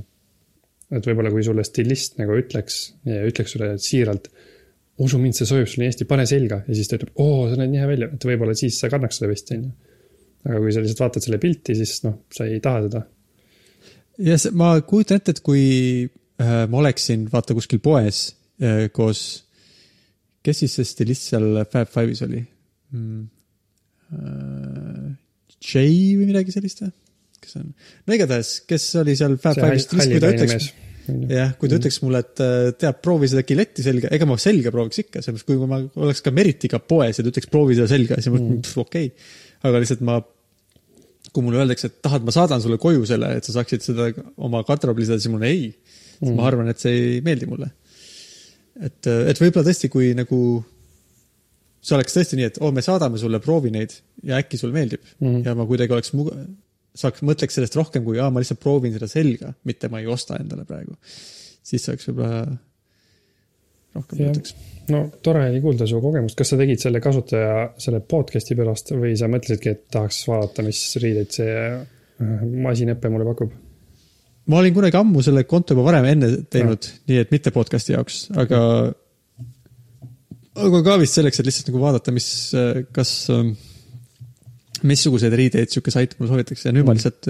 et 0.94 1.06
võib-olla 1.08 1.32
kui 1.34 1.42
sulle 1.46 1.64
stilist 1.66 2.20
nagu 2.20 2.36
ütleks 2.38 2.76
ütleks 3.06 3.56
sulle 3.56 3.72
siiralt, 3.82 4.28
usu 5.02 5.18
mind, 5.20 5.36
see 5.36 5.48
sobib 5.48 5.68
sulle 5.68 5.84
nii 5.84 5.92
hästi, 5.92 6.06
pane 6.08 6.24
selga 6.28 6.60
ja 6.64 6.76
siis 6.76 6.88
ta 6.88 6.98
ütleb, 6.98 7.12
oo, 7.20 7.46
sa 7.50 7.58
näed 7.58 7.72
nii 7.72 7.82
hea 7.82 7.90
välja, 7.90 8.08
et 8.16 8.26
võib-olla 8.28 8.56
siis 8.56 8.78
sa 8.80 8.90
kannaks 8.92 9.20
seda 9.20 9.30
vesti, 9.30 9.58
on 9.58 9.66
ju. 9.66 9.72
aga 10.46 10.62
kui 10.62 10.72
sa 10.72 10.84
lihtsalt 10.84 11.02
vaatad 11.04 11.26
selle 11.26 11.40
pilti, 11.42 11.76
siis 11.78 11.96
noh, 12.06 12.20
sa 12.32 12.46
ei 12.48 12.62
taha 12.64 12.84
seda. 12.86 13.02
ja 14.30 14.38
see, 14.40 14.54
ma 14.56 14.72
kujutan 14.80 15.20
ette, 15.20 15.36
et 15.36 15.42
kui 15.44 15.64
äh, 16.06 16.62
ma 16.70 16.82
oleksin, 16.82 17.26
vaata 17.32 17.56
kuskil 17.58 17.82
poes 17.84 18.28
äh, 18.62 18.86
koos, 18.94 19.24
kes 20.46 20.62
siis 20.62 20.78
see 20.78 20.88
stilist 20.88 21.28
seal 21.28 21.64
Fab 21.68 21.90
Five'is 21.92 22.22
oli 22.24 22.44
mm.? 22.94 23.24
Äh, 24.16 25.06
Jay 25.66 26.14
või 26.14 26.30
midagi 26.30 26.54
sellist 26.54 26.84
või? 26.84 26.94
Kes 27.46 27.60
on, 27.60 27.70
no 28.06 28.18
igatahes, 28.18 28.56
kes 28.68 28.90
oli 29.02 29.14
seal 29.18 29.38
Fab 29.38 29.54
see 29.56 29.62
Five'is 29.62 29.86
hall, 29.86 29.86
stilist, 29.86 30.12
kui 30.12 30.22
ta 30.22 30.34
ütleks 30.34 30.68
jah, 31.30 31.52
kui 31.58 31.70
ta 31.70 31.78
ütleks 31.78 31.98
mulle, 32.02 32.22
et 32.24 32.42
äh, 32.42 32.70
tead, 32.78 33.00
proovi 33.04 33.28
seda 33.30 33.44
kiletti 33.46 33.84
selga, 33.86 34.10
ega 34.14 34.28
ma 34.28 34.36
selga 34.40 34.72
prooviks 34.74 35.02
ikka, 35.04 35.22
sellepärast 35.22 35.48
kui 35.48 35.68
ma 35.70 35.80
oleks 36.02 36.22
ka 36.24 36.32
Meritiga 36.34 36.80
poes 36.82 37.20
ja 37.20 37.24
ta 37.24 37.32
ütleks 37.32 37.50
proovi 37.52 37.76
seda 37.78 37.88
selga, 37.90 38.18
siis 38.18 38.32
ma 38.32 38.38
mõtlen 38.38 38.58
mm., 38.58 38.82
okei 38.82 39.10
okay.. 39.12 39.28
aga 39.68 39.82
lihtsalt 39.82 40.04
ma, 40.06 40.18
kui 41.30 41.46
mulle 41.46 41.62
öeldakse, 41.62 41.90
et 41.90 41.98
tahad, 42.04 42.26
ma 42.26 42.34
saadan 42.34 42.62
sulle 42.64 42.80
koju 42.82 43.06
selle, 43.08 43.32
et 43.38 43.46
sa 43.46 43.58
saaksid 43.58 43.86
seda 43.86 44.10
oma 44.36 44.62
garderoobis 44.66 45.06
lisada, 45.06 45.22
siis 45.22 45.32
mul 45.32 45.44
on 45.44 45.50
ei 45.50 45.68
mm.. 45.70 46.32
ma 46.38 46.48
arvan, 46.50 46.72
et 46.72 46.82
see 46.82 46.96
ei 46.96 47.20
meeldi 47.26 47.50
mulle. 47.50 47.70
et, 48.80 49.00
et 49.06 49.44
võib-olla 49.44 49.68
tõesti, 49.70 49.92
kui 49.92 50.10
nagu 50.18 50.40
see 51.86 51.94
oleks 51.94 52.16
tõesti 52.16 52.38
nii, 52.38 52.50
et 52.50 52.62
oo, 52.62 52.72
me 52.74 52.82
saadame 52.82 53.20
sulle, 53.20 53.38
proovi 53.42 53.70
neid 53.74 53.94
ja 54.26 54.40
äkki 54.40 54.58
sulle 54.58 54.74
meeldib 54.74 55.04
mm. 55.22 55.42
ja 55.46 55.54
ma 55.58 55.68
kuidagi 55.68 55.94
oleks 55.94 56.16
muga-, 56.18 56.34
saaks, 56.96 57.24
mõtleks 57.26 57.58
sellest 57.58 57.76
rohkem 57.78 58.04
kui, 58.06 58.20
aa, 58.22 58.30
ma 58.32 58.42
lihtsalt 58.42 58.62
proovin 58.62 58.94
seda 58.94 59.08
selga, 59.10 59.52
mitte 59.68 59.90
ma 59.92 60.00
ei 60.02 60.08
osta 60.10 60.38
endale 60.40 60.66
praegu. 60.68 60.96
siis 61.66 61.88
oleks 61.90 62.08
võib-olla 62.10 62.40
rohkem 63.96 64.22
mõtleks. 64.22 64.56
no 64.92 65.02
tore 65.24 65.44
oli 65.50 65.60
kuulda 65.64 65.88
su 65.88 66.00
kogemust, 66.02 66.38
kas 66.38 66.52
sa 66.52 66.58
tegid 66.60 66.82
selle 66.82 67.02
kasutaja 67.04 67.68
selle 67.82 68.00
podcast'i 68.00 68.56
pärast 68.58 68.92
või 68.96 69.14
sa 69.18 69.30
mõtlesidki, 69.32 69.76
et 69.76 69.86
tahaks 69.92 70.22
vaadata, 70.30 70.66
mis 70.66 70.82
riideid 71.02 71.38
see 71.38 71.54
äh, 71.54 72.44
masinõpe 72.66 73.12
mulle 73.12 73.28
pakub? 73.28 73.54
ma 74.46 74.60
olin 74.60 74.76
kunagi 74.76 75.00
ammu 75.00 75.24
selle 75.26 75.42
konto 75.48 75.74
juba 75.74 75.88
varem 75.88 76.06
enne 76.12 76.30
teinud, 76.52 76.90
nii 77.10 77.22
et 77.24 77.32
mitte 77.34 77.52
podcast'i 77.54 77.96
jaoks, 77.96 78.26
aga, 78.38 78.60
aga 80.66 80.82
ka 80.86 81.00
vist 81.02 81.18
selleks, 81.18 81.40
et 81.40 81.48
lihtsalt 81.48 81.72
nagu 81.72 81.82
vaadata, 81.82 82.14
mis, 82.14 82.28
kas, 82.94 83.16
missuguseid 84.84 85.34
riideid 85.38 85.72
sihuke 85.72 85.94
sait 85.94 86.16
mulle 86.18 86.32
soovitaks 86.32 86.66
ja 86.66 86.74
nüüd 86.74 86.88
ma 86.88 86.96
lihtsalt 86.96 87.28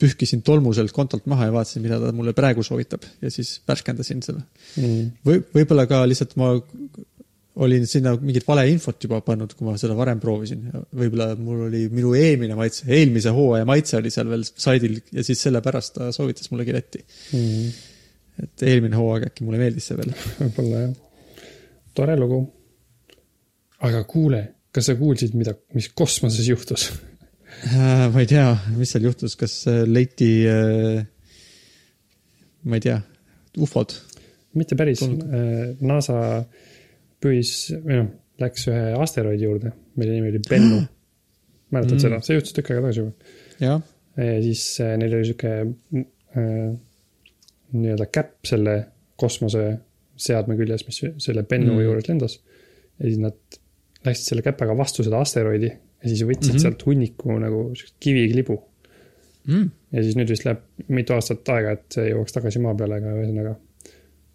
pühkisin 0.00 0.42
tolmu 0.46 0.72
sealt 0.76 0.94
kontolt 0.96 1.26
maha 1.30 1.48
ja 1.48 1.54
vaatasin, 1.54 1.84
mida 1.84 1.98
ta 2.00 2.10
mulle 2.16 2.32
praegu 2.36 2.64
soovitab 2.64 3.04
ja 3.20 3.30
siis 3.32 3.58
värskendasin 3.68 4.22
seda. 4.24 4.42
Mm. 4.80 5.10
või 5.26 5.42
võib-olla 5.58 5.86
ka 5.90 6.02
lihtsalt 6.08 6.36
ma 6.40 6.54
olin 7.60 7.84
sinna 7.88 8.14
mingit 8.20 8.46
valeinfot 8.46 9.04
juba 9.04 9.20
pannud, 9.26 9.52
kui 9.56 9.66
ma 9.66 9.74
seda 9.80 9.96
varem 9.98 10.20
proovisin. 10.22 10.62
võib-olla 10.96 11.34
mul 11.36 11.66
oli 11.66 11.82
minu 11.92 12.14
eelmine 12.16 12.56
maitse, 12.58 12.86
eelmise 12.88 13.32
hooaja 13.36 13.66
maitse 13.68 13.98
oli 13.98 14.12
seal 14.14 14.30
veel 14.30 14.46
saidil 14.48 15.00
ja 15.12 15.24
siis 15.26 15.42
sellepärast 15.46 15.98
ta 15.98 16.10
soovitas 16.16 16.50
mulle 16.52 16.64
kiletti. 16.68 17.02
Mm. 17.36 17.74
et 18.44 18.64
eelmine 18.70 18.96
hooaeg 18.96 19.28
äkki 19.28 19.44
mulle 19.44 19.60
meeldis 19.60 19.90
see 19.90 19.98
veel. 20.00 20.14
võib-olla 20.38 20.86
jah. 20.86 20.94
tore 21.98 22.16
lugu. 22.20 22.40
aga 23.88 24.04
kuule, 24.08 24.42
kas 24.74 24.90
sa 24.90 24.96
kuulsid, 24.98 25.34
mida, 25.38 25.54
mis 25.76 25.90
kosmoses 25.94 26.48
juhtus? 26.48 26.90
Äh, 27.70 28.06
ma 28.12 28.22
ei 28.22 28.28
tea, 28.30 28.46
mis 28.76 28.94
seal 28.94 29.08
juhtus, 29.08 29.36
kas 29.40 29.56
äh, 29.70 29.82
leiti, 29.88 30.30
ma 32.64 32.78
ei 32.78 32.84
tea, 32.86 33.00
ufod? 33.60 33.96
mitte 34.58 34.74
päris 34.74 34.98
Tundub.. 34.98 35.30
NASA 35.86 36.16
püüis, 37.22 37.52
või 37.84 38.00
noh, 38.00 38.08
läks 38.40 38.66
ühe 38.70 38.94
asteroidi 38.98 39.46
juurde, 39.46 39.72
mille 40.00 40.16
nimi 40.16 40.32
oli 40.32 40.42
Bennu. 40.48 40.80
mäletad 41.70 41.98
Mm. 41.98 42.02
seda, 42.02 42.20
see 42.24 42.34
juhtus 42.38 42.54
tükk 42.56 42.72
aega 42.72 42.80
tagasi 42.82 43.00
juba. 43.00 43.12
ja 43.60 43.80
siis 44.42 44.62
äh, 44.82 44.96
neil 44.98 45.14
oli 45.14 45.28
sihuke 45.28 45.52
äh, 45.60 46.70
nii-öelda 47.72 48.06
käpp 48.10 48.48
selle 48.48 48.76
kosmoseseadme 49.20 50.56
küljes, 50.58 50.86
mis 50.88 51.02
selle 51.22 51.44
Bennu 51.44 51.76
mm. 51.76 51.84
juures 51.86 52.08
lendas. 52.08 52.40
ja 52.98 53.06
siis 53.06 53.20
nad 53.22 53.59
läksid 54.06 54.30
selle 54.30 54.44
käpaga 54.44 54.76
vastu 54.78 55.04
seda 55.06 55.20
asteroidi 55.20 55.70
ja 55.70 56.08
siis 56.08 56.22
võtsid 56.24 56.52
mm. 56.52 56.56
-hmm. 56.56 56.62
sealt 56.64 56.86
hunniku 56.86 57.36
nagu 57.42 57.64
kiviklibu. 58.00 58.56
mm. 59.46 59.66
ja 59.96 60.04
siis 60.04 60.16
nüüd 60.16 60.32
vist 60.32 60.46
läheb 60.46 60.64
mitu 60.88 61.16
aastat 61.16 61.48
aega, 61.56 61.76
et 61.76 61.98
see 61.98 62.08
jõuaks 62.10 62.36
tagasi 62.36 62.62
maa 62.64 62.74
peale, 62.78 63.00
aga 63.00 63.12
ühesõnaga. 63.18 63.54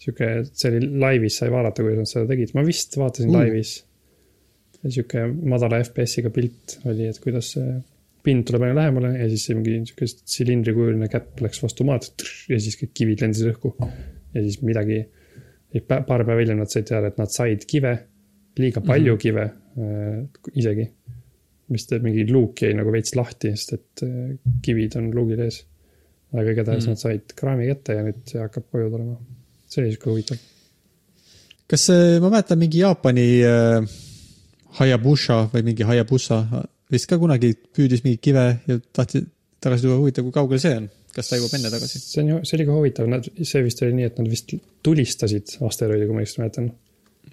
sihuke, 0.06 0.30
see 0.52 0.72
oli 0.72 0.88
laivis, 1.02 1.40
sai 1.42 1.52
vaadata, 1.54 1.84
kuidas 1.86 2.04
nad 2.04 2.12
seda 2.12 2.30
tegid, 2.34 2.54
ma 2.58 2.66
vist 2.68 2.98
vaatasin 3.02 3.32
uh. 3.32 3.40
laivis. 3.40 3.76
sihuke 4.86 5.26
madala 5.54 5.82
FPS-iga 5.82 6.30
pilt 6.34 6.80
oli, 6.86 7.10
et 7.10 7.20
kuidas 7.24 7.56
see 7.56 7.76
pind 8.26 8.46
tuleb 8.48 8.66
aina 8.66 8.80
lähemale 8.80 9.12
ja 9.20 9.28
siis 9.30 9.50
mingi 9.54 9.78
sihuke 9.86 10.08
silindrikujuline 10.10 11.10
käpp 11.14 11.42
läks 11.46 11.62
vastu 11.62 11.86
maad 11.88 12.08
ja 12.50 12.58
siis 12.62 12.78
kõik 12.80 12.94
kivid 12.98 13.22
lendasid 13.22 13.54
õhku. 13.54 13.76
ja 14.36 14.42
siis 14.44 14.62
midagi, 14.66 15.06
paar 15.88 16.26
päeva 16.26 16.42
hiljem 16.42 16.60
nad 16.60 16.72
said 16.72 16.88
teada, 16.90 17.10
et 17.12 17.18
nad 17.22 17.32
said 17.32 17.66
kive, 17.70 17.94
liiga 18.58 18.82
palju 18.82 19.14
mm 19.14 19.18
-hmm. 19.18 19.22
kive 19.22 19.44
äh, 19.44 20.52
isegi. 20.54 20.90
vist 21.72 21.92
mingi 22.02 22.28
luuk 22.32 22.62
jäi 22.62 22.74
nagu 22.78 22.92
veits 22.94 23.16
lahti, 23.16 23.50
sest 23.58 23.74
et 23.74 24.04
äh, 24.04 24.36
kivid 24.62 24.96
on 24.96 25.12
luugil 25.16 25.40
ees. 25.40 25.64
aga 26.34 26.52
igatahes 26.52 26.86
mm 26.86 26.92
Mhm. 26.92 26.98
-hmm. 26.98 27.06
nad 27.06 27.20
said 27.20 27.36
kraami 27.36 27.68
kätte 27.68 27.94
ja 27.94 28.04
nüüd 28.04 28.22
see 28.26 28.40
hakkab 28.42 28.64
koju 28.72 28.90
tulema. 28.90 29.16
see 29.68 29.84
oli 29.84 29.92
sihuke 29.92 30.10
huvitav. 30.10 30.38
kas 31.68 31.86
see, 31.86 32.20
ma 32.20 32.30
mäletan 32.30 32.60
mingi 32.60 32.80
Jaapani 32.80 33.28
äh, 33.44 33.90
Hayabusa 34.80 35.50
või 35.54 35.64
mingi 35.64 35.84
Hayabusa 35.84 36.66
vist 36.92 37.08
ka 37.10 37.18
kunagi 37.18 37.54
püüdis 37.76 38.04
mingit 38.04 38.22
kive 38.22 38.46
ja 38.68 38.80
tahtis 38.94 39.24
tagasi 39.66 39.88
tuua, 39.88 39.98
huvitav, 40.02 40.26
kui 40.28 40.36
kaugel 40.36 40.62
see 40.62 40.76
on, 40.78 40.90
kas 41.16 41.32
ta 41.32 41.40
jõuab 41.40 41.56
enne 41.58 41.72
tagasi? 41.74 42.02
see 42.02 42.22
on 42.24 42.32
ju, 42.34 42.40
see 42.46 42.58
oli 42.60 42.66
ka 42.68 42.76
huvitav, 42.78 43.08
nad, 43.10 43.30
see 43.42 43.64
vist 43.66 43.82
oli 43.86 43.96
nii, 43.98 44.10
et 44.12 44.20
nad 44.22 44.30
vist 44.30 44.54
tulistasid 44.86 45.56
asteroidi, 45.66 46.06
kui 46.06 46.18
ma 46.18 46.22
õigesti 46.24 46.42
mäletan. 46.44 46.68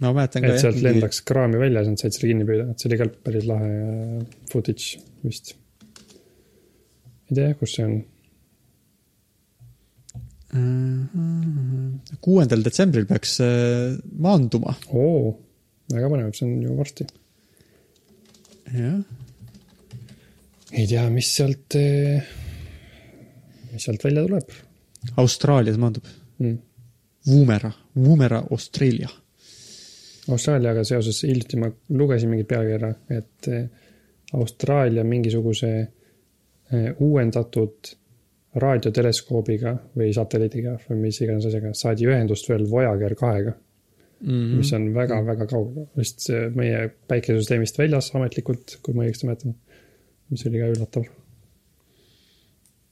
Ma 0.00 0.12
mäletan 0.16 0.44
et 0.44 0.54
ka 0.54 0.60
sealt 0.62 0.80
lendaks 0.84 1.20
kraami 1.28 1.60
välja 1.60 1.82
ja 1.82 1.86
siis 1.86 1.92
nad 1.94 2.02
said 2.04 2.16
selle 2.16 2.30
kinni 2.32 2.46
püüda, 2.48 2.68
et 2.72 2.82
see 2.82 2.90
oli 2.90 3.00
ka 3.00 3.08
päris 3.26 3.48
lahe 3.48 3.68
äh, 3.82 4.24
footage 4.52 5.02
vist. 5.26 5.54
ei 7.30 7.38
tea, 7.38 7.52
kus 7.60 7.76
see 7.76 7.86
on. 7.88 8.00
kuuendal 12.24 12.64
detsembril 12.64 13.08
peaks 13.08 13.38
äh, 13.44 13.96
maanduma. 14.26 14.76
oo, 14.92 15.34
väga 15.92 16.12
põnev, 16.12 16.32
see 16.36 16.48
on 16.48 16.58
ju 16.66 16.76
varsti. 16.80 17.08
jah, 18.72 18.98
ei 20.72 20.88
tea, 20.88 21.06
mis 21.12 21.32
sealt, 21.36 21.78
mis 23.72 23.88
sealt 23.88 24.04
välja 24.08 24.24
tuleb 24.28 24.60
Austraalias 25.20 25.80
maandub. 25.80 26.06
mm.. 26.38 26.58
Woomera, 27.22 27.70
Woomera 27.94 28.42
Austraalia. 28.50 29.08
Austraaliaga 30.32 30.84
seoses 30.84 31.22
hiljuti 31.26 31.56
ma 31.60 31.68
lugesin 31.96 32.30
mingit 32.32 32.48
pealkirja, 32.48 32.92
et 33.10 33.48
eh, 33.48 33.66
Austraalia 34.34 35.04
mingisuguse 35.04 35.72
eh, 35.80 36.86
uuendatud 37.04 37.90
raadioteleskoobiga 38.62 39.72
või 39.96 40.10
satelliidiga 40.12 40.74
või 40.88 40.98
mis 41.06 41.20
iganes 41.24 41.46
asjaga 41.48 41.72
saadi 41.76 42.04
ühendust 42.08 42.48
veel 42.50 42.66
Voyager 42.70 43.14
kahega, 43.16 43.54
Mhm. 44.22 44.56
mis 44.60 44.68
on 44.76 44.84
väga-väga 44.94 45.46
kaugel, 45.50 45.88
vist 45.98 46.28
meie 46.54 46.84
päikesesüsteemist 47.10 47.78
väljas 47.80 48.12
ametlikult, 48.14 48.76
kui 48.82 48.94
ma 48.94 49.02
õigesti 49.02 49.26
mäletan. 49.26 49.54
mis 50.30 50.46
oli 50.46 50.60
ka 50.60 50.68
üllatav. 50.70 51.04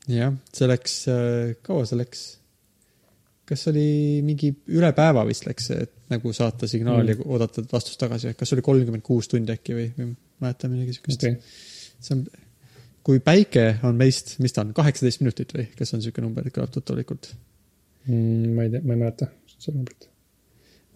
jah, 0.09 0.35
see 0.53 0.67
läks, 0.67 0.97
kaua 1.63 1.85
see 1.87 1.97
läks? 2.01 2.40
Kas 3.51 3.67
oli 3.71 3.87
mingi 4.27 4.53
üle 4.73 4.93
päeva 4.97 5.25
vist 5.29 5.47
läks 5.49 5.71
see, 5.71 5.87
et 5.87 5.93
nagu 6.13 6.33
saata 6.37 6.69
signaali 6.71 7.17
mm. 7.17 7.27
oodata 7.27 7.65
vastust 7.73 8.01
tagasi, 8.01 8.35
kas 8.39 8.55
oli 8.57 8.65
kolmkümmend 8.67 9.05
kuus 9.07 9.31
tundi 9.31 9.55
äkki 9.55 9.77
või, 9.77 9.89
või 9.97 10.13
mäletan 10.45 10.73
midagi 10.75 10.97
siukest 10.97 11.27
okei, 11.27 11.37
see 12.01 12.17
on, 12.17 12.23
kui 13.07 13.23
päike 13.25 13.67
on 13.87 13.99
meist, 13.99 14.37
mis 14.45 14.55
ta 14.55 14.65
on, 14.65 14.73
kaheksateist 14.77 15.25
minutit 15.25 15.55
või 15.57 15.67
kas 15.77 15.95
on 15.97 16.05
siuke 16.05 16.25
number, 16.25 16.47
kõlab 16.55 16.73
tuttavalikult? 16.75 17.33
Mm, 18.09 18.57
ma 18.57 18.67
ei 18.67 18.75
tea, 18.77 18.87
ma 18.87 18.97
ei 18.97 19.05
mäleta 19.05 19.31
seda 19.57 19.77
numbrit. 19.77 20.09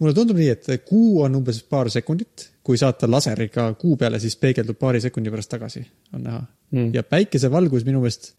mulle 0.01 0.17
tundub 0.17 0.39
nii, 0.41 0.51
et 0.55 0.87
kuu 0.87 1.21
on 1.27 1.39
umbes 1.41 1.61
paar 1.69 1.91
sekundit, 1.93 2.49
kui 2.65 2.79
saata 2.81 3.07
laseriga 3.11 3.69
kuu 3.79 3.99
peale, 3.99 4.19
siis 4.23 4.39
peegeldub 4.41 4.79
paari 4.79 5.03
sekundi 5.03 5.33
pärast 5.33 5.51
tagasi, 5.53 5.85
on 6.15 6.23
näha 6.25 6.45
Mm. 6.75 6.91
ja 6.93 7.03
päikesevalgus 7.03 7.85
minu 7.85 8.01
meelest 8.01 8.33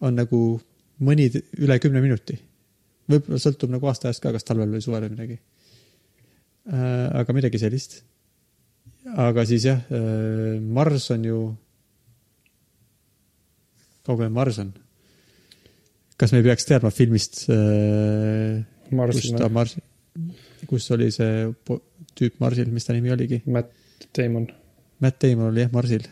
on 0.00 0.14
nagu 0.16 0.60
mõni 1.02 1.28
üle 1.58 1.78
kümne 1.82 2.02
minuti. 2.04 2.38
Võib-olla 3.10 3.40
sõltub 3.42 3.72
nagu 3.72 3.90
aastaajast 3.90 4.22
ka, 4.22 4.32
kas 4.36 4.46
talvel 4.46 4.70
või 4.72 4.84
suvel 4.84 5.06
või 5.08 5.14
midagi. 5.16 5.40
aga 7.22 7.34
midagi 7.34 7.58
sellist. 7.58 8.02
aga 9.16 9.44
siis 9.48 9.64
jah, 9.66 9.80
Mars 10.60 11.10
on 11.10 11.24
ju. 11.24 11.40
kaugel 14.06 14.30
Mars 14.30 14.58
on? 14.62 14.72
kas 16.20 16.34
me 16.36 16.42
peaks 16.44 16.68
teadma 16.68 16.92
filmist, 16.92 17.44
kus 17.46 18.96
Marsil 18.98 19.38
ta, 19.40 19.48
Mars, 19.52 19.76
kus 20.68 20.88
oli 20.94 21.08
see 21.14 21.46
tüüp 22.18 22.40
Marsil, 22.42 22.70
mis 22.74 22.86
ta 22.86 22.96
nimi 22.96 23.12
oligi? 23.14 23.40
Matt 23.48 24.08
Damon. 24.16 24.48
Matt 25.00 25.20
Damon 25.24 25.52
oli 25.52 25.64
jah 25.64 25.72
Marsil. 25.72 26.04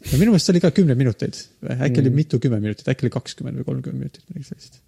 no 0.00 0.18
minu 0.18 0.34
meelest 0.34 0.50
oli 0.50 0.62
ka 0.64 0.72
kümne 0.74 0.96
minuteid, 0.98 1.36
äkki 1.62 1.92
mm. 1.92 2.02
oli 2.02 2.10
Mm. 2.10 2.16
mitukümmend 2.22 2.66
minutit, 2.66 2.88
äkki 2.88 3.06
oli 3.06 3.14
kakskümmend 3.14 3.60
või 3.60 3.68
kolmkümmend 3.68 4.02
minutit, 4.06 4.24
midagi 4.32 4.48
sellist. 4.48 4.80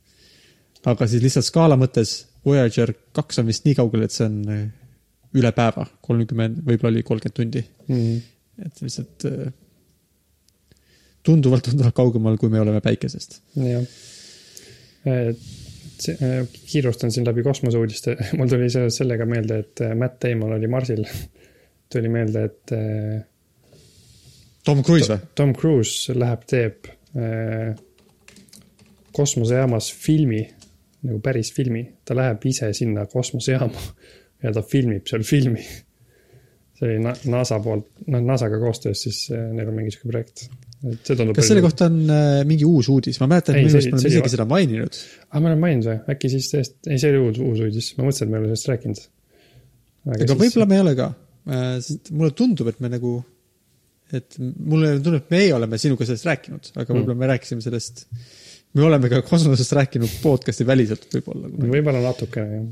Aga 0.90 1.08
siis 1.08 1.22
lihtsalt 1.22 1.46
skaala 1.46 1.78
mõttes 1.80 2.14
Voyager 2.46 2.90
kaks 3.14 3.38
on 3.38 3.46
vist 3.46 3.66
nii 3.66 3.76
kaugel, 3.78 4.02
et 4.06 4.14
see 4.14 4.26
on 4.26 4.38
äh, 4.50 4.62
üle 5.38 5.52
päeva, 5.56 5.86
kolmkümmend, 6.04 6.62
võib-olla 6.66 6.96
oli 6.96 7.04
kolmkümmend 7.06 7.36
tundi, 7.38 7.64
Mm. 7.88 8.20
et 8.66 8.80
lihtsalt 8.82 9.24
äh, 9.28 9.52
tunduvalt, 11.26 11.64
tunduvalt 11.68 11.94
kaugemal, 11.94 12.38
kui 12.38 12.50
me 12.50 12.60
oleme 12.60 12.80
päikesest. 12.80 13.40
jah. 13.56 13.86
kiirustan 16.66 17.10
siin 17.10 17.26
läbi 17.26 17.42
kosmoseuudiste, 17.42 18.16
mul 18.38 18.48
tuli 18.50 18.70
seoses 18.70 18.98
sellega 19.02 19.26
meelde, 19.26 19.58
et 19.62 19.84
äh, 19.86 19.94
Matt 19.98 20.18
Damon 20.22 20.56
oli 20.58 20.70
Marsil. 20.70 21.04
tuli 21.92 22.08
meelde, 22.08 22.44
et 22.48 22.72
äh, 22.72 23.20
Tom 24.64 24.82
Cruise 24.82 25.10
või? 25.10 25.18
Tom 25.34 25.52
Cruise 25.58 26.14
läheb, 26.16 26.44
teeb 26.48 26.86
äh, 27.18 27.74
kosmosejaamas 29.12 29.90
filmi, 29.92 30.42
nagu 31.06 31.20
päris 31.22 31.52
filmi, 31.54 31.82
ta 32.06 32.16
läheb 32.16 32.44
ise 32.50 32.70
sinna 32.76 33.06
kosmosejaama 33.10 33.86
ja 34.42 34.52
ta 34.54 34.62
filmib 34.66 35.08
seal 35.10 35.24
filmi. 35.26 35.62
see 36.78 36.88
oli 36.88 36.98
Na- 37.02 37.14
NASA 37.30 37.58
poolt, 37.62 37.88
noh 38.10 38.22
NASA-ga 38.26 38.58
koostöös, 38.62 39.02
siis 39.06 39.24
äh, 39.30 39.48
neil 39.54 39.70
on 39.70 39.76
mingi 39.78 39.94
sihuke 39.94 40.10
projekt. 40.10 40.46
et 40.82 41.06
see 41.06 41.18
tundub. 41.18 41.36
kas 41.38 41.50
selle 41.50 41.64
kohta 41.64 41.88
on 41.90 41.98
äh, 42.10 42.42
mingi 42.48 42.66
uus 42.66 42.88
uudis, 42.92 43.20
ma 43.22 43.28
mäletan, 43.30 43.58
et 43.58 43.66
minu 43.66 43.74
meelest 43.74 43.92
me 43.92 43.98
oleme 43.98 44.14
isegi 44.14 44.32
seda 44.34 44.46
maininud. 44.50 45.02
aa, 45.28 45.40
ma 45.40 45.50
olen 45.50 45.60
maininud 45.62 45.90
või, 45.90 45.98
äkki 46.14 46.32
siis 46.32 46.48
tõesti, 46.54 46.78
ei, 46.88 47.02
see 47.02 47.12
oli 47.12 47.20
uus, 47.26 47.42
uus 47.42 47.66
uudis, 47.68 47.90
ma 47.98 48.08
mõtlesin, 48.08 48.26
et 48.26 48.32
me 48.32 48.38
ei 48.38 48.44
ole 48.44 48.52
sellest 48.52 48.72
rääkinud. 48.72 49.04
aga 50.16 50.38
võib-olla 50.44 50.70
me 50.70 50.78
ei 50.78 50.86
ole 50.86 50.96
ka, 50.98 51.10
sest 51.86 52.14
mulle 52.14 52.34
tundub, 52.38 52.72
et 52.72 52.82
me 52.82 52.92
nagu, 52.96 53.16
et 54.18 54.38
mulle 54.42 54.94
tundub, 54.98 55.20
et 55.22 55.34
meie 55.36 55.52
oleme 55.58 55.82
sinuga 55.82 56.08
sellest 56.08 56.30
rääkinud, 56.30 56.72
aga 56.82 56.88
võib-olla 56.98 57.18
me 57.22 57.30
rääkisime 57.34 57.62
sellest, 57.62 58.06
me 58.72 58.86
oleme 58.88 59.10
ka 59.12 59.20
kosmosest 59.26 59.74
rääkinud 59.78 60.18
podcast'i 60.22 60.66
väliselt 60.66 61.06
võib-olla. 61.12 61.50
võib-olla 61.74 62.02
natukene 62.04 62.62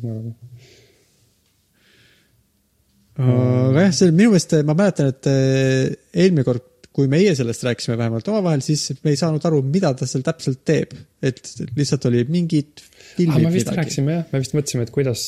jah, 3.21 3.69
aga 3.69 3.87
jah, 3.87 3.95
see 3.97 4.13
minu 4.15 4.33
meelest, 4.33 4.57
ma 4.69 4.77
mäletan, 4.79 5.11
et 5.13 5.31
eh, 5.31 5.91
eelmine 6.25 6.47
kord, 6.47 6.67
kui 6.95 7.07
meie 7.11 7.35
sellest 7.39 7.63
rääkisime 7.67 7.99
vähemalt 8.01 8.29
omavahel, 8.33 8.63
siis 8.65 8.89
me 9.05 9.13
ei 9.13 9.21
saanud 9.21 9.45
aru, 9.47 9.61
mida 9.67 9.93
ta 9.97 10.09
seal 10.11 10.25
täpselt 10.27 10.65
teeb. 10.67 10.97
et 11.23 11.43
lihtsalt 11.77 12.09
oli 12.09 12.25
mingid 12.33 12.81
ah, 12.81 12.89
filmid 13.19 13.47
me 13.47 13.53
vist 13.55 13.71
rääkisime 13.77 14.17
jah, 14.17 14.27
me 14.33 14.41
vist 14.43 14.57
mõtlesime, 14.57 14.89
et 14.89 14.95
kuidas 14.95 15.27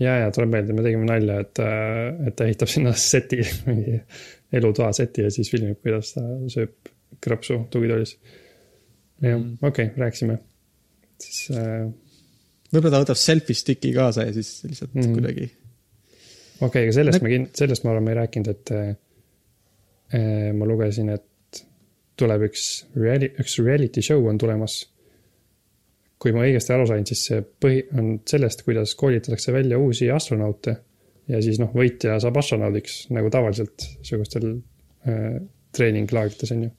ja, 0.00 0.16
ja 0.22 0.32
tuleb 0.34 0.52
meelde, 0.54 0.74
me 0.76 0.84
tegime 0.84 1.06
nalja, 1.08 1.38
et, 1.44 1.62
et 2.28 2.36
ta 2.36 2.48
ehitab 2.48 2.72
sinna 2.72 2.94
seti, 3.00 3.42
mingi 3.68 4.00
elutoa 4.56 4.90
seti 4.96 5.26
ja 5.26 5.32
siis 5.34 5.50
filmib, 5.52 5.78
kuidas 5.84 6.14
ta 6.16 6.24
sööb 6.52 6.92
krõpsu 7.22 7.62
tugitoolis. 7.72 8.16
jah, 9.22 9.38
okei 9.62 9.86
okay,, 9.90 9.92
rääkisime. 9.96 10.38
siis 11.22 11.56
äh, 11.56 11.86
võib-olla 12.72 12.96
ta 12.96 13.04
võtab 13.04 13.20
selfie 13.20 13.56
stick'i 13.56 13.92
kaasa 13.96 14.26
ja 14.28 14.34
siis 14.36 14.58
lihtsalt 14.66 14.94
mm. 14.94 15.02
-hmm. 15.02 15.14
kuidagi. 15.20 15.46
okei 15.46 16.68
okay,, 16.68 16.82
aga 16.88 16.96
sellest 16.98 17.18
Näg- 17.20 17.28
me 17.28 17.32
kin-, 17.34 17.48
sellest 17.54 17.84
ma 17.84 17.94
arvan, 17.94 18.04
me 18.04 18.14
ei 18.14 18.20
rääkinud, 18.20 18.52
et 18.52 18.74
äh, 18.76 20.52
ma 20.56 20.68
lugesin, 20.68 21.10
et 21.14 21.62
tuleb 22.16 22.46
üks 22.48 22.66
reali-, 22.96 23.32
üks 23.40 23.58
reality 23.64 24.02
show 24.04 24.26
on 24.28 24.38
tulemas. 24.38 24.84
kui 26.18 26.32
ma 26.32 26.46
õigesti 26.46 26.72
aru 26.72 26.86
sain, 26.88 27.04
siis 27.06 27.26
see 27.28 27.42
põhi 27.60 27.82
on 28.00 28.14
sellest, 28.24 28.62
kuidas 28.64 28.94
koolitatakse 28.96 29.52
välja 29.52 29.76
uusi 29.78 30.08
astronaute 30.10 30.72
ja 31.28 31.40
siis 31.44 31.58
noh, 31.60 31.68
võitja 31.76 32.16
saab 32.22 32.38
astronaudiks 32.40 33.10
nagu 33.12 33.28
tavaliselt 33.30 33.84
sihukestel 34.00 34.46
äh, 35.06 35.36
treeninglaagrites 35.76 36.54
on 36.56 36.62
ju 36.66 36.70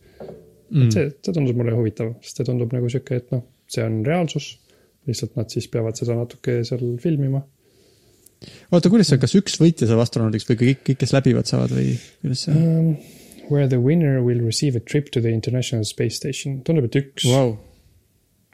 mm.. 0.70 0.94
see, 0.94 1.12
see 1.24 1.36
tundus 1.36 1.58
mulle 1.58 1.76
huvitav, 1.76 2.16
sest 2.24 2.42
see 2.42 2.48
tundub 2.48 2.74
nagu 2.76 2.90
sihuke, 2.92 3.22
et 3.22 3.30
noh, 3.36 3.46
see 3.72 3.86
on 3.86 4.02
reaalsus. 4.08 4.56
lihtsalt 5.08 5.38
nad 5.40 5.54
siis 5.54 5.70
peavad 5.72 5.96
seda 5.96 6.18
natuke 6.18 6.60
seal 6.68 6.82
filmima 7.00 7.40
oota, 8.72 8.90
kuidas 8.90 9.10
see 9.10 9.18
on, 9.18 9.22
kas 9.24 9.36
üks 9.40 9.56
võitja 9.62 9.88
saab 9.90 10.02
astronaudiks 10.04 10.48
või 10.50 10.60
kõik, 10.62 10.82
kõik, 10.90 11.00
kes 11.04 11.14
läbivad, 11.16 11.48
saavad 11.50 11.74
või 11.78 11.94
kuidas 12.22 12.48
see 12.48 12.58
on 12.58 12.68
um,. 12.68 12.92
Where 13.48 13.70
the 13.72 13.78
winner 13.80 14.20
will 14.20 14.42
receive 14.44 14.76
a 14.76 14.82
trip 14.84 15.08
to 15.16 15.22
the 15.24 15.32
international 15.32 15.86
space 15.88 16.18
station, 16.20 16.58
tundub, 16.68 16.90
et 16.90 16.98
üks 17.00 17.24
wow., 17.32 17.54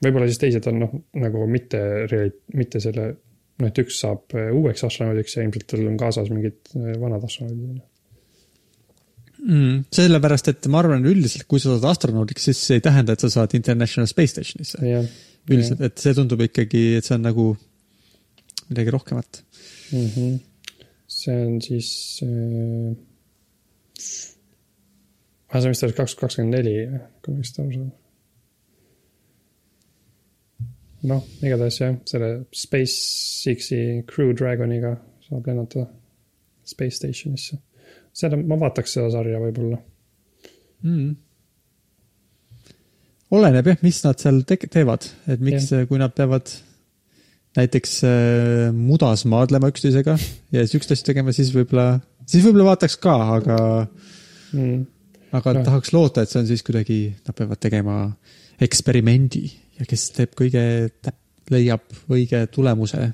võib-olla 0.05 0.28
siis 0.30 0.41
teised 0.43 0.68
on 0.70 0.78
noh, 0.84 0.91
nagu 1.18 1.47
mitte 1.49 1.80
mitte 2.53 2.82
selle, 2.84 3.07
noh, 3.57 3.72
et 3.72 3.82
üks 3.82 3.97
saab 4.03 4.36
äh, 4.38 4.51
uueks 4.53 4.86
astronaudiks 4.86 5.34
ja 5.38 5.47
ilmselt 5.47 5.66
tal 5.72 5.88
on 5.89 5.97
kaasas 5.97 6.30
mingid 6.30 6.76
äh, 6.78 6.93
vanad 7.01 7.26
astronaudid 7.26 7.72
on 7.72 7.80
ju. 7.80 7.88
Mm, 9.44 9.82
sellepärast, 9.91 10.48
et 10.54 10.68
ma 10.72 10.80
arvan 10.80 11.04
üldiselt, 11.04 11.44
kui 11.52 11.60
sa 11.60 11.74
saad 11.74 11.89
astronaudiks, 11.89 12.46
siis 12.48 12.60
see 12.64 12.78
ei 12.80 12.84
tähenda, 12.84 13.16
et 13.16 13.24
sa 13.24 13.30
saad 13.34 13.52
International 13.58 14.08
Space 14.08 14.32
Stationisse. 14.38 14.80
jah, 14.88 15.08
üldiselt, 15.52 15.82
et 15.84 16.00
see 16.00 16.14
tundub 16.16 16.39
ikkagi, 16.46 16.84
et 17.00 17.08
see 17.08 17.18
on 17.18 17.26
nagu 17.28 17.48
midagi 18.70 18.94
rohkemat. 18.96 19.44
mm. 19.91 20.08
-hmm. 20.08 20.38
see 21.08 21.46
on 21.46 21.62
siis 21.62 21.89
äh.... 22.24 22.96
ah, 25.50 25.60
see 25.60 25.68
on 25.68 25.74
vist 25.74 25.84
alles 25.84 25.96
kaks 25.98 26.16
tuhat 26.16 26.22
kakskümmend 26.22 26.56
neli, 26.56 26.78
kui 27.22 27.34
ma 27.34 27.39
õigesti 27.41 27.62
aru 27.62 27.72
saan. 27.74 27.91
noh, 31.12 31.28
igatahes 31.44 31.82
jah, 31.82 32.00
selle 32.06 32.32
SpaceX-i 32.64 34.04
Crew 34.08 34.32
Dragoniga 34.32 34.96
saab 35.28 35.48
lennata 35.48 35.86
Space 36.64 36.96
Stationisse. 36.96 37.58
seda, 38.14 38.39
ma 38.39 38.57
vaataks 38.61 38.97
seda 38.97 39.09
sarja 39.14 39.41
võib-olla. 39.41 39.80
mm.. 40.86 41.09
oleneb 43.34 43.72
jah, 43.74 43.82
mis 43.86 44.03
nad 44.05 44.22
seal 44.22 44.43
te 44.47 44.59
teevad, 44.66 45.09
et 45.28 45.43
miks, 45.43 45.72
kui 45.89 46.01
nad 46.01 46.16
peavad 46.16 46.51
näiteks 47.57 47.99
äh, 48.07 48.72
mudas 48.74 49.28
maadlema 49.30 49.70
üksteisega 49.70 50.18
ja 50.55 50.66
siukest 50.70 50.95
asja 50.95 51.11
tegema, 51.11 51.34
siis 51.36 51.53
võib-olla, 51.53 51.99
siis 52.26 52.45
võib-olla 52.45 52.74
vaataks 52.74 52.97
ka, 53.01 53.18
aga, 53.39 53.61
Mm. 54.53 54.86
aga 55.34 55.53
no. 55.57 55.61
tahaks 55.66 55.93
loota, 55.95 56.24
et 56.24 56.30
see 56.30 56.41
on 56.43 56.45
siis 56.45 56.61
kuidagi, 56.66 56.97
nad 57.26 57.34
peavad 57.38 57.57
tegema 57.57 57.97
eksperimendi 58.61 59.47
ja 59.80 59.88
kes 59.89 60.11
teeb 60.14 60.36
kõige, 60.38 60.61
leiab 61.49 61.95
õige 62.14 62.43
tulemuse. 62.53 63.07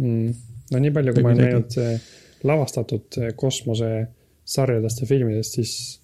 mm.. 0.00 0.32
no 0.74 0.80
nii 0.82 0.94
palju, 0.96 1.14
kui 1.14 1.22
ma 1.22 1.30
olen 1.30 1.44
näinud 1.44 1.78
lavastatud 2.50 3.20
eh, 3.20 3.30
kosmosesarjadest 4.50 5.00
ja 5.00 5.06
filmidest, 5.06 5.54
siis 5.54 6.00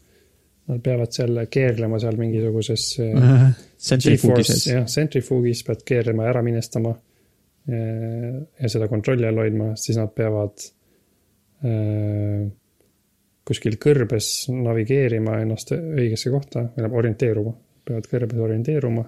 nad 0.66 0.82
peavad 0.82 1.12
seal 1.12 1.46
keerlema 1.50 1.98
seal 1.98 2.16
mingisuguses 2.18 2.98
eh, 3.00 3.50
Centrifuge'is. 3.78 4.66
jah, 4.66 4.86
centrifuge'is 4.86 5.64
pead 5.66 5.82
keerama, 5.86 6.26
ära 6.26 6.42
minestama 6.42 6.94
eh, 7.68 8.38
ja 8.60 8.68
seda 8.68 8.88
kontrolli 8.88 9.26
all 9.26 9.38
hoidma, 9.38 9.74
siis 9.76 9.98
nad 9.98 10.12
peavad 10.14 10.64
äh, 11.64 12.46
kuskil 13.46 13.78
kõrbes 13.78 14.48
navigeerima 14.50 15.40
ennast 15.42 15.70
õigesse 15.76 16.32
kohta, 16.34 16.66
või 16.74 16.86
noh, 16.86 16.96
orienteeruma, 16.98 17.52
peavad 17.86 18.08
kõrbes 18.10 18.42
orienteeruma 18.42 19.04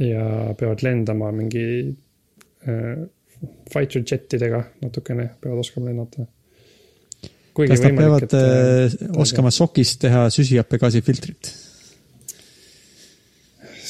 ja 0.00 0.54
peavad 0.56 0.84
lendama 0.86 1.28
mingi 1.36 1.66
äh, 1.92 3.02
fighter 3.68 4.04
jetidega 4.06 4.62
natukene, 4.80 5.34
peavad 5.42 5.60
oskama 5.60 5.90
lennata. 5.90 6.24
Kuigi 7.56 7.74
kas 7.74 7.84
nad 7.84 7.98
peavad 7.98 8.26
et 8.26 8.36
äh, 8.38 8.96
oskama 9.20 9.52
sokist 9.54 10.00
teha 10.04 10.26
süsihappegaasi 10.32 11.02
filtrit? 11.04 11.52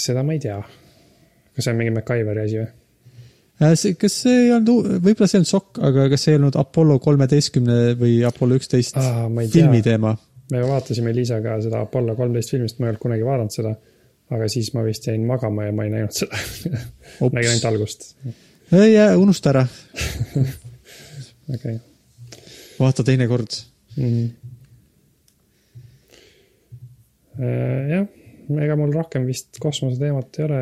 seda 0.02 0.24
ma 0.26 0.34
ei 0.36 0.42
tea. 0.42 0.58
kas 1.54 1.66
see 1.66 1.74
on 1.74 1.78
mingi 1.78 1.94
MacGyveri 1.94 2.44
asi 2.46 2.58
või? 2.58 2.68
Äh, 3.62 3.76
see, 3.78 3.94
kas 4.00 4.18
see 4.24 4.46
ei 4.46 4.50
olnud, 4.56 4.90
võib-olla 5.04 5.30
see 5.30 5.42
on 5.42 5.48
sokk, 5.48 5.78
aga 5.90 6.08
kas 6.12 6.26
see 6.26 6.34
ei 6.34 6.40
olnud 6.40 6.58
Apollo 6.58 6.98
kolmeteistkümne 7.04 7.78
või 8.00 8.18
Apollo 8.26 8.58
üksteist 8.60 8.98
tea. 8.98 9.48
filmi 9.52 9.82
teema? 9.84 10.16
me 10.52 10.64
vaatasime 10.68 11.14
Liisaga 11.16 11.56
seda 11.64 11.84
Apollo 11.86 12.16
kolmteist 12.18 12.52
filmist, 12.52 12.80
ma 12.80 12.88
ei 12.88 12.92
olnud 12.92 13.02
kunagi 13.04 13.24
vaadanud 13.28 13.54
seda. 13.54 13.76
aga 14.32 14.48
siis 14.48 14.72
ma 14.74 14.82
vist 14.84 15.06
jäin 15.06 15.24
magama 15.28 15.68
ja 15.68 15.76
ma 15.76 15.86
ei 15.86 15.94
näinud 15.94 16.16
seda. 16.16 16.42
nägin 17.22 17.54
ainult 17.54 17.70
algust. 17.70 18.12
ei 18.72 18.98
unusta 19.20 19.54
ära, 19.54 19.66
okei. 21.54 21.78
Vaata 22.82 23.04
teinekord. 23.06 23.60
Mhm. 23.96 24.26
Äh, 27.42 27.88
jah, 27.88 28.06
ega 28.66 28.76
mul 28.76 28.92
rohkem 28.92 29.24
vist 29.26 29.56
kosmoseteemat 29.62 30.38
ei 30.38 30.44
ole 30.48 30.60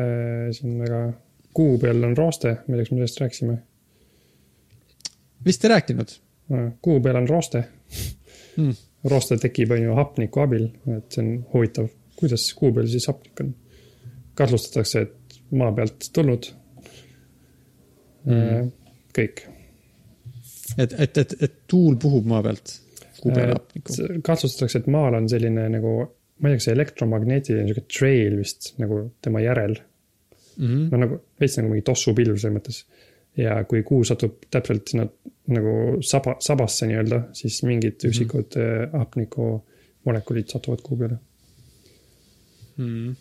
siin 0.55 0.79
väga. 0.79 1.03
Kuu 1.51 1.75
peal 1.81 1.99
on 2.07 2.13
rooste, 2.15 2.61
milleks 2.71 2.93
me 2.93 3.01
sellest 3.01 3.17
rääkisime. 3.19 3.57
vist 5.43 5.65
ei 5.65 5.69
rääkinud 5.73 6.13
Kuu 6.81 6.99
peal 6.99 7.15
on 7.15 7.29
rooste. 7.29 7.63
mm.? 8.57 8.73
rooste 9.03 9.37
tekib, 9.41 9.71
on 9.73 9.81
ju, 9.81 9.93
hapniku 9.97 10.43
abil, 10.43 10.67
et 10.93 11.15
see 11.15 11.23
on 11.23 11.29
huvitav, 11.55 11.87
kuidas 12.19 12.43
kuu 12.53 12.69
peal 12.75 12.89
siis 12.91 13.07
hapnik 13.09 13.39
on. 13.41 13.53
kahtlustatakse, 14.37 15.01
et 15.07 15.39
maa 15.57 15.71
pealt 15.75 16.09
tulnud 16.13 16.51
mm.. 18.25 18.69
kõik. 19.17 19.41
et, 20.77 20.93
et, 20.93 21.17
et, 21.17 21.35
et 21.43 21.53
tuul 21.67 21.95
puhub 22.01 22.25
maa 22.25 22.41
pealt 22.45 22.73
kuu 23.21 23.31
peale 23.35 23.53
hapnikku. 23.57 23.95
kahtlustatakse, 24.23 24.79
et 24.79 24.87
maal 24.87 25.13
on 25.19 25.29
selline 25.29 25.67
nagu, 25.69 25.93
ma 26.39 26.49
ei 26.49 26.53
tea, 26.53 26.59
kas 26.59 26.67
see 26.69 26.75
elektromagneetiline 26.77 27.67
sihuke 27.69 27.85
trail 27.99 28.37
vist 28.39 28.73
nagu 28.81 29.03
tema 29.21 29.43
järel. 29.43 29.77
Mhm. 30.57 30.87
no 30.91 30.97
nagu 31.05 31.17
veits 31.39 31.57
nagu 31.57 31.69
mingi 31.71 31.85
tossupilv 31.87 32.37
selles 32.37 32.57
mõttes. 32.57 32.83
ja 33.37 33.63
kui 33.63 33.83
kuu 33.87 34.03
satub 34.03 34.41
täpselt 34.51 34.89
sinna 34.91 35.05
nagu 35.55 36.01
saba, 36.03 36.35
sabasse 36.43 36.87
nii-öelda, 36.87 37.21
siis 37.33 37.61
mingid 37.63 37.95
Mhm. 38.03 38.09
üksikud 38.09 38.57
mm. 38.57 38.97
hapniku 38.99 39.51
molekulid 40.05 40.47
satuvad 40.51 40.81
kuu 40.83 40.97
peale. 40.97 41.17
Mm. 42.77 43.15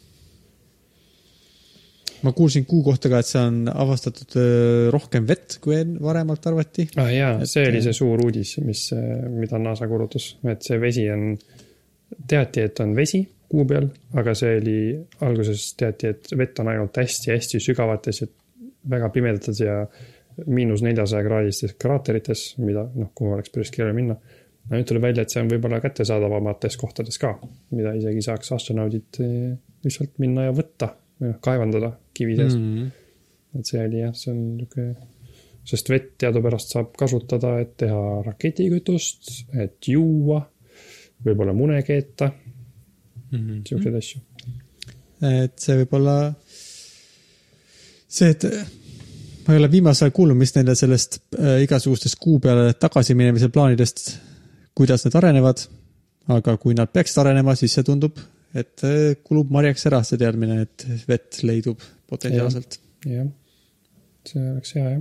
Ma 2.27 2.33
kuulsin 2.37 2.67
kuu 2.69 2.83
kohta 2.85 3.11
ka, 3.13 3.21
et 3.23 3.29
see 3.29 3.41
on 3.41 3.59
avastatud 3.73 4.37
öö, 4.37 4.91
rohkem 4.95 5.27
vett, 5.29 5.59
kui 5.65 5.79
varemalt 6.03 6.47
arvati. 6.51 6.89
ah,. 6.97 7.11
jaa, 7.15 7.35
see 7.49 7.67
oli 7.71 7.83
see 7.85 7.97
suur 7.97 8.23
uudis, 8.27 8.57
mis, 8.65 8.87
mida 9.33 9.61
NASA 9.63 9.89
kuulutas, 9.91 10.35
et 10.53 10.65
see 10.67 10.81
vesi 10.83 11.07
on, 11.13 11.33
teati, 12.29 12.67
et 12.67 12.83
on 12.85 12.97
vesi 12.97 13.23
kuu 13.51 13.65
peal, 13.67 13.89
aga 14.21 14.35
see 14.39 14.59
oli, 14.61 14.77
alguses 15.27 15.65
teati, 15.79 16.13
et 16.15 16.35
vett 16.39 16.61
on 16.63 16.71
ainult 16.71 17.01
hästi-hästi 17.03 17.61
sügavates 17.63 18.23
ja 18.23 18.29
väga 18.91 19.09
pimedates 19.15 19.63
ja 19.65 19.81
miinus 20.47 20.85
neljasaja 20.87 21.27
kraadistes 21.27 21.75
kraaterites, 21.81 22.45
mida 22.63 22.87
noh, 22.95 23.11
kuhu 23.15 23.35
oleks 23.35 23.51
päris 23.53 23.73
keeruline 23.75 23.97
minna. 23.97 24.17
no 24.71 24.77
nüüd 24.79 24.87
tuli 24.87 25.03
välja, 25.03 25.25
et 25.25 25.35
see 25.35 25.43
on 25.43 25.51
võib-olla 25.51 25.81
kättesaadavamates 25.83 26.77
kohtades 26.81 27.19
ka, 27.19 27.35
mida 27.75 27.97
isegi 27.99 28.23
saaks 28.23 28.53
astronaudid 28.55 29.19
lihtsalt 29.85 30.21
minna 30.23 30.47
ja 30.47 30.55
võtta, 30.55 30.93
kaevandada 31.45 31.91
kivi 32.21 32.37
sees 32.39 32.55
mm.. 32.57 32.85
Mm. 32.85 33.59
et 33.61 33.67
see 33.73 33.81
oli 33.83 34.05
jah, 34.05 34.15
see 34.17 34.31
on 34.35 34.41
niuke, 34.61 34.87
sest 35.71 35.91
vett 35.93 36.13
teadupärast 36.23 36.73
saab 36.77 36.93
kasutada, 36.99 37.57
et 37.65 37.75
teha 37.83 38.05
raketikütust, 38.27 39.33
et 39.65 39.91
juua, 39.93 40.43
võib-olla 41.27 41.57
mune 41.57 41.83
keeta, 41.87 42.31
Mhm. 43.31 43.61
siukseid 43.69 43.95
asju. 43.95 44.21
et 45.23 45.53
see 45.63 45.77
võib 45.79 45.93
olla 46.01 46.15
see, 48.11 48.31
et 48.33 48.47
ma 49.47 49.55
ei 49.55 49.61
ole 49.61 49.69
viimasel 49.71 50.09
ajal 50.09 50.17
kuulnud, 50.17 50.39
mis 50.41 50.53
neile 50.57 50.75
sellest 50.79 51.21
äh, 51.39 51.61
igasugustest 51.65 52.19
kuu 52.23 52.41
peale 52.43 52.73
tagasiminemise 52.75 53.51
plaanidest, 53.55 54.03
kuidas 54.75 55.05
need 55.07 55.15
arenevad. 55.21 55.63
aga 56.31 56.57
kui 56.63 56.75
nad 56.79 56.91
peaksid 56.95 57.19
arenema, 57.23 57.57
siis 57.59 57.73
see 57.75 57.83
tundub, 57.87 58.19
et 58.55 58.83
äh, 58.87 59.17
kulub 59.27 59.51
marjaks 59.51 59.87
ära 59.91 60.03
see 60.07 60.19
teadmine, 60.21 60.61
et 60.67 60.87
vett 61.09 61.41
leidub 61.47 61.81
potentsiaalselt. 62.11 62.79
jah, 63.09 63.31
see 64.29 64.45
oleks 64.53 64.77
hea 64.77 64.93
jah. 64.93 65.01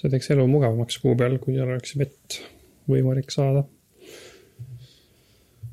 see 0.00 0.12
teeks 0.14 0.32
elu 0.36 0.46
mugavamaks 0.50 1.00
kuu 1.02 1.16
peal, 1.18 1.36
kui 1.42 1.58
oleks 1.60 1.96
vett 2.00 2.40
võimalik 2.90 3.32
saada. 3.34 3.66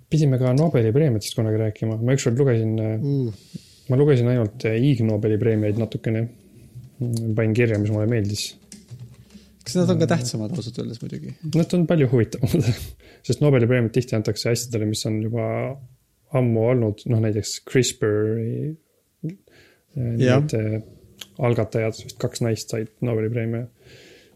pidime 0.10 0.40
ka 0.42 0.56
Nobeli 0.56 0.92
preemiatest 0.96 1.36
kunagi 1.38 1.62
rääkima, 1.62 2.00
ma 2.02 2.16
ükskord 2.16 2.40
lugesin 2.40 2.78
äh, 2.80 2.94
Uh, 2.98 3.64
ma 3.90 3.98
lugesin 4.00 4.30
ainult 4.32 4.66
eh, 4.68 4.78
Ig 4.92 5.04
Nobeli 5.08 5.40
preemiaid 5.42 5.80
natukene. 5.82 6.28
panin 7.38 7.52
kirja, 7.54 7.78
mis 7.78 7.92
mulle 7.94 8.08
meeldis. 8.10 8.56
kas 9.62 9.76
nad 9.78 9.92
on 9.94 10.00
ka 10.02 10.08
tähtsamad 10.10 10.56
ausalt 10.56 10.80
öeldes 10.82 11.02
muidugi? 11.04 11.36
Nad 11.54 11.74
on 11.78 11.84
palju 11.90 12.08
huvitavamad, 12.10 12.72
sest 13.28 13.44
Nobeli 13.44 13.70
preemiat 13.70 13.94
tihti 13.94 14.18
antakse 14.18 14.50
asjadele, 14.50 14.88
mis 14.90 15.06
on 15.06 15.20
juba 15.22 15.46
ammu 16.38 16.64
olnud, 16.72 17.04
noh 17.12 17.22
näiteks 17.24 17.60
CRISPR. 17.70 18.40
Jah. 19.96 20.42
Need 20.42 20.54
eh, 20.54 20.82
algatajad, 21.42 21.98
vist 22.04 22.20
kaks 22.22 22.42
naist 22.46 22.74
said 22.74 22.90
Nobeli 23.06 23.30
preemia, 23.34 23.66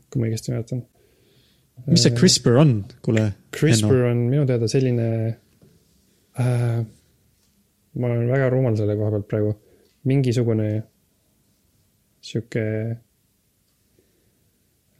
kui 0.09 0.21
ma 0.21 0.29
õigesti 0.29 0.53
mäletan. 0.53 0.83
mis 1.87 2.03
see 2.05 2.13
CRISPR 2.13 2.59
on, 2.61 2.73
kuule? 3.05 3.25
CRISPR 3.55 4.07
on 4.11 4.25
minu 4.29 4.45
teada 4.49 4.67
selline 4.69 5.07
äh,. 6.39 6.81
ma 7.91 8.07
olen 8.07 8.27
väga 8.29 8.49
rumal 8.53 8.77
selle 8.79 8.95
koha 8.99 9.11
pealt 9.15 9.27
praegu, 9.31 9.55
mingisugune 10.09 10.69
sihuke 12.21 12.65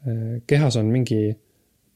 äh,. 0.06 0.34
kehas 0.46 0.78
on 0.80 0.90
mingi 0.94 1.22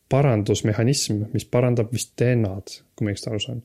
parandusmehhanism, 0.09 1.25
mis 1.33 1.47
parandab 1.51 1.91
vist 1.95 2.15
DNA-d, 2.21 2.81
kui 2.95 3.07
ma 3.07 3.11
õigesti 3.11 3.31
aru 3.33 3.43
saan. 3.43 3.63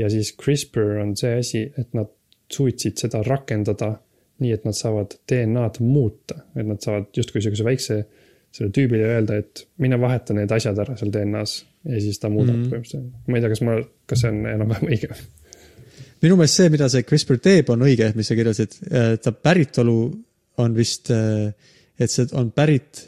ja 0.00 0.08
siis 0.12 0.32
CRISPR 0.40 1.00
on 1.02 1.16
see 1.16 1.38
asi, 1.40 1.66
et 1.76 1.92
nad 1.96 2.08
suutsid 2.52 3.00
seda 3.00 3.22
rakendada 3.24 3.94
nii, 4.42 4.52
et 4.56 4.64
nad 4.66 4.76
saavad 4.76 5.14
DNA-d 5.30 5.82
muuta, 5.84 6.40
et 6.58 6.66
nad 6.66 6.80
saavad 6.82 7.10
justkui 7.16 7.42
sihukese 7.42 7.66
väikse 7.66 7.98
selle 8.54 8.70
tüübile 8.74 9.06
öelda, 9.10 9.38
et 9.42 9.64
mine 9.82 9.98
vaheta 10.00 10.34
need 10.36 10.52
asjad 10.54 10.78
ära 10.82 10.96
seal 10.98 11.12
DNA-s 11.14 11.62
ja 11.90 12.02
siis 12.02 12.20
ta 12.22 12.30
muudab 12.30 12.54
mm. 12.54 12.60
-hmm. 12.62 12.70
põhimõtteliselt. 12.72 13.08
ma 13.26 13.38
ei 13.38 13.42
tea, 13.44 13.52
kas 13.54 13.64
ma, 13.66 13.78
kas 14.10 14.22
see 14.22 14.30
on 14.30 14.44
enam-vähem 14.50 14.92
õige. 14.94 15.08
minu 16.22 16.36
meelest 16.38 16.60
see, 16.60 16.70
mida 16.72 16.88
see 16.92 17.06
CRISPR 17.08 17.40
teeb, 17.42 17.72
on 17.74 17.82
õige, 17.86 18.12
mis 18.16 18.30
sa 18.30 18.38
kirjeldasid, 18.38 18.78
ta 19.22 19.32
päritolu 19.32 19.98
on 20.62 20.76
vist, 20.76 21.10
et 21.10 22.10
see 22.10 22.30
on 22.38 22.52
pärit 22.54 23.02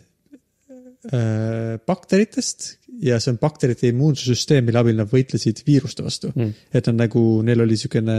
äh, 1.14 1.79
bakteritest 1.87 2.72
ja 3.03 3.20
see 3.22 3.35
on 3.35 3.39
bakterite 3.39 3.89
immuunsussüsteem, 3.93 4.66
mille 4.66 4.83
abil 4.83 4.99
nad 4.99 5.11
võitlesid 5.11 5.62
viiruste 5.66 6.03
vastu 6.03 6.33
Mm. 6.35 6.53
et 6.74 6.89
on 6.89 6.97
nagu, 6.97 7.43
neil 7.43 7.61
oli 7.61 7.77
niisugune 7.77 8.18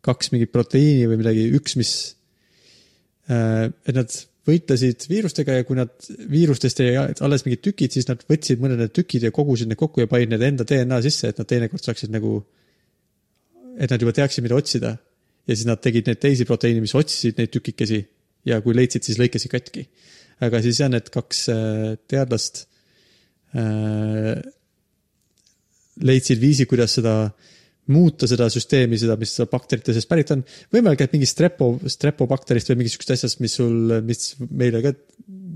kaks 0.00 0.32
mingit 0.32 0.52
proteiini 0.52 1.06
või 1.10 1.20
midagi, 1.20 1.50
üks, 1.58 1.76
mis 1.76 1.92
äh,, 2.12 2.15
et 3.26 3.94
nad 3.96 4.16
võitlesid 4.46 5.08
viirustega 5.10 5.58
ja 5.58 5.64
kui 5.66 5.78
nad 5.78 5.92
viirustest 6.30 6.82
jäi 6.82 6.94
alles 7.24 7.44
mingid 7.46 7.64
tükid, 7.66 7.94
siis 7.96 8.06
nad 8.06 8.20
võtsid 8.30 8.60
mõned 8.62 8.78
need 8.78 8.92
tükid 8.94 9.26
ja 9.26 9.32
kogusid 9.34 9.70
need 9.70 9.80
kokku 9.80 10.04
ja 10.04 10.10
panid 10.10 10.30
need 10.30 10.44
enda 10.46 10.66
DNA 10.68 11.00
sisse, 11.04 11.32
et 11.32 11.40
nad 11.40 11.48
teinekord 11.50 11.82
saaksid 11.82 12.12
nagu, 12.14 12.38
et 13.74 13.90
nad 13.90 14.02
juba 14.02 14.14
teaksid, 14.16 14.46
mida 14.46 14.58
otsida. 14.58 14.96
ja 15.46 15.54
siis 15.54 15.66
nad 15.66 15.78
tegid 15.82 16.08
neid 16.10 16.18
teisi 16.18 16.46
proteiine, 16.46 16.80
mis 16.82 16.94
otsisid 16.98 17.38
neid 17.38 17.52
tükikesi 17.54 18.00
ja 18.46 18.60
kui 18.62 18.74
leidsid, 18.74 19.02
siis 19.06 19.18
lõikasid 19.18 19.50
katki. 19.50 19.86
aga 20.40 20.62
siis 20.62 20.80
jah, 20.80 20.90
need 20.92 21.10
kaks 21.10 21.48
äh, 21.50 21.96
teadlast 22.06 22.66
äh, 23.56 24.38
leidsid 26.02 26.40
viisi, 26.40 26.66
kuidas 26.70 26.98
seda 26.98 27.16
muuta 27.92 28.28
seda 28.30 28.48
süsteemi, 28.52 28.98
seda, 29.00 29.16
mis 29.20 29.34
bakterite 29.50 29.94
seest 29.94 30.08
pärit 30.10 30.32
on. 30.34 30.42
võimalik, 30.74 31.04
et 31.04 31.14
mingi 31.14 31.28
strepo, 31.28 31.74
strepobakterist 31.92 32.72
või 32.72 32.82
mingist 32.82 32.96
sihukesest 32.96 33.14
asjast, 33.16 33.42
mis 33.44 33.54
sul, 33.60 33.94
mis 34.06 34.32
meile 34.50 34.82
ka, 34.84 34.92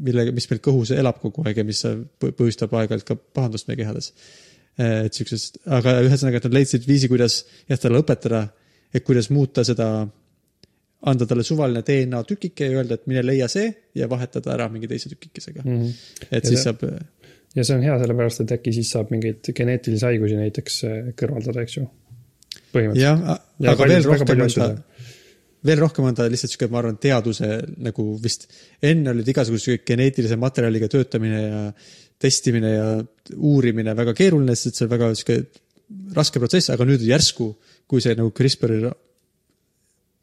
millega, 0.07 0.35
mis 0.37 0.47
meil 0.51 0.63
kõhus 0.65 0.95
elab 0.97 1.21
kogu 1.23 1.45
aeg 1.47 1.63
ja 1.63 1.67
mis 1.67 1.83
põ- 1.83 2.33
põhjustab 2.37 2.75
aeg-ajalt 2.77 3.09
ka 3.09 3.19
pahandust 3.19 3.69
meie 3.69 3.81
kehades. 3.83 4.13
et 4.81 5.13
siuksest, 5.13 5.59
aga 5.67 5.99
ühesõnaga, 6.07 6.39
et 6.39 6.47
nad 6.47 6.55
leidsid 6.57 6.87
viisi, 6.89 7.09
kuidas 7.11 7.43
jah, 7.69 7.77
talle 7.77 8.01
õpetada, 8.01 8.47
et 8.95 9.05
kuidas 9.05 9.29
muuta 9.29 9.65
seda, 9.67 10.07
anda 11.11 11.27
talle 11.27 11.45
suvaline 11.45 11.83
DNA 11.85 12.23
tükike 12.29 12.69
ja 12.71 12.79
öelda, 12.79 12.97
et 12.97 13.09
mine 13.11 13.25
leia 13.27 13.49
see 13.51 13.69
ja 13.99 14.09
vahetada 14.09 14.55
ära 14.55 14.69
mingi 14.73 14.89
teise 14.89 15.11
tükikesega 15.11 15.65
mm. 15.65 15.83
-hmm. 15.83 16.27
et 16.31 16.45
Ja 16.45 16.49
siis 16.49 16.65
saab, 16.65 16.85
ja 17.57 17.65
see 17.65 17.77
on 17.77 17.85
hea 17.85 17.97
sellepärast, 18.03 18.45
et 18.45 18.53
äkki 18.59 18.75
siis 18.77 18.91
saab 18.95 19.11
mingeid 19.15 19.53
geneetilisi 19.57 20.07
haigusi 20.07 20.39
näiteks 20.39 20.83
äh, 20.87 20.99
kõrvaldada, 21.19 21.65
eks 21.67 21.77
ju. 21.81 21.87
põhimõtteliselt. 22.75 23.25
jah, 23.27 23.41
Ja 23.61 23.75
aga 23.75 23.89
veel 23.91 24.07
rohkem 24.09 24.45
on 24.47 24.55
ta 24.55 24.71
veel 25.67 25.81
rohkem 25.83 26.07
on 26.09 26.17
ta 26.17 26.27
lihtsalt 26.31 26.55
sihuke, 26.55 26.71
ma 26.73 26.81
arvan, 26.81 26.97
teaduse 27.01 27.49
nagu 27.85 28.07
vist, 28.23 28.47
enne 28.81 29.13
olid 29.13 29.29
igasuguse 29.29 29.81
geneetilise 29.87 30.39
materjaliga 30.41 30.89
töötamine 30.89 31.43
ja 31.43 31.65
testimine 32.21 32.71
ja 32.73 32.87
uurimine 33.37 33.95
väga 33.97 34.15
keeruline, 34.17 34.57
sest 34.57 34.81
see 34.81 34.89
on 34.89 34.95
väga 34.95 35.11
sihuke 35.19 35.37
raske 36.17 36.41
protsess, 36.41 36.73
aga 36.73 36.87
nüüd 36.89 37.05
järsku, 37.05 37.53
kui 37.91 38.03
see 38.05 38.17
nagu 38.17 38.33
CRISPR 38.37 38.77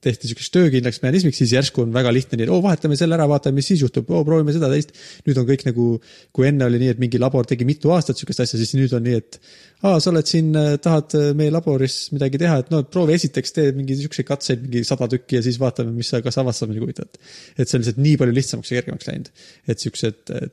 tehti 0.08 0.32
siukseks 0.32 0.54
töökindlaks 0.56 1.02
mehhanismiks, 1.04 1.38
siis 1.42 1.54
järsku 1.54 1.84
on 1.84 1.94
väga 1.96 2.12
lihtne 2.16 2.40
nii, 2.40 2.48
et 2.48 2.54
oo, 2.54 2.60
vahetame 2.64 2.98
selle 3.00 3.18
ära, 3.18 3.28
vaatame, 3.30 3.60
mis 3.60 3.70
siis 3.72 3.84
juhtub, 3.84 4.10
oo, 4.14 4.24
proovime 4.28 4.54
seda, 4.56 4.70
teist. 4.72 4.94
nüüd 5.28 5.40
on 5.42 5.48
kõik 5.48 5.66
nagu, 5.68 5.88
kui 6.36 6.48
enne 6.50 6.68
oli 6.68 6.82
nii, 6.82 6.92
et 6.96 7.02
mingi 7.02 7.22
labor 7.22 7.48
tegi 7.50 7.68
mitu 7.68 7.92
aastat 7.96 8.20
siukest 8.20 8.44
asja, 8.46 8.60
siis 8.60 8.76
nüüd 8.78 8.94
on 8.98 9.04
nii, 9.06 9.22
et 9.22 9.40
aa, 9.86 9.98
sa 10.04 10.12
oled 10.12 10.30
siin, 10.30 10.52
tahad 10.84 11.16
äh, 11.20 11.32
meie 11.38 11.54
laboris 11.54 11.98
midagi 12.16 12.42
teha, 12.42 12.60
et 12.64 12.72
no 12.74 12.84
proovi 12.90 13.18
esiteks 13.18 13.56
tee 13.56 13.74
mingi 13.78 13.98
siukseid 14.02 14.28
katseid, 14.28 14.64
mingi 14.66 14.84
sada 14.88 15.10
tükki 15.12 15.40
ja 15.40 15.44
siis 15.46 15.60
vaatame, 15.62 15.94
mis 15.96 16.12
sa, 16.14 16.22
kas 16.26 16.40
avastad 16.42 16.72
midagi 16.72 16.86
huvitavat. 16.86 17.20
et 17.58 17.66
see 17.66 17.78
on 17.78 17.84
lihtsalt 17.84 18.04
nii 18.04 18.22
palju 18.22 18.38
lihtsamaks 18.38 18.72
ja 18.72 18.82
kergemaks 18.82 19.10
läinud, 19.10 19.34
et 19.68 19.84
siuksed 19.84 20.34
äh, 20.36 20.48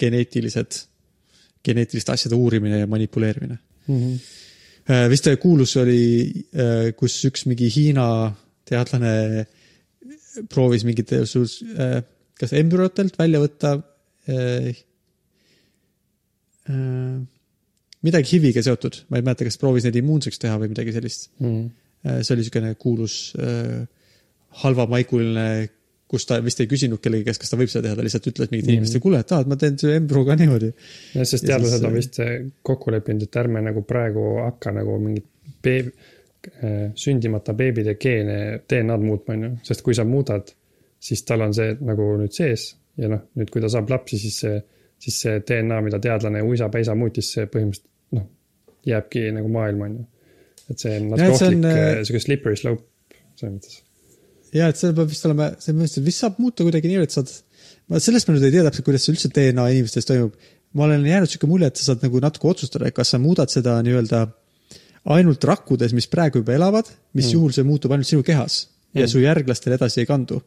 geneetilised, 0.00 0.84
geneetiliste 1.66 2.14
asjade 2.14 2.38
uurimine 2.38 2.84
ja 2.84 2.86
manipuleerimine 2.90 3.58
Mm 3.90 3.96
-hmm. 3.96 4.18
Äh, 4.90 5.08
vist 5.10 5.26
kuulus 5.40 5.76
oli, 5.76 6.32
kus 6.96 7.24
üks 7.24 7.46
mingi 7.46 7.68
Hiina 7.74 8.06
teadlane 8.70 9.44
proovis 10.52 10.84
mingit, 10.88 11.10
kas 12.40 12.54
embrüotelt 12.56 13.18
välja 13.20 13.42
võtta 13.42 13.74
äh, 14.30 14.70
midagi 18.06 18.30
HIV-iga 18.36 18.62
seotud, 18.64 19.02
ma 19.10 19.18
ei 19.20 19.24
mäleta, 19.26 19.44
kas 19.48 19.58
proovis 19.60 19.84
neid 19.86 19.98
immuunseks 20.00 20.38
teha 20.40 20.56
või 20.62 20.70
midagi 20.72 20.94
sellist. 20.96 21.30
Mm 21.42 21.68
see 22.00 22.32
oli 22.32 22.40
niisugune 22.40 22.70
kuulus 22.80 23.14
halvamaiguline, 24.62 25.42
kus 26.08 26.24
ta 26.26 26.38
vist 26.42 26.62
ei 26.64 26.68
küsinud 26.70 26.98
kellegi 27.04 27.26
käest, 27.26 27.42
kas 27.42 27.52
ta 27.52 27.58
võib 27.60 27.68
seda 27.68 27.82
teha, 27.84 27.96
ta 27.98 28.06
lihtsalt 28.06 28.28
ütles 28.30 28.48
mingitele 28.48 28.72
Mhm. 28.72 28.78
inimestele, 28.78 29.02
kuule, 29.04 29.20
et 29.20 29.32
aa, 29.36 29.42
et 29.44 29.50
ma 29.52 29.58
teen 29.60 29.76
selle 29.78 29.98
embrüoga 30.00 30.32
niimoodi. 30.40 30.70
jah, 31.14 31.26
sest 31.28 31.44
teadlased 31.44 31.84
on 31.84 31.92
vist 31.94 32.16
kokku 32.66 32.90
leppinud, 32.94 33.26
et 33.28 33.36
ärme 33.42 33.60
nagu 33.62 33.82
praegu 33.84 34.24
hakka 34.46 34.72
nagu 34.78 34.96
mingit 34.98 35.26
beebi, 35.62 35.92
sündimata 36.96 37.54
beebide 37.56 37.96
geene, 38.00 38.36
DNA-d 38.68 39.04
muutma, 39.04 39.36
on 39.36 39.44
ju, 39.44 39.50
sest 39.66 39.84
kui 39.84 39.96
sa 39.96 40.06
muudad, 40.08 40.52
siis 41.00 41.24
tal 41.28 41.44
on 41.46 41.54
see 41.56 41.74
nagu 41.84 42.06
nüüd 42.20 42.34
sees 42.36 42.70
ja 43.00 43.10
noh, 43.10 43.26
nüüd 43.38 43.50
kui 43.52 43.62
ta 43.62 43.70
saab 43.72 43.90
lapsi, 43.92 44.18
siis 44.20 44.38
see, 44.44 44.56
siis 45.00 45.20
see 45.24 45.42
DNA, 45.46 45.80
mida 45.86 46.00
teadlane 46.02 46.42
uisapäisa 46.46 46.96
muutis, 46.98 47.30
see 47.34 47.46
põhimõtteliselt 47.50 48.18
noh, 48.18 48.26
jääbki 48.88 49.28
nagu 49.36 49.52
maailma, 49.52 49.88
on 49.88 50.00
ju. 50.00 50.08
et 50.72 50.84
see 50.84 50.96
on 50.98 51.12
natuke 51.12 51.28
et 51.28 51.36
ohtlik 51.36 51.68
äh,, 51.70 51.92
sihuke 52.06 52.24
slippery 52.24 52.60
slope 52.60 53.16
selles 53.40 53.54
mõttes. 53.56 53.78
ja 54.56 54.70
et 54.70 54.80
see 54.80 54.94
peab 54.96 55.12
vist 55.12 55.28
olema, 55.28 55.50
see 55.62 55.76
mõttes, 55.76 56.04
vist 56.06 56.24
saab 56.24 56.40
muuta 56.42 56.66
kuidagi 56.66 56.90
nii, 56.90 57.04
et 57.06 57.16
saad, 57.16 57.32
ma 57.90 58.02
sellest 58.02 58.28
ma 58.28 58.36
nüüd 58.36 58.48
ei 58.48 58.56
tea 58.56 58.66
täpselt, 58.68 58.88
kuidas 58.88 59.06
see 59.06 59.16
üldse 59.16 59.32
DNA 59.32 59.68
inimestes 59.76 60.08
toimub. 60.08 60.36
ma 60.76 60.86
olen 60.86 61.06
jäänud 61.06 61.32
sihuke 61.32 61.50
mulje, 61.50 61.70
et 61.70 61.80
sa 61.80 61.90
saad 61.90 62.04
nagu 62.06 62.20
natuke 62.22 62.50
otsustada, 62.52 62.90
et 62.90 62.96
kas 62.96 63.14
sa 63.14 63.22
muudad 63.22 63.50
seda 63.52 63.80
nii-öelda 63.86 64.26
ainult 65.04 65.44
rakkudes, 65.44 65.94
mis 65.96 66.08
praegu 66.10 66.42
juba 66.42 66.54
elavad, 66.54 66.88
mis 67.14 67.26
mm. 67.26 67.32
juhul 67.32 67.52
see 67.56 67.64
muutub 67.64 67.92
ainult 67.94 68.08
sinu 68.08 68.22
kehas 68.26 68.66
ja 68.94 69.04
Mm. 69.04 69.08
su 69.08 69.20
järglastele 69.20 69.76
edasi 69.78 70.00
ei 70.00 70.06
kandu. 70.06 70.42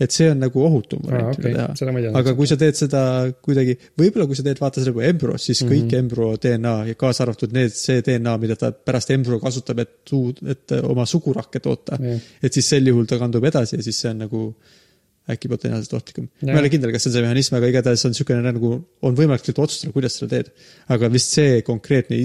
et 0.00 0.10
see 0.10 0.26
on 0.26 0.40
nagu 0.42 0.58
ohutum 0.66 1.04
variant 1.06 1.38
ma 1.38 1.48
ei 1.48 1.54
teha. 1.54 2.18
aga 2.18 2.32
kui 2.34 2.48
sa 2.50 2.56
teed 2.58 2.74
seda 2.74 3.00
kuidagi, 3.46 3.76
võib-olla 3.94 4.24
kui 4.26 4.34
sa 4.34 4.42
teed 4.42 4.58
vaata 4.58 4.82
seda 4.82 4.90
kui 4.96 5.04
embrüos, 5.06 5.44
siis 5.44 5.60
mm 5.62 5.68
-hmm. 5.68 5.84
kõik 5.84 5.98
embrüo 5.98 6.30
DNA 6.42 6.72
ja 6.88 6.94
kaasa 6.98 7.22
arvatud 7.22 7.52
need, 7.54 7.70
see 7.70 8.02
DNA, 8.02 8.32
mida 8.42 8.56
ta 8.56 8.72
pärast 8.72 9.12
embrüo 9.14 9.38
kasutab, 9.38 9.78
et 9.78 9.92
suud, 10.10 10.40
et 10.50 10.72
oma 10.82 11.06
sugurakke 11.06 11.60
toota 11.60 11.98
Jah. 12.00 12.18
et 12.42 12.52
siis 12.52 12.68
sel 12.68 12.86
juhul 12.86 13.06
ta 13.06 13.18
kandub 13.18 13.44
edasi 13.44 13.76
ja 13.76 13.82
siis 13.82 14.00
see 14.00 14.10
on 14.10 14.18
nagu 14.18 14.40
äkki 15.30 15.48
potentsiaalselt 15.48 15.94
ohtlikum. 15.94 16.24
ma 16.42 16.48
Jah. 16.48 16.56
ei 16.56 16.60
ole 16.62 16.70
kindel, 16.70 16.92
kas 16.92 17.02
see 17.02 17.10
on 17.10 17.14
see 17.14 17.22
mehhanism, 17.22 17.54
aga 17.54 17.66
igatahes 17.66 18.04
on 18.04 18.10
niisugune 18.10 18.42
nagu, 18.42 18.72
on 19.02 19.14
võimalik 19.14 19.46
otsustada, 19.58 19.92
kuidas 19.92 20.18
seda 20.18 20.30
teed. 20.30 20.50
aga 20.88 21.08
vist 21.08 21.30
see 21.38 21.62
konkreetne 21.62 22.18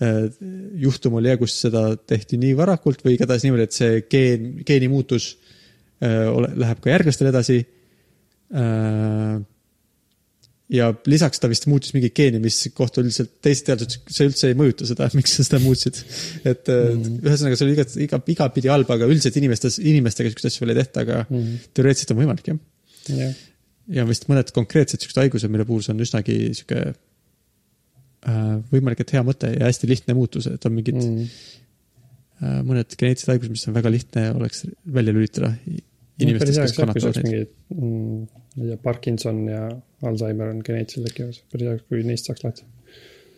juhtum 0.00 1.18
oli 1.18 1.28
jah, 1.28 1.38
kus 1.40 1.58
seda 1.66 1.84
tehti 2.08 2.38
nii 2.40 2.54
varakult 2.56 3.02
või 3.04 3.18
igatahes 3.18 3.44
niimoodi, 3.44 3.66
et 3.68 3.76
see 3.76 4.02
geen, 4.08 4.50
geeni 4.66 4.88
muutus 4.88 5.34
äh, 6.00 6.28
läheb 6.56 6.80
ka 6.80 6.94
järglastele 6.94 7.32
edasi 7.32 7.58
äh, 7.60 9.34
ja 10.72 10.88
lisaks 11.10 11.42
ta 11.42 11.50
vist 11.50 11.68
muutis 11.68 11.92
mingit 11.96 12.14
geeni, 12.16 12.40
mis 12.42 12.62
kohta 12.76 13.02
üldiselt 13.02 13.34
teised 13.44 13.66
teadlased, 13.68 14.08
see 14.08 14.30
üldse 14.30 14.50
ei 14.50 14.56
mõjuta 14.58 14.88
seda, 14.88 15.10
miks 15.18 15.36
sa 15.36 15.46
seda 15.46 15.60
muutsid. 15.64 16.00
et 16.46 16.70
mm. 16.70 17.20
ühesõnaga, 17.26 17.58
see 17.60 17.68
oli 17.68 17.76
iga, 17.76 17.86
iga, 18.06 18.22
igapidi 18.36 18.72
halb, 18.72 18.96
aga 18.96 19.10
üldiselt 19.10 19.36
inimestes, 19.42 19.80
inimestega 19.82 20.32
siukseid 20.32 20.52
asju 20.52 20.64
veel 20.64 20.74
ei 20.76 20.80
tehta, 20.80 21.04
aga 21.04 21.22
mm. 21.26 21.70
teoreetiliselt 21.76 22.16
on 22.16 22.22
võimalik 22.22 22.52
jah. 22.52 22.64
jah, 23.20 23.44
ja 24.00 24.08
vist 24.08 24.30
mõned 24.32 24.56
konkreetsed 24.56 25.02
siuksed 25.02 25.20
haigused, 25.26 25.52
mille 25.52 25.68
puhul 25.68 25.84
see 25.84 25.92
on 25.92 26.04
üsnagi 26.06 26.40
sihuke 26.56 26.88
äh, 26.88 26.98
võimalik, 28.72 29.00
et 29.00 29.14
hea 29.16 29.22
mõte 29.24 29.52
ja 29.54 29.68
hästi 29.68 29.88
lihtne 29.88 30.16
muutus, 30.18 30.48
et 30.50 30.66
on 30.68 30.74
mingid 30.76 30.98
mm. 30.98 31.28
äh, 32.42 32.58
mõned 32.66 32.96
geneetilised 32.96 33.32
haigused, 33.32 33.54
mis 33.54 33.68
on 33.70 33.76
väga 33.78 33.92
lihtne 33.94 34.26
oleks 34.34 34.66
välja 34.84 35.14
lülitada 35.16 35.54
inimestes, 36.24 36.58
kes 36.58 36.76
kannatavad 36.76 37.22
neid. 37.24 37.54
mm, 37.74 38.42
ma 38.56 38.66
ei 38.66 38.72
tea, 38.72 38.82
Parkinson 38.82 39.40
ja 39.48 39.62
Alžeimer 40.10 40.52
on 40.52 40.60
geneetiliselt 40.66 41.10
äkki, 41.10 41.46
päris 41.52 41.70
hea, 41.70 41.80
kui 41.88 42.04
neist 42.06 42.28
saaks 42.28 42.44
lahti. 42.44 42.66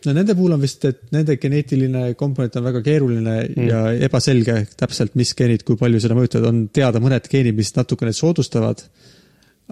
no 0.05 0.15
nende 0.17 0.35
puhul 0.35 0.57
on 0.57 0.63
vist, 0.63 0.85
et 0.89 1.03
nende 1.15 1.37
geneetiline 1.41 2.05
komponent 2.19 2.59
on 2.59 2.67
väga 2.67 2.83
keeruline 2.85 3.35
mm. 3.45 3.67
ja 3.71 3.83
ebaselge 4.09 4.59
täpselt, 4.79 5.15
mis 5.19 5.33
geenid, 5.39 5.65
kui 5.67 5.79
palju 5.79 6.01
seda 6.03 6.17
mõjutavad, 6.19 6.49
on 6.51 6.63
teada 6.75 7.01
mõned 7.03 7.29
geenid, 7.31 7.55
mis 7.57 7.73
natukene 7.77 8.15
soodustavad. 8.15 8.87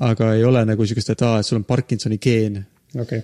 aga 0.08 0.34
ei 0.38 0.44
ole 0.48 0.64
nagu 0.66 0.86
siukest, 0.88 1.10
et 1.12 1.22
aa, 1.28 1.40
et 1.40 1.46
sul 1.46 1.60
on 1.60 1.68
Parkinsoni 1.68 2.18
geen. 2.18 2.62
okei, 3.00 3.22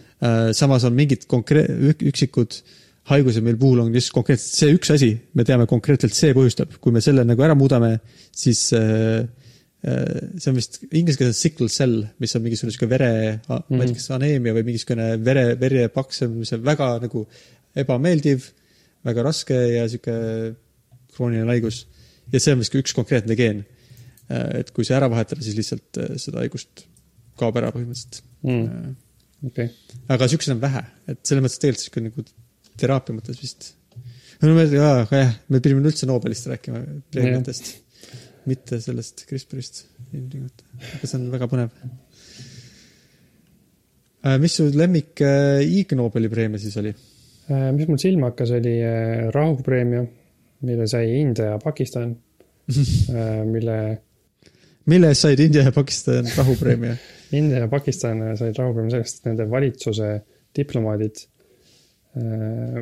samas 0.56 0.86
on 0.88 0.96
mingid 0.96 1.26
konkreet-, 1.28 2.04
üksikud 2.08 2.62
haigused 3.08 3.44
meil 3.46 3.58
puhul 3.60 3.82
on 3.86 3.92
lihtsalt 3.94 4.16
konkreetselt 4.18 4.60
see 4.60 4.76
üks 4.76 4.92
asi, 4.92 5.12
me 5.38 5.46
teame 5.48 5.68
konkreetselt 5.70 6.16
see 6.16 6.34
põhjustab, 6.36 6.78
kui 6.84 6.96
me 6.96 7.04
selle 7.04 7.24
nagu 7.28 7.44
ära 7.46 7.56
muudame, 7.58 7.94
siis 8.36 8.66
äh, 8.76 9.22
äh, 9.88 10.02
see 10.36 10.52
on 10.52 10.60
vist 10.60 10.82
inglise 10.90 11.22
keeles 11.22 11.40
sickle 11.44 11.70
cell, 11.72 12.02
mis 12.24 12.36
on 12.36 12.44
mingisugune 12.44 12.76
sihuke 12.76 12.90
vere 12.92 13.12
mm, 13.14 13.40
-hmm. 13.48 13.78
ma 13.78 13.86
ei 13.86 13.94
tea, 13.94 14.00
kas 14.02 14.12
aneemia 14.18 14.56
või 14.58 14.68
mingisugune 14.72 15.10
vere, 15.24 15.48
vere 15.60 15.88
paks, 15.94 16.26
mis 16.34 16.52
on 16.58 16.66
väga 16.68 16.92
nagu 17.06 17.24
ebameeldiv, 17.78 18.52
väga 19.08 19.24
raske 19.30 19.56
ja 19.78 19.88
sihuke 19.88 20.18
krooniline 21.16 21.52
haigus. 21.54 21.86
ja 22.34 22.40
see 22.44 22.54
on 22.54 22.60
vist 22.60 22.76
üks 22.76 22.94
konkreetne 22.94 23.36
geen. 23.40 23.66
et 24.28 24.72
kui 24.76 24.84
see 24.84 24.96
ära 24.96 25.08
vahetada, 25.08 25.42
siis 25.42 25.56
lihtsalt 25.56 25.98
äh, 25.98 26.16
seda 26.20 26.44
haigust 26.44 26.84
kaob 27.40 27.56
ära 27.56 27.72
põhimõtteliselt 27.72 28.26
Mm. 28.44 28.94
okei, 29.46 29.68
aga 30.14 30.28
siukseid 30.32 30.56
on 30.56 30.62
vähe, 30.64 30.84
et 31.12 31.20
selles 31.28 31.44
mõttes 31.46 31.62
tegelikult 31.62 31.84
sihuke 31.84 32.06
nagu 32.06 32.26
teraapia 32.78 33.18
mõttes 33.18 33.42
vist. 33.42 33.74
no 34.42 34.54
me, 34.56 34.66
jaa, 34.72 35.04
aga 35.04 35.22
jah, 35.22 35.36
me 35.54 35.62
pidime 35.64 35.86
üldse 35.86 36.10
Nobelist 36.10 36.50
rääkima, 36.52 36.82
preemiatest, 37.14 37.74
mitte 38.50 38.82
sellest 38.84 39.26
CRISPRist 39.30 39.86
ilmtingimata, 40.14 40.68
aga 40.98 41.10
see 41.10 41.20
on 41.20 41.28
väga 41.34 41.50
põnev. 41.52 41.84
mis 44.42 44.58
su 44.60 44.68
lemmik 44.74 45.22
äh, 45.26 45.62
Ig 45.64 45.94
Nobeli 45.98 46.32
preemia 46.32 46.62
siis 46.62 46.78
oli? 46.82 46.94
Äh, 47.48 47.70
mis 47.76 47.88
mul 47.88 48.02
silma 48.02 48.32
hakkas, 48.32 48.56
oli 48.58 48.80
äh, 48.84 49.28
rahupreemia, 49.36 50.04
mille 50.68 50.88
sai 50.90 51.20
India 51.22 51.54
ja 51.54 51.62
Pakistan, 51.64 52.16
mille 53.54 53.78
mille 54.88 55.12
eest 55.12 55.26
said 55.26 55.40
India 55.44 55.68
ja 55.68 55.72
Pakistan 55.76 56.28
rahupreemia? 56.38 56.96
India 57.36 57.66
ja 57.66 57.68
Pakistan 57.68 58.22
said 58.40 58.56
rahupreemia 58.58 58.96
sellest, 58.96 59.20
et 59.20 59.30
nende 59.32 59.48
valitsuse 59.52 60.12
diplomaadid 60.56 61.24
äh, 62.18 62.80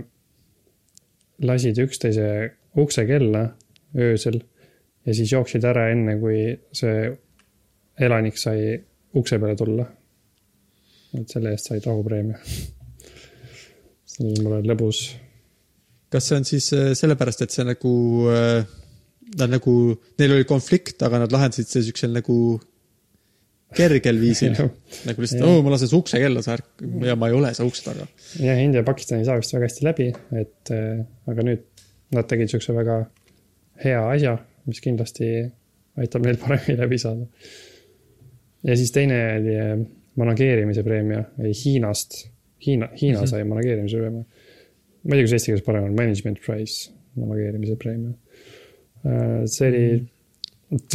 lasid 1.45 1.81
üksteise 1.81 2.27
ukse 2.81 3.05
kella 3.09 3.47
öösel 3.97 4.39
ja 5.05 5.15
siis 5.15 5.31
jooksid 5.33 5.65
ära 5.65 5.87
enne, 5.93 6.17
kui 6.21 6.39
see 6.75 7.09
elanik 8.05 8.37
sai 8.37 8.75
ukse 9.15 9.39
peale 9.39 9.57
tulla. 9.57 9.85
et 11.15 11.31
selle 11.31 11.53
eest 11.55 11.69
said 11.71 11.85
rahupreemia. 11.87 12.37
see 14.05 14.29
oli 14.29 14.45
mulle 14.45 14.61
lõbus. 14.67 15.01
kas 16.11 16.29
see 16.29 16.37
on 16.37 16.47
siis 16.53 16.71
äh, 16.77 16.93
sellepärast, 16.93 17.41
et 17.41 17.55
see 17.55 17.65
nagu, 17.65 17.95
nad 19.39 19.49
nagu, 19.49 19.75
neil 20.19 20.37
oli 20.37 20.45
konflikt, 20.45 21.01
aga 21.01 21.23
nad 21.23 21.33
lahendasid 21.33 21.71
see 21.71 21.89
siuksel 21.89 22.13
nagu 22.13 22.37
kergel 23.75 24.19
viisil 24.21 24.55
nagu 25.07 25.21
lihtsalt, 25.25 25.43
oo, 25.47 25.61
ma 25.65 25.73
lasen 25.75 25.91
su 25.91 25.99
ukse 26.01 26.19
kella, 26.21 26.41
sa 26.45 26.55
ärk-, 26.57 26.83
ja 27.05 27.15
ma 27.19 27.29
ei 27.31 27.35
ole 27.37 27.51
seal 27.57 27.67
ukse 27.69 27.83
taga. 27.87 28.07
jah, 28.39 28.61
India 28.63 28.81
ja 28.81 28.87
Pakistan 28.87 29.19
ei 29.21 29.27
saa 29.27 29.37
vist 29.41 29.53
väga 29.55 29.69
hästi 29.69 29.85
läbi, 29.87 30.09
et 30.41 30.71
äh, 30.75 31.03
aga 31.31 31.45
nüüd 31.49 31.65
nad 32.15 32.27
tegid 32.29 32.51
siukse 32.53 32.75
väga 32.77 33.01
hea 33.83 34.01
asja, 34.13 34.37
mis 34.69 34.79
kindlasti 34.83 35.31
aitab 36.01 36.25
neil 36.27 36.37
paremini 36.43 36.77
läbi 36.79 36.99
saada. 37.01 37.27
ja 38.65 38.75
siis 38.79 38.91
teine 38.95 39.19
oli 39.39 39.55
äh, 39.59 39.75
manageerimise 40.15 40.83
preemia 40.83 41.23
oli 41.39 41.51
Hiinast. 41.63 42.21
Hiina, 42.65 42.87
Hiina 42.97 43.19
Mhm. 43.19 43.27
sai 43.29 43.43
manageerimise 43.43 43.97
preemia. 43.99 44.23
ma 45.05 45.13
ei 45.15 45.19
tea, 45.19 45.25
kas 45.27 45.33
eesti 45.35 45.51
keeles 45.51 45.65
parem 45.65 45.83
on, 45.85 45.91
management 45.97 46.39
prize, 46.41 46.89
manageerimise 47.19 47.75
preemia. 47.77 48.13
see 49.45 49.67
oli. 49.69 49.83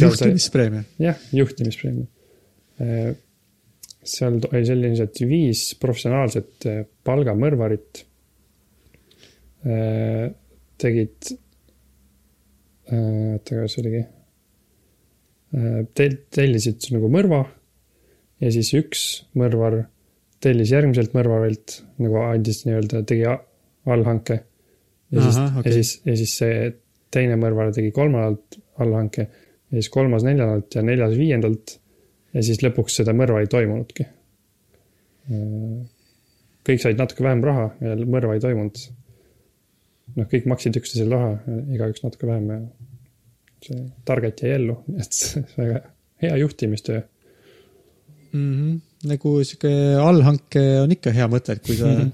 juhtimispreemia. 0.01 0.83
jah, 0.99 1.15
juhtimispreemia. 1.33 2.05
Seal 4.01 4.39
to- 4.41 4.49
oli 4.51 4.65
sellised 4.65 5.21
viis 5.29 5.65
professionaalset 5.81 6.65
eh, 6.69 6.81
palgamõrvarit. 7.05 8.07
tegid, 10.81 11.27
oota, 12.89 13.57
kas 13.59 13.75
oligi? 13.77 13.99
Tel-, 15.93 16.15
tellisid 16.33 16.87
nagu 16.95 17.11
mõrva 17.13 17.43
ja 18.41 18.49
siis 18.55 18.71
üks 18.73 19.03
mõrvar 19.37 19.83
tellis 20.41 20.71
järgmiselt 20.73 21.13
mõrvarilt 21.13 21.75
nagu 22.01 22.23
andis 22.23 22.63
nii-öelda, 22.65 23.03
tegi 23.05 23.27
allhanke. 23.29 24.39
ja 25.11 25.27
siis 25.27 25.37
okei. 25.43 25.61
ja 25.67 25.75
siis, 25.75 25.93
ja 26.07 26.15
siis 26.17 26.33
see 26.41 26.71
teine 27.13 27.37
mõrvar 27.37 27.69
tegi 27.75 27.91
kolmandalt 27.93 28.57
allhanke 28.81 29.27
ja 29.27 29.75
siis 29.77 29.91
kolmas 29.93 30.25
neljandalt 30.25 30.73
ja 30.73 30.83
neljas 30.85 31.13
viiendalt 31.19 31.77
ja 32.33 32.43
siis 32.45 32.61
lõpuks 32.63 32.99
seda 33.01 33.13
mõrva 33.17 33.41
ei 33.43 33.49
toimunudki. 33.51 34.07
kõik 36.67 36.81
said 36.81 36.99
natuke 36.99 37.23
vähem 37.23 37.43
raha 37.45 37.69
ja 37.81 37.95
mõrva 38.05 38.35
ei 38.37 38.43
toimunud. 38.43 38.77
noh, 40.15 40.27
kõik 40.27 40.47
maksid 40.51 40.77
üksteisele 40.79 41.15
raha, 41.15 41.59
igaüks 41.75 42.03
natuke 42.03 42.27
vähem 42.27 42.49
ja 42.51 42.61
see 43.61 43.83
target 44.05 44.41
jäi 44.43 44.55
ellu, 44.57 44.77
et 44.99 45.17
väga 45.59 45.83
hea 46.23 46.37
juhtimistöö. 46.37 47.01
mm. 48.31 48.51
-hmm. 48.53 48.79
nagu 49.07 49.43
sihuke 49.43 49.71
allhanke 50.01 50.65
on 50.81 50.91
ikka 50.91 51.11
hea 51.11 51.27
mõte, 51.27 51.57
et 51.57 51.65
kui 51.65 51.75
sa 51.75 51.85
mm. 51.85 52.01
-hmm. 52.01 52.11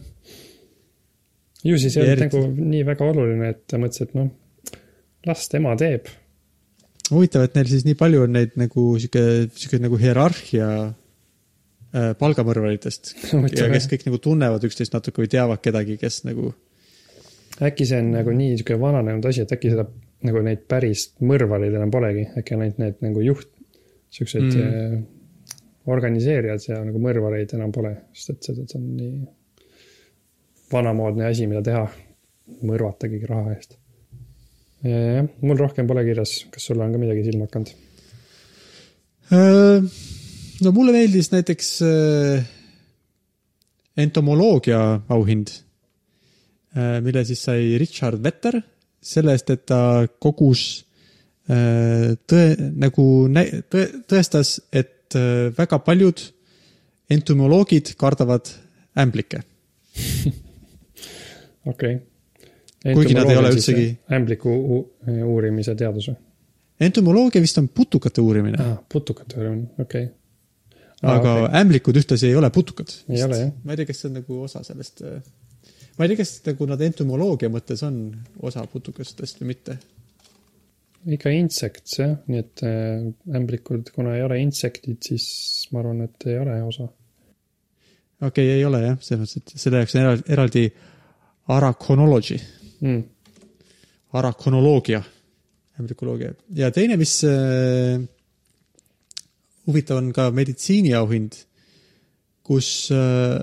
ju 1.63 1.79
siis 1.79 1.97
ei 1.97 2.03
olnud 2.03 2.23
nagu 2.25 2.69
nii 2.73 2.85
väga 2.85 3.11
oluline, 3.11 3.49
et 3.49 3.67
ta 3.67 3.77
mõtles, 3.77 4.01
et 4.01 4.13
noh, 4.15 4.31
las 5.25 5.49
tema 5.49 5.75
teeb. 5.75 6.07
huvitav, 7.11 7.47
et 7.47 7.57
neil 7.57 7.69
siis 7.71 7.85
nii 7.87 7.97
palju 7.99 8.23
on 8.25 8.33
neid 8.35 8.55
nagu 8.59 8.87
sihuke, 8.99 9.23
sihuke 9.55 9.79
nagu 9.83 9.99
hierarhia 10.01 10.69
äh, 10.87 12.13
palgamõrvaritest 12.19 13.13
ja 13.59 13.69
kes 13.73 13.89
kõik 13.91 14.07
nagu 14.09 14.21
tunnevad 14.23 14.65
üksteist 14.67 14.95
natuke 14.95 15.23
või 15.23 15.31
teavad 15.31 15.63
kedagi, 15.63 15.99
kes 16.01 16.23
nagu 16.27 16.53
äkki 17.63 17.87
see 17.89 18.01
on 18.03 18.11
nagu 18.13 18.33
nii 18.35 18.57
sihuke 18.57 18.77
vananenud 18.81 19.25
asi, 19.29 19.45
et 19.45 19.53
äkki 19.55 19.73
seda 19.73 19.87
nagu 20.27 20.41
neid 20.45 20.65
päris 20.69 21.11
mõrvareid 21.21 21.75
enam 21.77 21.93
polegi, 21.93 22.25
äkki 22.39 22.55
on 22.55 22.65
ainult 22.65 22.81
need 22.81 23.05
nagu 23.05 23.23
juht, 23.25 23.49
siuksed 24.13 24.47
Mm. 24.47 24.61
mm. 24.63 25.03
organiseerijad 25.93 26.63
ja 26.67 26.79
nagu 26.83 26.99
mõrvareid 27.01 27.53
enam 27.55 27.71
pole, 27.71 27.93
sest 28.13 28.33
et 28.33 28.49
see, 28.49 28.79
on 28.79 28.87
nii 28.97 29.11
vanamoodne 30.71 31.27
asi, 31.29 31.47
mida 31.47 31.61
teha, 31.63 31.85
mõrvata 32.67 33.07
keegi 33.07 33.29
raha 33.29 33.53
eest. 33.55 33.77
jah, 34.85 35.27
mul 35.41 35.57
rohkem 35.59 35.87
pole 35.89 36.03
kirjas, 36.05 36.39
kas 36.53 36.69
sulle 36.69 36.85
on 36.85 36.93
ka 36.93 37.01
midagi 37.01 37.25
silma 37.25 37.47
hakanud? 37.47 37.73
Äh, 39.33 39.99
no 40.63 40.73
mulle 40.75 40.95
meeldis 40.95 41.31
näiteks 41.33 41.71
äh, 41.85 42.47
entomoloogia 43.97 44.81
auhind, 45.09 45.55
mille 47.01 47.23
siis 47.25 47.39
sai 47.47 47.71
Richard 47.81 48.21
Vetter 48.21 48.59
selle 49.03 49.33
eest, 49.35 49.49
et 49.53 49.65
ta 49.69 49.79
kogus 50.21 50.63
äh, 51.49 52.15
tõe, 52.29 52.47
nagu 52.79 53.05
tõe, 53.71 53.85
tõestas, 54.09 54.57
et 54.71 55.15
äh, 55.17 55.47
väga 55.57 55.79
paljud 55.85 56.23
entomoloogid 57.13 57.93
kardavad 57.99 58.51
ämblikke. 58.99 59.43
okei 61.71 61.95
okay.. 61.95 62.16
Kuigi 62.85 63.15
nad 63.17 63.29
ei 63.29 63.37
ole 63.39 63.49
üldsegi-. 63.55 63.89
ämbliku 64.13 64.53
uurimise 65.25 65.73
teadus 65.75 66.11
või 66.11 66.17
entomoloogia 66.79 67.41
vist 67.41 67.57
on 67.61 67.69
putukate 67.73 68.21
uurimine 68.21 68.59
ah,, 68.61 68.71
ah,? 68.75 68.77
putukate 68.93 69.39
uurimine, 69.39 69.67
okei 69.81 70.07
okay.. 70.07 70.13
aga 71.01 71.33
okay. 71.41 71.51
ämblikud 71.61 71.99
ühtlasi 72.01 72.29
ei 72.29 72.37
ole 72.37 72.49
putukad. 72.53 72.93
Ei 73.09 73.23
ole, 73.25 73.41
jah. 73.45 73.51
ma 73.63 73.73
ei 73.73 73.81
tea, 73.81 73.89
kas 73.89 74.01
see 74.03 74.11
on 74.11 74.17
nagu 74.19 74.41
osa 74.45 74.63
sellest. 74.67 75.03
ma 75.97 76.05
ei 76.05 76.11
tea, 76.11 76.19
kas 76.21 76.33
nagu 76.47 76.69
nad 76.69 76.83
entomoloogia 76.87 77.51
mõttes 77.53 77.83
on 77.87 78.01
osa 78.49 78.65
putukastest 78.71 79.41
või 79.41 79.53
mitte. 79.53 79.77
ikka 81.17 81.33
insekts 81.33 81.99
jah, 82.01 82.13
nii 82.27 82.43
et 82.43 82.65
äh, 82.67 83.07
ämblikud, 83.39 83.93
kuna 83.95 84.17
ei 84.17 84.25
ole 84.27 84.41
insektid, 84.43 85.01
siis 85.09 85.27
ma 85.71 85.81
arvan, 85.81 86.05
et 86.05 86.29
ei 86.29 86.37
ole 86.43 86.59
osa. 86.67 86.85
okei 88.21 88.29
okay,, 88.29 88.53
ei 88.59 88.67
ole 88.69 88.83
jah, 88.85 89.01
selles 89.01 89.25
mõttes, 89.25 89.57
et 89.57 89.65
selle 89.65 89.81
jaoks 89.81 89.97
on 89.97 90.05
eraldi, 90.05 90.29
eraldi 90.37 90.67
arakonology, 91.57 92.37
Mm. 92.81 93.03
arakonoloogia, 94.13 94.99
ämblikoloogia 95.81 96.33
ja 96.55 96.69
teine, 96.71 96.97
mis 96.97 97.15
äh, 97.25 97.97
huvitav 99.67 99.97
on 99.97 100.11
ka 100.15 100.29
meditsiiniauhind, 100.31 101.39
kus 102.45 102.69
äh, 102.93 103.41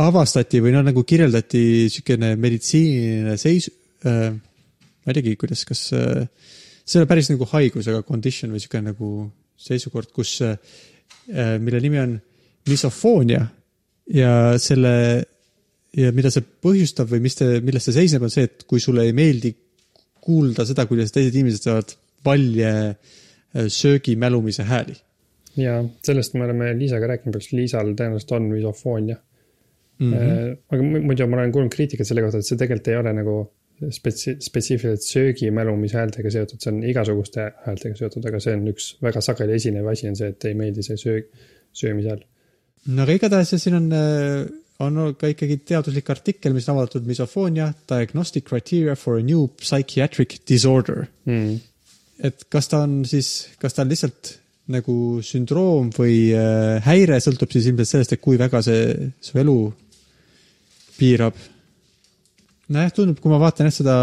avastati 0.00 0.62
või 0.64 0.72
noh, 0.74 0.86
nagu 0.86 1.04
kirjeldati 1.04 1.62
niisugune 1.84 2.34
meditsiiniline 2.40 3.36
seis 3.40 3.68
äh,, 4.06 4.32
ma 4.32 5.12
ei 5.12 5.18
teagi, 5.20 5.36
kuidas, 5.40 5.66
kas 5.68 5.88
äh, 5.92 6.24
see 6.84 6.98
ei 6.98 7.04
ole 7.04 7.10
päris 7.10 7.30
nagu 7.32 7.46
haigus, 7.52 7.90
aga 7.90 8.02
condition 8.06 8.52
või 8.52 8.62
niisugune 8.62 8.94
nagu 8.94 9.12
seisukord, 9.58 10.10
kus 10.14 10.38
äh,, 10.46 10.56
mille 11.60 11.84
nimi 11.84 12.00
on 12.00 12.18
misofoonia 12.68 13.44
ja 14.14 14.32
selle 14.60 14.94
ja 15.98 16.12
mida 16.14 16.30
see 16.30 16.44
põhjustab 16.64 17.10
või 17.10 17.22
mis 17.24 17.38
te, 17.38 17.48
milles 17.64 17.88
see 17.88 17.96
seisneb, 17.96 18.26
on 18.26 18.32
see, 18.32 18.46
et 18.48 18.66
kui 18.70 18.82
sulle 18.82 19.06
ei 19.08 19.14
meeldi 19.16 19.54
kuulda 20.28 20.66
seda, 20.68 20.86
kuidas 20.90 21.14
teised 21.14 21.34
inimesed 21.34 21.68
saavad 21.68 21.94
valje 22.26 22.72
äh, 22.88 23.68
söögimälumise 23.72 24.66
hääli. 24.68 24.96
ja 25.58 25.80
sellest 26.06 26.36
me 26.38 26.44
oleme 26.46 26.74
Liisaga 26.78 27.14
rääkinud, 27.14 27.40
kas 27.40 27.52
Liisal 27.52 27.94
tõenäoliselt 27.98 28.36
on 28.36 28.52
misofoonia 28.52 29.18
Mm 29.98 30.06
mm. 30.06 30.18
-hmm. 30.18 30.56
aga 30.70 30.82
mu- 30.82 31.00
muidu 31.02 31.26
ma 31.26 31.36
olen 31.36 31.52
kuulnud 31.52 31.72
kriitikat 31.74 32.06
selle 32.06 32.22
kohta, 32.22 32.38
et 32.38 32.46
see 32.46 32.58
tegelikult 32.58 32.88
ei 32.88 32.96
ole 32.96 33.12
nagu 33.12 33.34
spetsi-, 33.94 34.36
spetsiifiliselt 34.40 35.02
söögimälumise 35.02 35.98
häältega 35.98 36.30
seotud, 36.30 36.60
see 36.62 36.72
on 36.72 36.78
igasuguste 36.92 37.46
häältega 37.66 37.98
seotud, 37.98 38.28
aga 38.30 38.40
see 38.44 38.54
on 38.58 38.64
üks 38.72 38.88
väga 39.02 39.22
sageli 39.24 39.56
esinev 39.58 39.90
asi 39.90 40.08
on 40.10 40.16
see, 40.18 40.30
et 40.34 40.48
ei 40.50 40.54
meeldi 40.58 40.86
see 40.86 40.98
söög, 41.02 41.28
söömise 41.82 42.14
hääl. 42.14 42.22
no 42.86 43.06
aga 43.06 43.18
igatahes 43.18 43.54
siin 43.64 43.78
on, 43.80 43.90
on 44.84 44.98
ka 45.18 45.30
ikkagi 45.32 45.58
teaduslik 45.66 46.10
artikkel, 46.12 46.54
mis 46.54 46.68
on 46.68 46.76
avaldatud 46.76 47.06
misofoonia 47.08 47.72
diagnostic 47.90 48.46
criteria 48.46 48.94
for 48.96 49.18
a 49.18 49.24
new 49.24 49.48
psychiatric 49.58 50.38
disorder. 50.46 51.08
Mm. 51.28 51.58
et 52.18 52.46
kas 52.50 52.66
ta 52.70 52.82
on 52.86 53.04
siis, 53.06 53.48
kas 53.62 53.74
ta 53.74 53.84
on 53.84 53.92
lihtsalt 53.92 54.32
nagu 54.74 54.94
sündroom 55.24 55.92
või 55.96 56.32
äh, 56.36 56.78
häire, 56.84 57.20
sõltub 57.24 57.52
siis 57.54 57.68
ilmselt 57.70 57.88
sellest, 57.88 58.16
et 58.16 58.22
kui 58.22 58.38
väga 58.40 58.60
see 58.62 59.12
su 59.24 59.38
elu 59.40 59.58
piirab. 60.98 61.38
nojah, 62.68 62.90
tundub, 62.92 63.20
kui 63.22 63.32
ma 63.32 63.38
vaatan 63.40 63.70
jah 63.70 63.76
seda, 63.78 63.94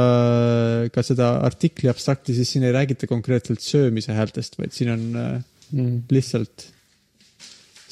ka 0.96 1.04
seda 1.06 1.36
artikli 1.46 1.92
abstrakti, 1.92 2.34
siis 2.34 2.56
siin 2.56 2.66
ei 2.66 2.74
räägita 2.74 3.08
konkreetselt 3.08 3.62
söömise 3.62 4.16
häältest, 4.16 4.58
vaid 4.58 4.74
siin 4.74 4.96
on 4.96 5.06
Mm. 5.74 6.04
lihtsalt 6.14 6.68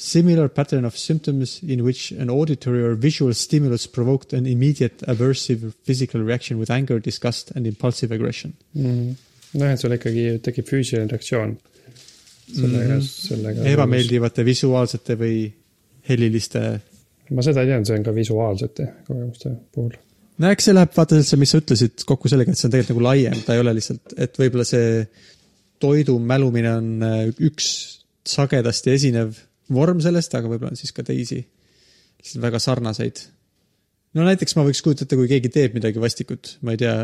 Similar 0.04 0.50
pattern 0.52 0.84
of 0.84 0.98
symptoms 0.98 1.62
in 1.62 1.82
which 1.82 2.12
an 2.12 2.28
auditory 2.28 2.82
or 2.84 2.94
visual 2.94 3.32
stimulus 3.32 3.86
provoked 3.86 4.34
an 4.34 4.44
immediate 4.46 4.98
aversive 5.08 5.72
physical 5.82 6.20
reaction 6.20 6.58
with 6.58 6.70
anger, 6.70 6.98
disgust 6.98 7.52
and 7.56 7.66
impulsive 7.66 8.12
aggression. 8.12 8.52
mm.. 8.76 9.14
noh, 9.54 9.70
et 9.70 9.80
sul 9.80 9.94
ikkagi 9.96 10.26
tekib 10.44 10.68
füüsiline 10.68 11.08
reaktsioon 11.08 11.54
sellega 12.50 12.96
mm. 12.96 12.98
-hmm. 12.98 13.28
sellega. 13.28 13.68
ebameeldivate 13.70 14.44
visuaalsete 14.44 15.16
või 15.20 15.38
heliliste. 16.08 16.64
ma 17.30 17.46
seda 17.46 17.64
ei 17.64 17.70
teadnud, 17.72 17.88
see 17.88 17.96
on 17.98 18.04
ka 18.04 18.14
visuaalsete 18.14 18.88
kogemuste 19.06 19.54
puhul. 19.72 19.96
no 20.38 20.52
eks 20.52 20.68
see 20.68 20.76
läheb 20.76 20.92
vaata 20.96 21.16
üldse, 21.20 21.40
mis 21.40 21.54
sa 21.54 21.62
ütlesid 21.62 22.04
kokku 22.04 22.28
sellega, 22.28 22.52
et 22.52 22.60
see 22.60 22.68
on 22.68 22.76
tegelikult 22.76 22.92
nagu 22.92 23.06
laiem, 23.08 23.40
ta 23.46 23.56
ei 23.56 23.64
ole 23.64 23.76
lihtsalt, 23.78 24.18
et 24.18 24.36
võib-olla 24.42 24.68
see 24.68 25.06
toidu 25.80 26.18
mälumine 26.20 26.76
on 26.82 27.08
äh, 27.08 27.26
üks 27.48 27.72
sagedasti 28.28 28.92
esinev 28.98 29.40
vorm 29.72 30.02
sellest, 30.04 30.34
aga 30.36 30.50
võib-olla 30.50 30.74
on 30.74 30.80
siis 30.80 30.92
ka 30.92 31.04
teisi 31.06 31.40
lihtsalt 31.40 32.42
väga 32.42 32.60
sarnaseid. 32.62 33.22
no 34.14 34.26
näiteks 34.26 34.56
ma 34.56 34.66
võiks 34.66 34.82
kujutada 34.84 35.08
ette, 35.08 35.18
kui 35.20 35.30
keegi 35.30 35.50
teeb 35.52 35.78
midagi 35.78 36.02
vastikut, 36.02 36.56
ma 36.62 36.74
ei 36.74 36.80
tea, 36.80 36.94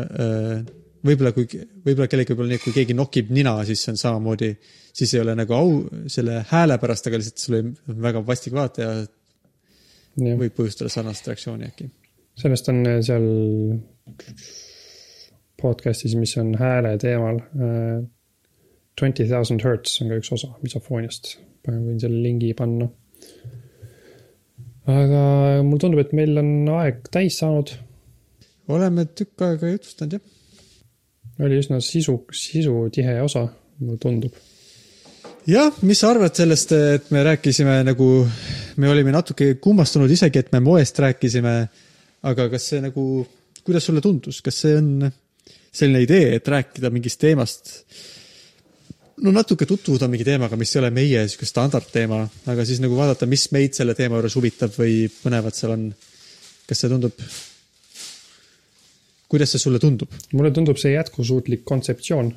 võib-olla 1.05 1.33
kui, 1.35 1.47
võib-olla 1.85 2.09
kellelgi 2.09 2.33
võib 2.33 2.43
olla 2.43 2.53
nii, 2.53 2.61
et 2.61 2.65
kui 2.65 2.75
keegi 2.75 2.97
nokib 2.97 3.31
nina, 3.33 3.55
siis 3.67 3.83
see 3.83 3.93
on 3.95 4.01
samamoodi, 4.01 4.51
siis 4.93 5.15
ei 5.15 5.23
ole 5.23 5.35
nagu 5.37 5.57
au 5.57 5.73
selle 6.11 6.43
hääle 6.51 6.77
pärast, 6.81 7.09
aga 7.09 7.21
lihtsalt 7.21 7.45
sul 7.45 7.57
on 7.59 7.73
väga 8.07 8.23
vastik 8.27 8.55
vaata 8.57 8.85
ja 8.85 8.93
jah, 9.01 10.37
võib 10.39 10.55
põhjustada 10.57 10.91
sarnast 10.93 11.27
reaktsiooni 11.27 11.69
äkki. 11.69 11.89
sellest 12.41 12.69
on 12.71 12.83
äh, 12.87 12.99
seal 13.05 13.27
podcast'is, 15.61 16.15
mis 16.17 16.33
on 16.41 16.55
hääle 16.57 16.95
teemal. 17.01 17.39
Twenty 18.99 19.27
thousand 19.29 19.63
hertz 19.65 20.01
on 20.01 20.09
ka 20.11 20.17
üks 20.19 20.31
osa 20.35 20.49
misofooniast, 20.61 21.35
võin 21.69 21.99
selle 22.01 22.21
lingi 22.23 22.51
panna. 22.57 22.87
aga 24.91 25.23
mulle 25.63 25.79
tundub, 25.79 26.01
et 26.01 26.13
meil 26.17 26.37
on 26.41 26.69
aeg 26.79 27.03
täis 27.13 27.37
saanud, 27.41 27.73
oleme 28.71 29.05
tükk 29.05 29.43
aega 29.45 29.69
jutustanud 29.69 30.17
jah. 30.17 30.23
oli 31.45 31.59
üsna 31.61 31.79
sisu, 31.81 32.17
sisutihe 32.33 33.19
osa, 33.21 33.45
mulle 33.79 33.99
tundub. 34.01 34.33
jah, 35.47 35.77
mis 35.85 36.01
sa 36.01 36.11
arvad 36.15 36.35
sellest, 36.37 36.73
et 36.97 37.11
me 37.13 37.23
rääkisime 37.27 37.81
nagu, 37.87 38.09
me 38.77 38.89
olime 38.89 39.13
natuke 39.13 39.53
kummastunud 39.61 40.11
isegi, 40.11 40.39
et 40.39 40.51
me 40.51 40.63
moest 40.63 40.99
rääkisime. 40.99 41.55
aga 42.21 42.49
kas 42.49 42.69
see 42.73 42.81
nagu, 42.81 43.25
kuidas 43.65 43.85
sulle 43.85 44.01
tundus, 44.01 44.41
kas 44.41 44.63
see 44.65 44.77
on 44.77 45.11
selline 45.71 46.01
idee, 46.03 46.35
et 46.37 46.47
rääkida 46.47 46.91
mingist 46.93 47.21
teemast? 47.21 47.77
No 49.21 49.33
natuke 49.35 49.67
tutvuda 49.69 50.09
mingi 50.11 50.25
teemaga, 50.27 50.57
mis 50.59 50.73
ei 50.75 50.81
ole 50.81 50.91
meie 50.95 51.23
sihuke 51.29 51.47
standardteema, 51.49 52.21
aga 52.51 52.65
siis 52.67 52.81
nagu 52.83 52.97
vaadata, 52.97 53.29
mis 53.29 53.47
meid 53.55 53.77
selle 53.77 53.95
teema 53.97 54.19
juures 54.19 54.37
huvitab 54.39 54.75
või 54.77 55.05
põnevat 55.21 55.57
seal 55.57 55.75
on. 55.77 55.89
kas 56.67 56.83
see 56.83 56.91
tundub? 56.91 57.25
kuidas 59.31 59.53
see 59.53 59.63
sulle 59.63 59.79
tundub? 59.79 60.11
mulle 60.33 60.51
tundub 60.55 60.79
see 60.81 60.95
jätkusuutlik 60.95 61.63
kontseptsioon 61.67 62.31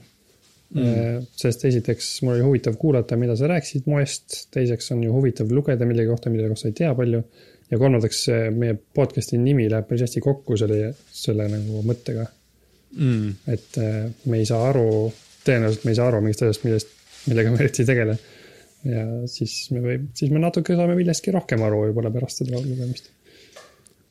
mm.. 0.74 1.26
sest 1.37 1.64
esiteks 1.70 2.11
mul 2.22 2.37
oli 2.37 2.47
huvitav 2.47 2.78
kuulata, 2.80 3.18
mida 3.20 3.37
sa 3.39 3.49
rääkisid 3.51 3.89
moest, 3.91 4.45
teiseks 4.55 4.93
on 4.95 5.03
ju 5.07 5.12
huvitav 5.14 5.51
lugeda 5.53 5.89
millegi 5.89 6.11
kohta, 6.11 6.32
mille 6.32 6.49
kohta 6.53 6.70
ei 6.70 6.78
tea 6.78 6.95
palju. 6.95 7.22
ja 7.70 7.78
kolmandaks, 7.80 8.24
meie 8.55 8.76
podcast'i 8.95 9.39
nimi 9.41 9.70
läheb 9.70 9.87
päris 9.89 10.05
hästi 10.05 10.20
kokku 10.22 10.57
selle, 10.61 10.93
selle 11.11 11.49
nagu 11.51 11.82
mõttega, 11.87 12.26
mm.? 12.99 13.30
et 13.55 13.78
äh, 13.80 14.03
me 14.30 14.43
ei 14.43 14.49
saa 14.49 14.68
aru, 14.68 14.89
tõenäoliselt 15.47 15.84
me 15.86 15.92
ei 15.95 15.99
saa 15.99 16.09
aru 16.11 16.22
mingist 16.24 16.45
asjast, 16.45 16.64
millest, 16.66 16.95
millega 17.28 17.53
me 17.53 17.61
eriti 17.62 17.84
ei 17.84 17.90
tegele. 17.90 18.16
ja 18.84 19.05
siis 19.30 19.55
me 19.72 19.80
võib, 19.84 20.09
siis 20.16 20.32
me 20.32 20.42
natuke 20.42 20.76
saame 20.76 20.97
millestki 20.99 21.32
rohkem 21.32 21.62
aru 21.64 21.86
võib-olla 21.86 22.12
pärast 22.14 22.42
seda 22.42 22.59
lugemist. 22.59 23.09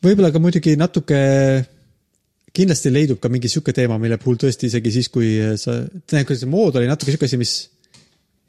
võib-olla 0.03 0.31
ka 0.33 0.41
muidugi 0.41 0.77
natuke, 0.79 1.19
kindlasti 2.53 2.93
leidub 2.93 3.21
ka 3.21 3.29
mingi 3.33 3.51
sihuke 3.51 3.75
teema, 3.75 3.99
mille 4.01 4.17
puhul 4.21 4.39
tõesti 4.41 4.69
isegi 4.71 4.95
siis, 4.97 5.11
kui 5.13 5.35
sa, 5.61 5.81
tähendab, 6.09 6.37
see 6.37 6.49
mood 6.49 6.81
oli 6.81 6.89
natuke 6.89 7.13
sihuke 7.13 7.29
asi, 7.29 7.41
mis 7.41 7.53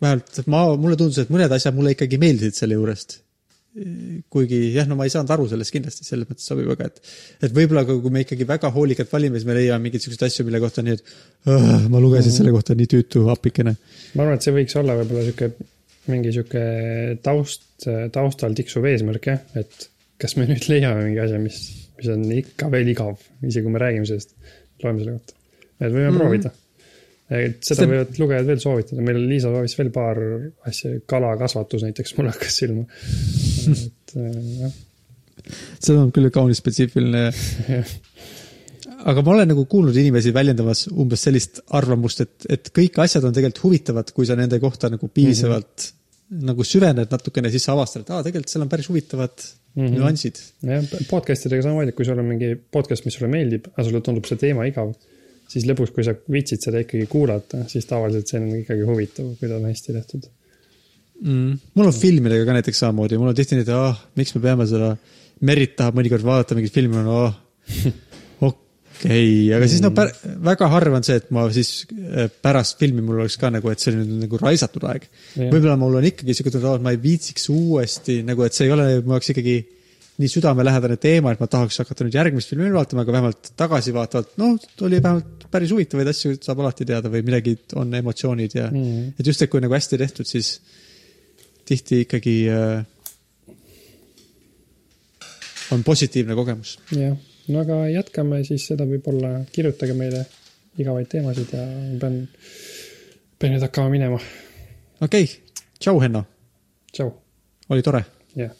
vähemalt 0.05 0.41
ma, 0.51 0.65
mulle 0.81 0.97
tundus, 1.01 1.21
et 1.23 1.33
mõned 1.33 1.53
asjad 1.55 1.77
mulle 1.77 1.95
ikkagi 1.95 2.21
meeldisid 2.21 2.59
selle 2.59 2.79
juurest. 2.79 3.21
Kuigi 4.31 4.59
jah, 4.71 4.87
no 4.87 4.95
ma 4.95 5.07
ei 5.07 5.11
saanud 5.11 5.33
aru 5.35 5.49
sellest 5.51 5.75
kindlasti, 5.75 6.05
selles 6.07 6.29
mõttes 6.29 6.47
sobib 6.47 6.69
väga, 6.71 6.87
et, 6.93 7.01
et 7.43 7.55
võib-olla 7.55 7.83
kui 7.89 8.13
me 8.15 8.23
ikkagi 8.23 8.47
väga 8.47 8.71
hoolikalt 8.75 9.11
valime, 9.11 9.41
siis 9.41 9.49
me 9.49 9.57
leiame 9.59 9.89
mingeid 9.89 10.05
siukseid 10.05 10.23
asju, 10.29 10.47
mille 10.47 10.61
kohta 10.63 10.85
nii, 10.87 10.95
et 10.95 11.51
"Õh, 11.51 11.89
ma 11.91 12.03
lugesin 12.03 12.35
selle 12.37 12.53
kohta 12.55 12.77
nii 12.79 12.87
tüütu 12.93 13.25
appikene. 13.35 13.75
ma 14.15 14.23
arvan, 14.27 14.39
et 14.39 14.47
see 14.47 14.55
võiks 14.55 14.79
olla 14.79 14.95
võib-olla 15.01 15.25
sihuke, 15.27 15.51
mingi 16.13 16.35
sihuke 16.37 16.65
taust, 17.27 17.89
taustal 18.15 18.55
tiksuv 18.55 18.87
eesmärk 18.93 19.27
jah, 19.33 19.43
et 19.59 19.89
kas 20.23 20.37
me 20.39 20.47
nüüd 20.47 20.69
leiame 20.71 21.09
mingi 21.09 21.25
asja, 21.25 21.41
mis, 21.43 21.59
mis 21.99 22.13
on 22.15 22.23
ikka 22.39 22.71
veel 22.71 22.95
igav, 22.95 23.19
isegi 23.43 23.67
kui 23.67 23.75
me 23.75 23.83
räägime 23.83 24.07
sellest, 24.07 24.37
loeme 24.85 25.03
selle 25.03 25.19
kohta. 25.19 25.35
et 25.81 25.91
võime 25.91 25.99
mm. 25.99 26.15
-hmm. 26.15 26.23
proovida. 26.23 26.55
Et 27.31 27.61
seda 27.65 27.83
See- 27.83 27.91
võivad 27.91 28.19
lugejad 28.21 28.49
veel 28.51 28.61
soovitada, 28.61 29.05
meil 29.05 29.21
Liisa 29.29 29.53
soovis 29.53 29.79
veel 29.79 29.91
paar 29.95 30.21
asja, 30.69 30.99
kalakasvatus 31.07 31.87
näiteks 31.87 32.17
mulle 32.19 32.35
hakkas 32.35 32.59
silma. 32.61 32.85
et 33.73 34.17
äh, 34.17 34.41
jah, 34.65 34.75
see 35.81 35.97
on 35.97 36.13
küll 36.13 36.31
kaunis 36.35 36.61
spetsiifiline 36.61 37.29
aga 39.11 39.25
ma 39.25 39.35
olen 39.35 39.51
nagu 39.53 39.65
kuulnud 39.71 39.97
inimesi 40.01 40.33
väljendamas 40.35 40.87
umbes 40.93 41.27
sellist 41.27 41.61
arvamust, 41.77 42.25
et, 42.25 42.47
et 42.57 42.71
kõik 42.77 43.01
asjad 43.05 43.27
on 43.27 43.35
tegelikult 43.37 43.65
huvitavad, 43.67 44.13
kui 44.17 44.29
sa 44.29 44.37
nende 44.39 44.61
kohta 44.63 44.91
nagu 44.93 45.09
piisavalt 45.09 45.89
mm 45.89 45.91
-hmm. 45.91 46.47
nagu 46.51 46.65
süvened 46.65 47.13
natukene, 47.13 47.51
siis 47.51 47.67
sa 47.69 47.75
avastad, 47.75 48.05
et 48.05 48.11
aa, 48.11 48.23
tegelikult 48.27 48.53
seal 48.53 48.65
on 48.65 48.73
päris 48.73 48.89
huvitavad 48.89 49.35
mm. 49.75 49.87
-hmm. 49.87 49.99
nüansid. 49.99 50.41
jah, 50.63 50.85
podcast 51.11 51.47
idega 51.47 51.67
samamoodi, 51.67 51.93
kui 51.93 52.05
sul 52.05 52.19
on 52.19 52.31
mingi 52.33 52.55
podcast, 52.57 53.05
mis 53.05 53.19
sulle 53.19 53.31
meeldib, 53.33 53.69
aga 53.73 53.89
sulle 53.89 54.01
tundub 54.01 54.25
see 54.31 54.41
teema 54.41 54.67
igav, 54.71 54.95
siis 55.51 55.67
lõpuks, 55.69 55.93
kui 55.95 56.07
sa 56.07 56.15
viitsid 56.31 56.65
seda 56.65 56.83
ikkagi 56.85 57.09
kuulata, 57.11 57.65
siis 57.71 57.87
tavaliselt 57.89 58.31
see 58.31 58.41
on 58.41 58.49
ikkagi 58.61 58.87
huvitav, 58.89 59.35
kui 59.39 59.51
ta 59.51 59.59
on 59.59 59.69
hästi 59.69 59.97
tehtud. 59.99 60.31
Mm. 61.25 61.61
mul 61.79 61.87
on 61.87 61.95
filmidega 61.95 62.43
ka 62.43 62.57
näiteks 62.57 62.81
samamoodi, 62.83 63.19
mul 63.21 63.31
on 63.31 63.37
tihti 63.39 63.55
nii, 63.55 63.65
et 63.65 63.71
ah, 63.71 64.01
miks 64.19 64.35
me 64.35 64.43
peame 64.43 64.67
seda, 64.67 64.95
Merit 65.45 65.75
tahab 65.79 65.97
mõnikord 65.99 66.25
vaadata 66.27 66.57
mingit 66.57 66.75
filmi, 66.75 66.99
no 67.07 67.21
ah, 67.29 67.37
okei 68.49 68.57
okay., 68.99 69.29
aga 69.55 69.69
siis 69.71 69.83
no 69.85 69.93
pär, 69.95 70.11
väga 70.49 70.69
harva 70.73 70.99
on 70.99 71.07
see, 71.07 71.21
et 71.23 71.31
ma 71.35 71.47
siis 71.55 71.71
äh, 71.93 72.27
pärast 72.43 72.83
filmi 72.83 73.05
mul 73.05 73.23
oleks 73.23 73.39
ka 73.39 73.53
nagu, 73.55 73.71
et 73.71 73.83
see 73.83 73.93
oli 73.93 74.03
nüüd 74.03 74.25
nagu 74.27 74.43
raisatud 74.43 74.89
aeg. 74.91 75.07
Jah. 75.37 75.53
võib-olla 75.55 75.79
mul 75.81 76.01
on 76.01 76.09
ikkagi 76.11 76.35
siuke 76.35 76.55
tunne, 76.55 76.75
et 76.81 76.87
ma 76.87 76.95
ei 76.95 77.01
viitsiks 77.03 77.47
uuesti 77.55 78.21
nagu, 78.27 78.47
et 78.47 78.59
see 78.59 78.67
ei 78.67 78.75
ole 78.75 78.89
mu 79.07 79.15
jaoks 79.15 79.35
ikkagi 79.37 79.57
nii 80.19 80.31
südamelähedane 80.31 80.97
teema, 81.03 81.33
et 81.35 81.41
ma 81.43 81.49
tahaks 81.51 81.81
hakata 81.83 82.07
nüüd 82.07 82.15
järgmist 82.15 82.53
filmi 82.53 82.71
vaatama, 82.75 83.03
aga 83.03 83.15
vähemalt 83.17 83.51
tagasivaatavalt, 83.59 84.37
noh, 84.39 84.55
oli 84.87 85.01
vähemalt 85.03 85.47
päris 85.51 85.73
huvitavaid 85.75 86.11
asju 86.13 86.37
saab 86.43 86.63
alati 86.63 86.87
teada 86.87 87.11
või 87.11 87.25
midagi 87.27 87.57
on 87.81 87.95
emotsioonid 87.99 88.55
ja 88.55 88.69
Mhm. 88.71 89.15
et 89.19 89.27
just, 89.27 89.43
et 89.43 89.51
kui 89.51 89.61
nagu 89.61 89.75
hästi 89.75 89.99
tehtud, 89.99 90.27
siis 90.27 90.61
tihti 91.67 92.01
ikkagi 92.05 92.37
äh, 92.51 92.85
on 95.73 95.85
positiivne 95.85 96.35
kogemus. 96.35 96.79
jah, 96.93 97.17
no 97.49 97.61
aga 97.61 97.89
jätkame 97.91 98.45
siis 98.45 98.67
seda 98.71 98.87
võib-olla, 98.87 99.45
kirjutage 99.53 99.95
meile 99.99 100.25
igavaid 100.79 101.09
teemasid 101.11 101.55
ja 101.55 101.67
ma 101.67 101.99
pean, 102.01 102.21
pean 103.39 103.57
nüüd 103.57 103.67
hakkama 103.67 103.91
minema. 103.91 104.21
okei 105.01 105.25
okay., 105.25 105.63
tšau, 105.79 105.99
Henno, 106.03 106.25
tšau, 106.93 107.11
oli 107.71 107.83
tore. 107.83 108.05
jah 108.39 108.55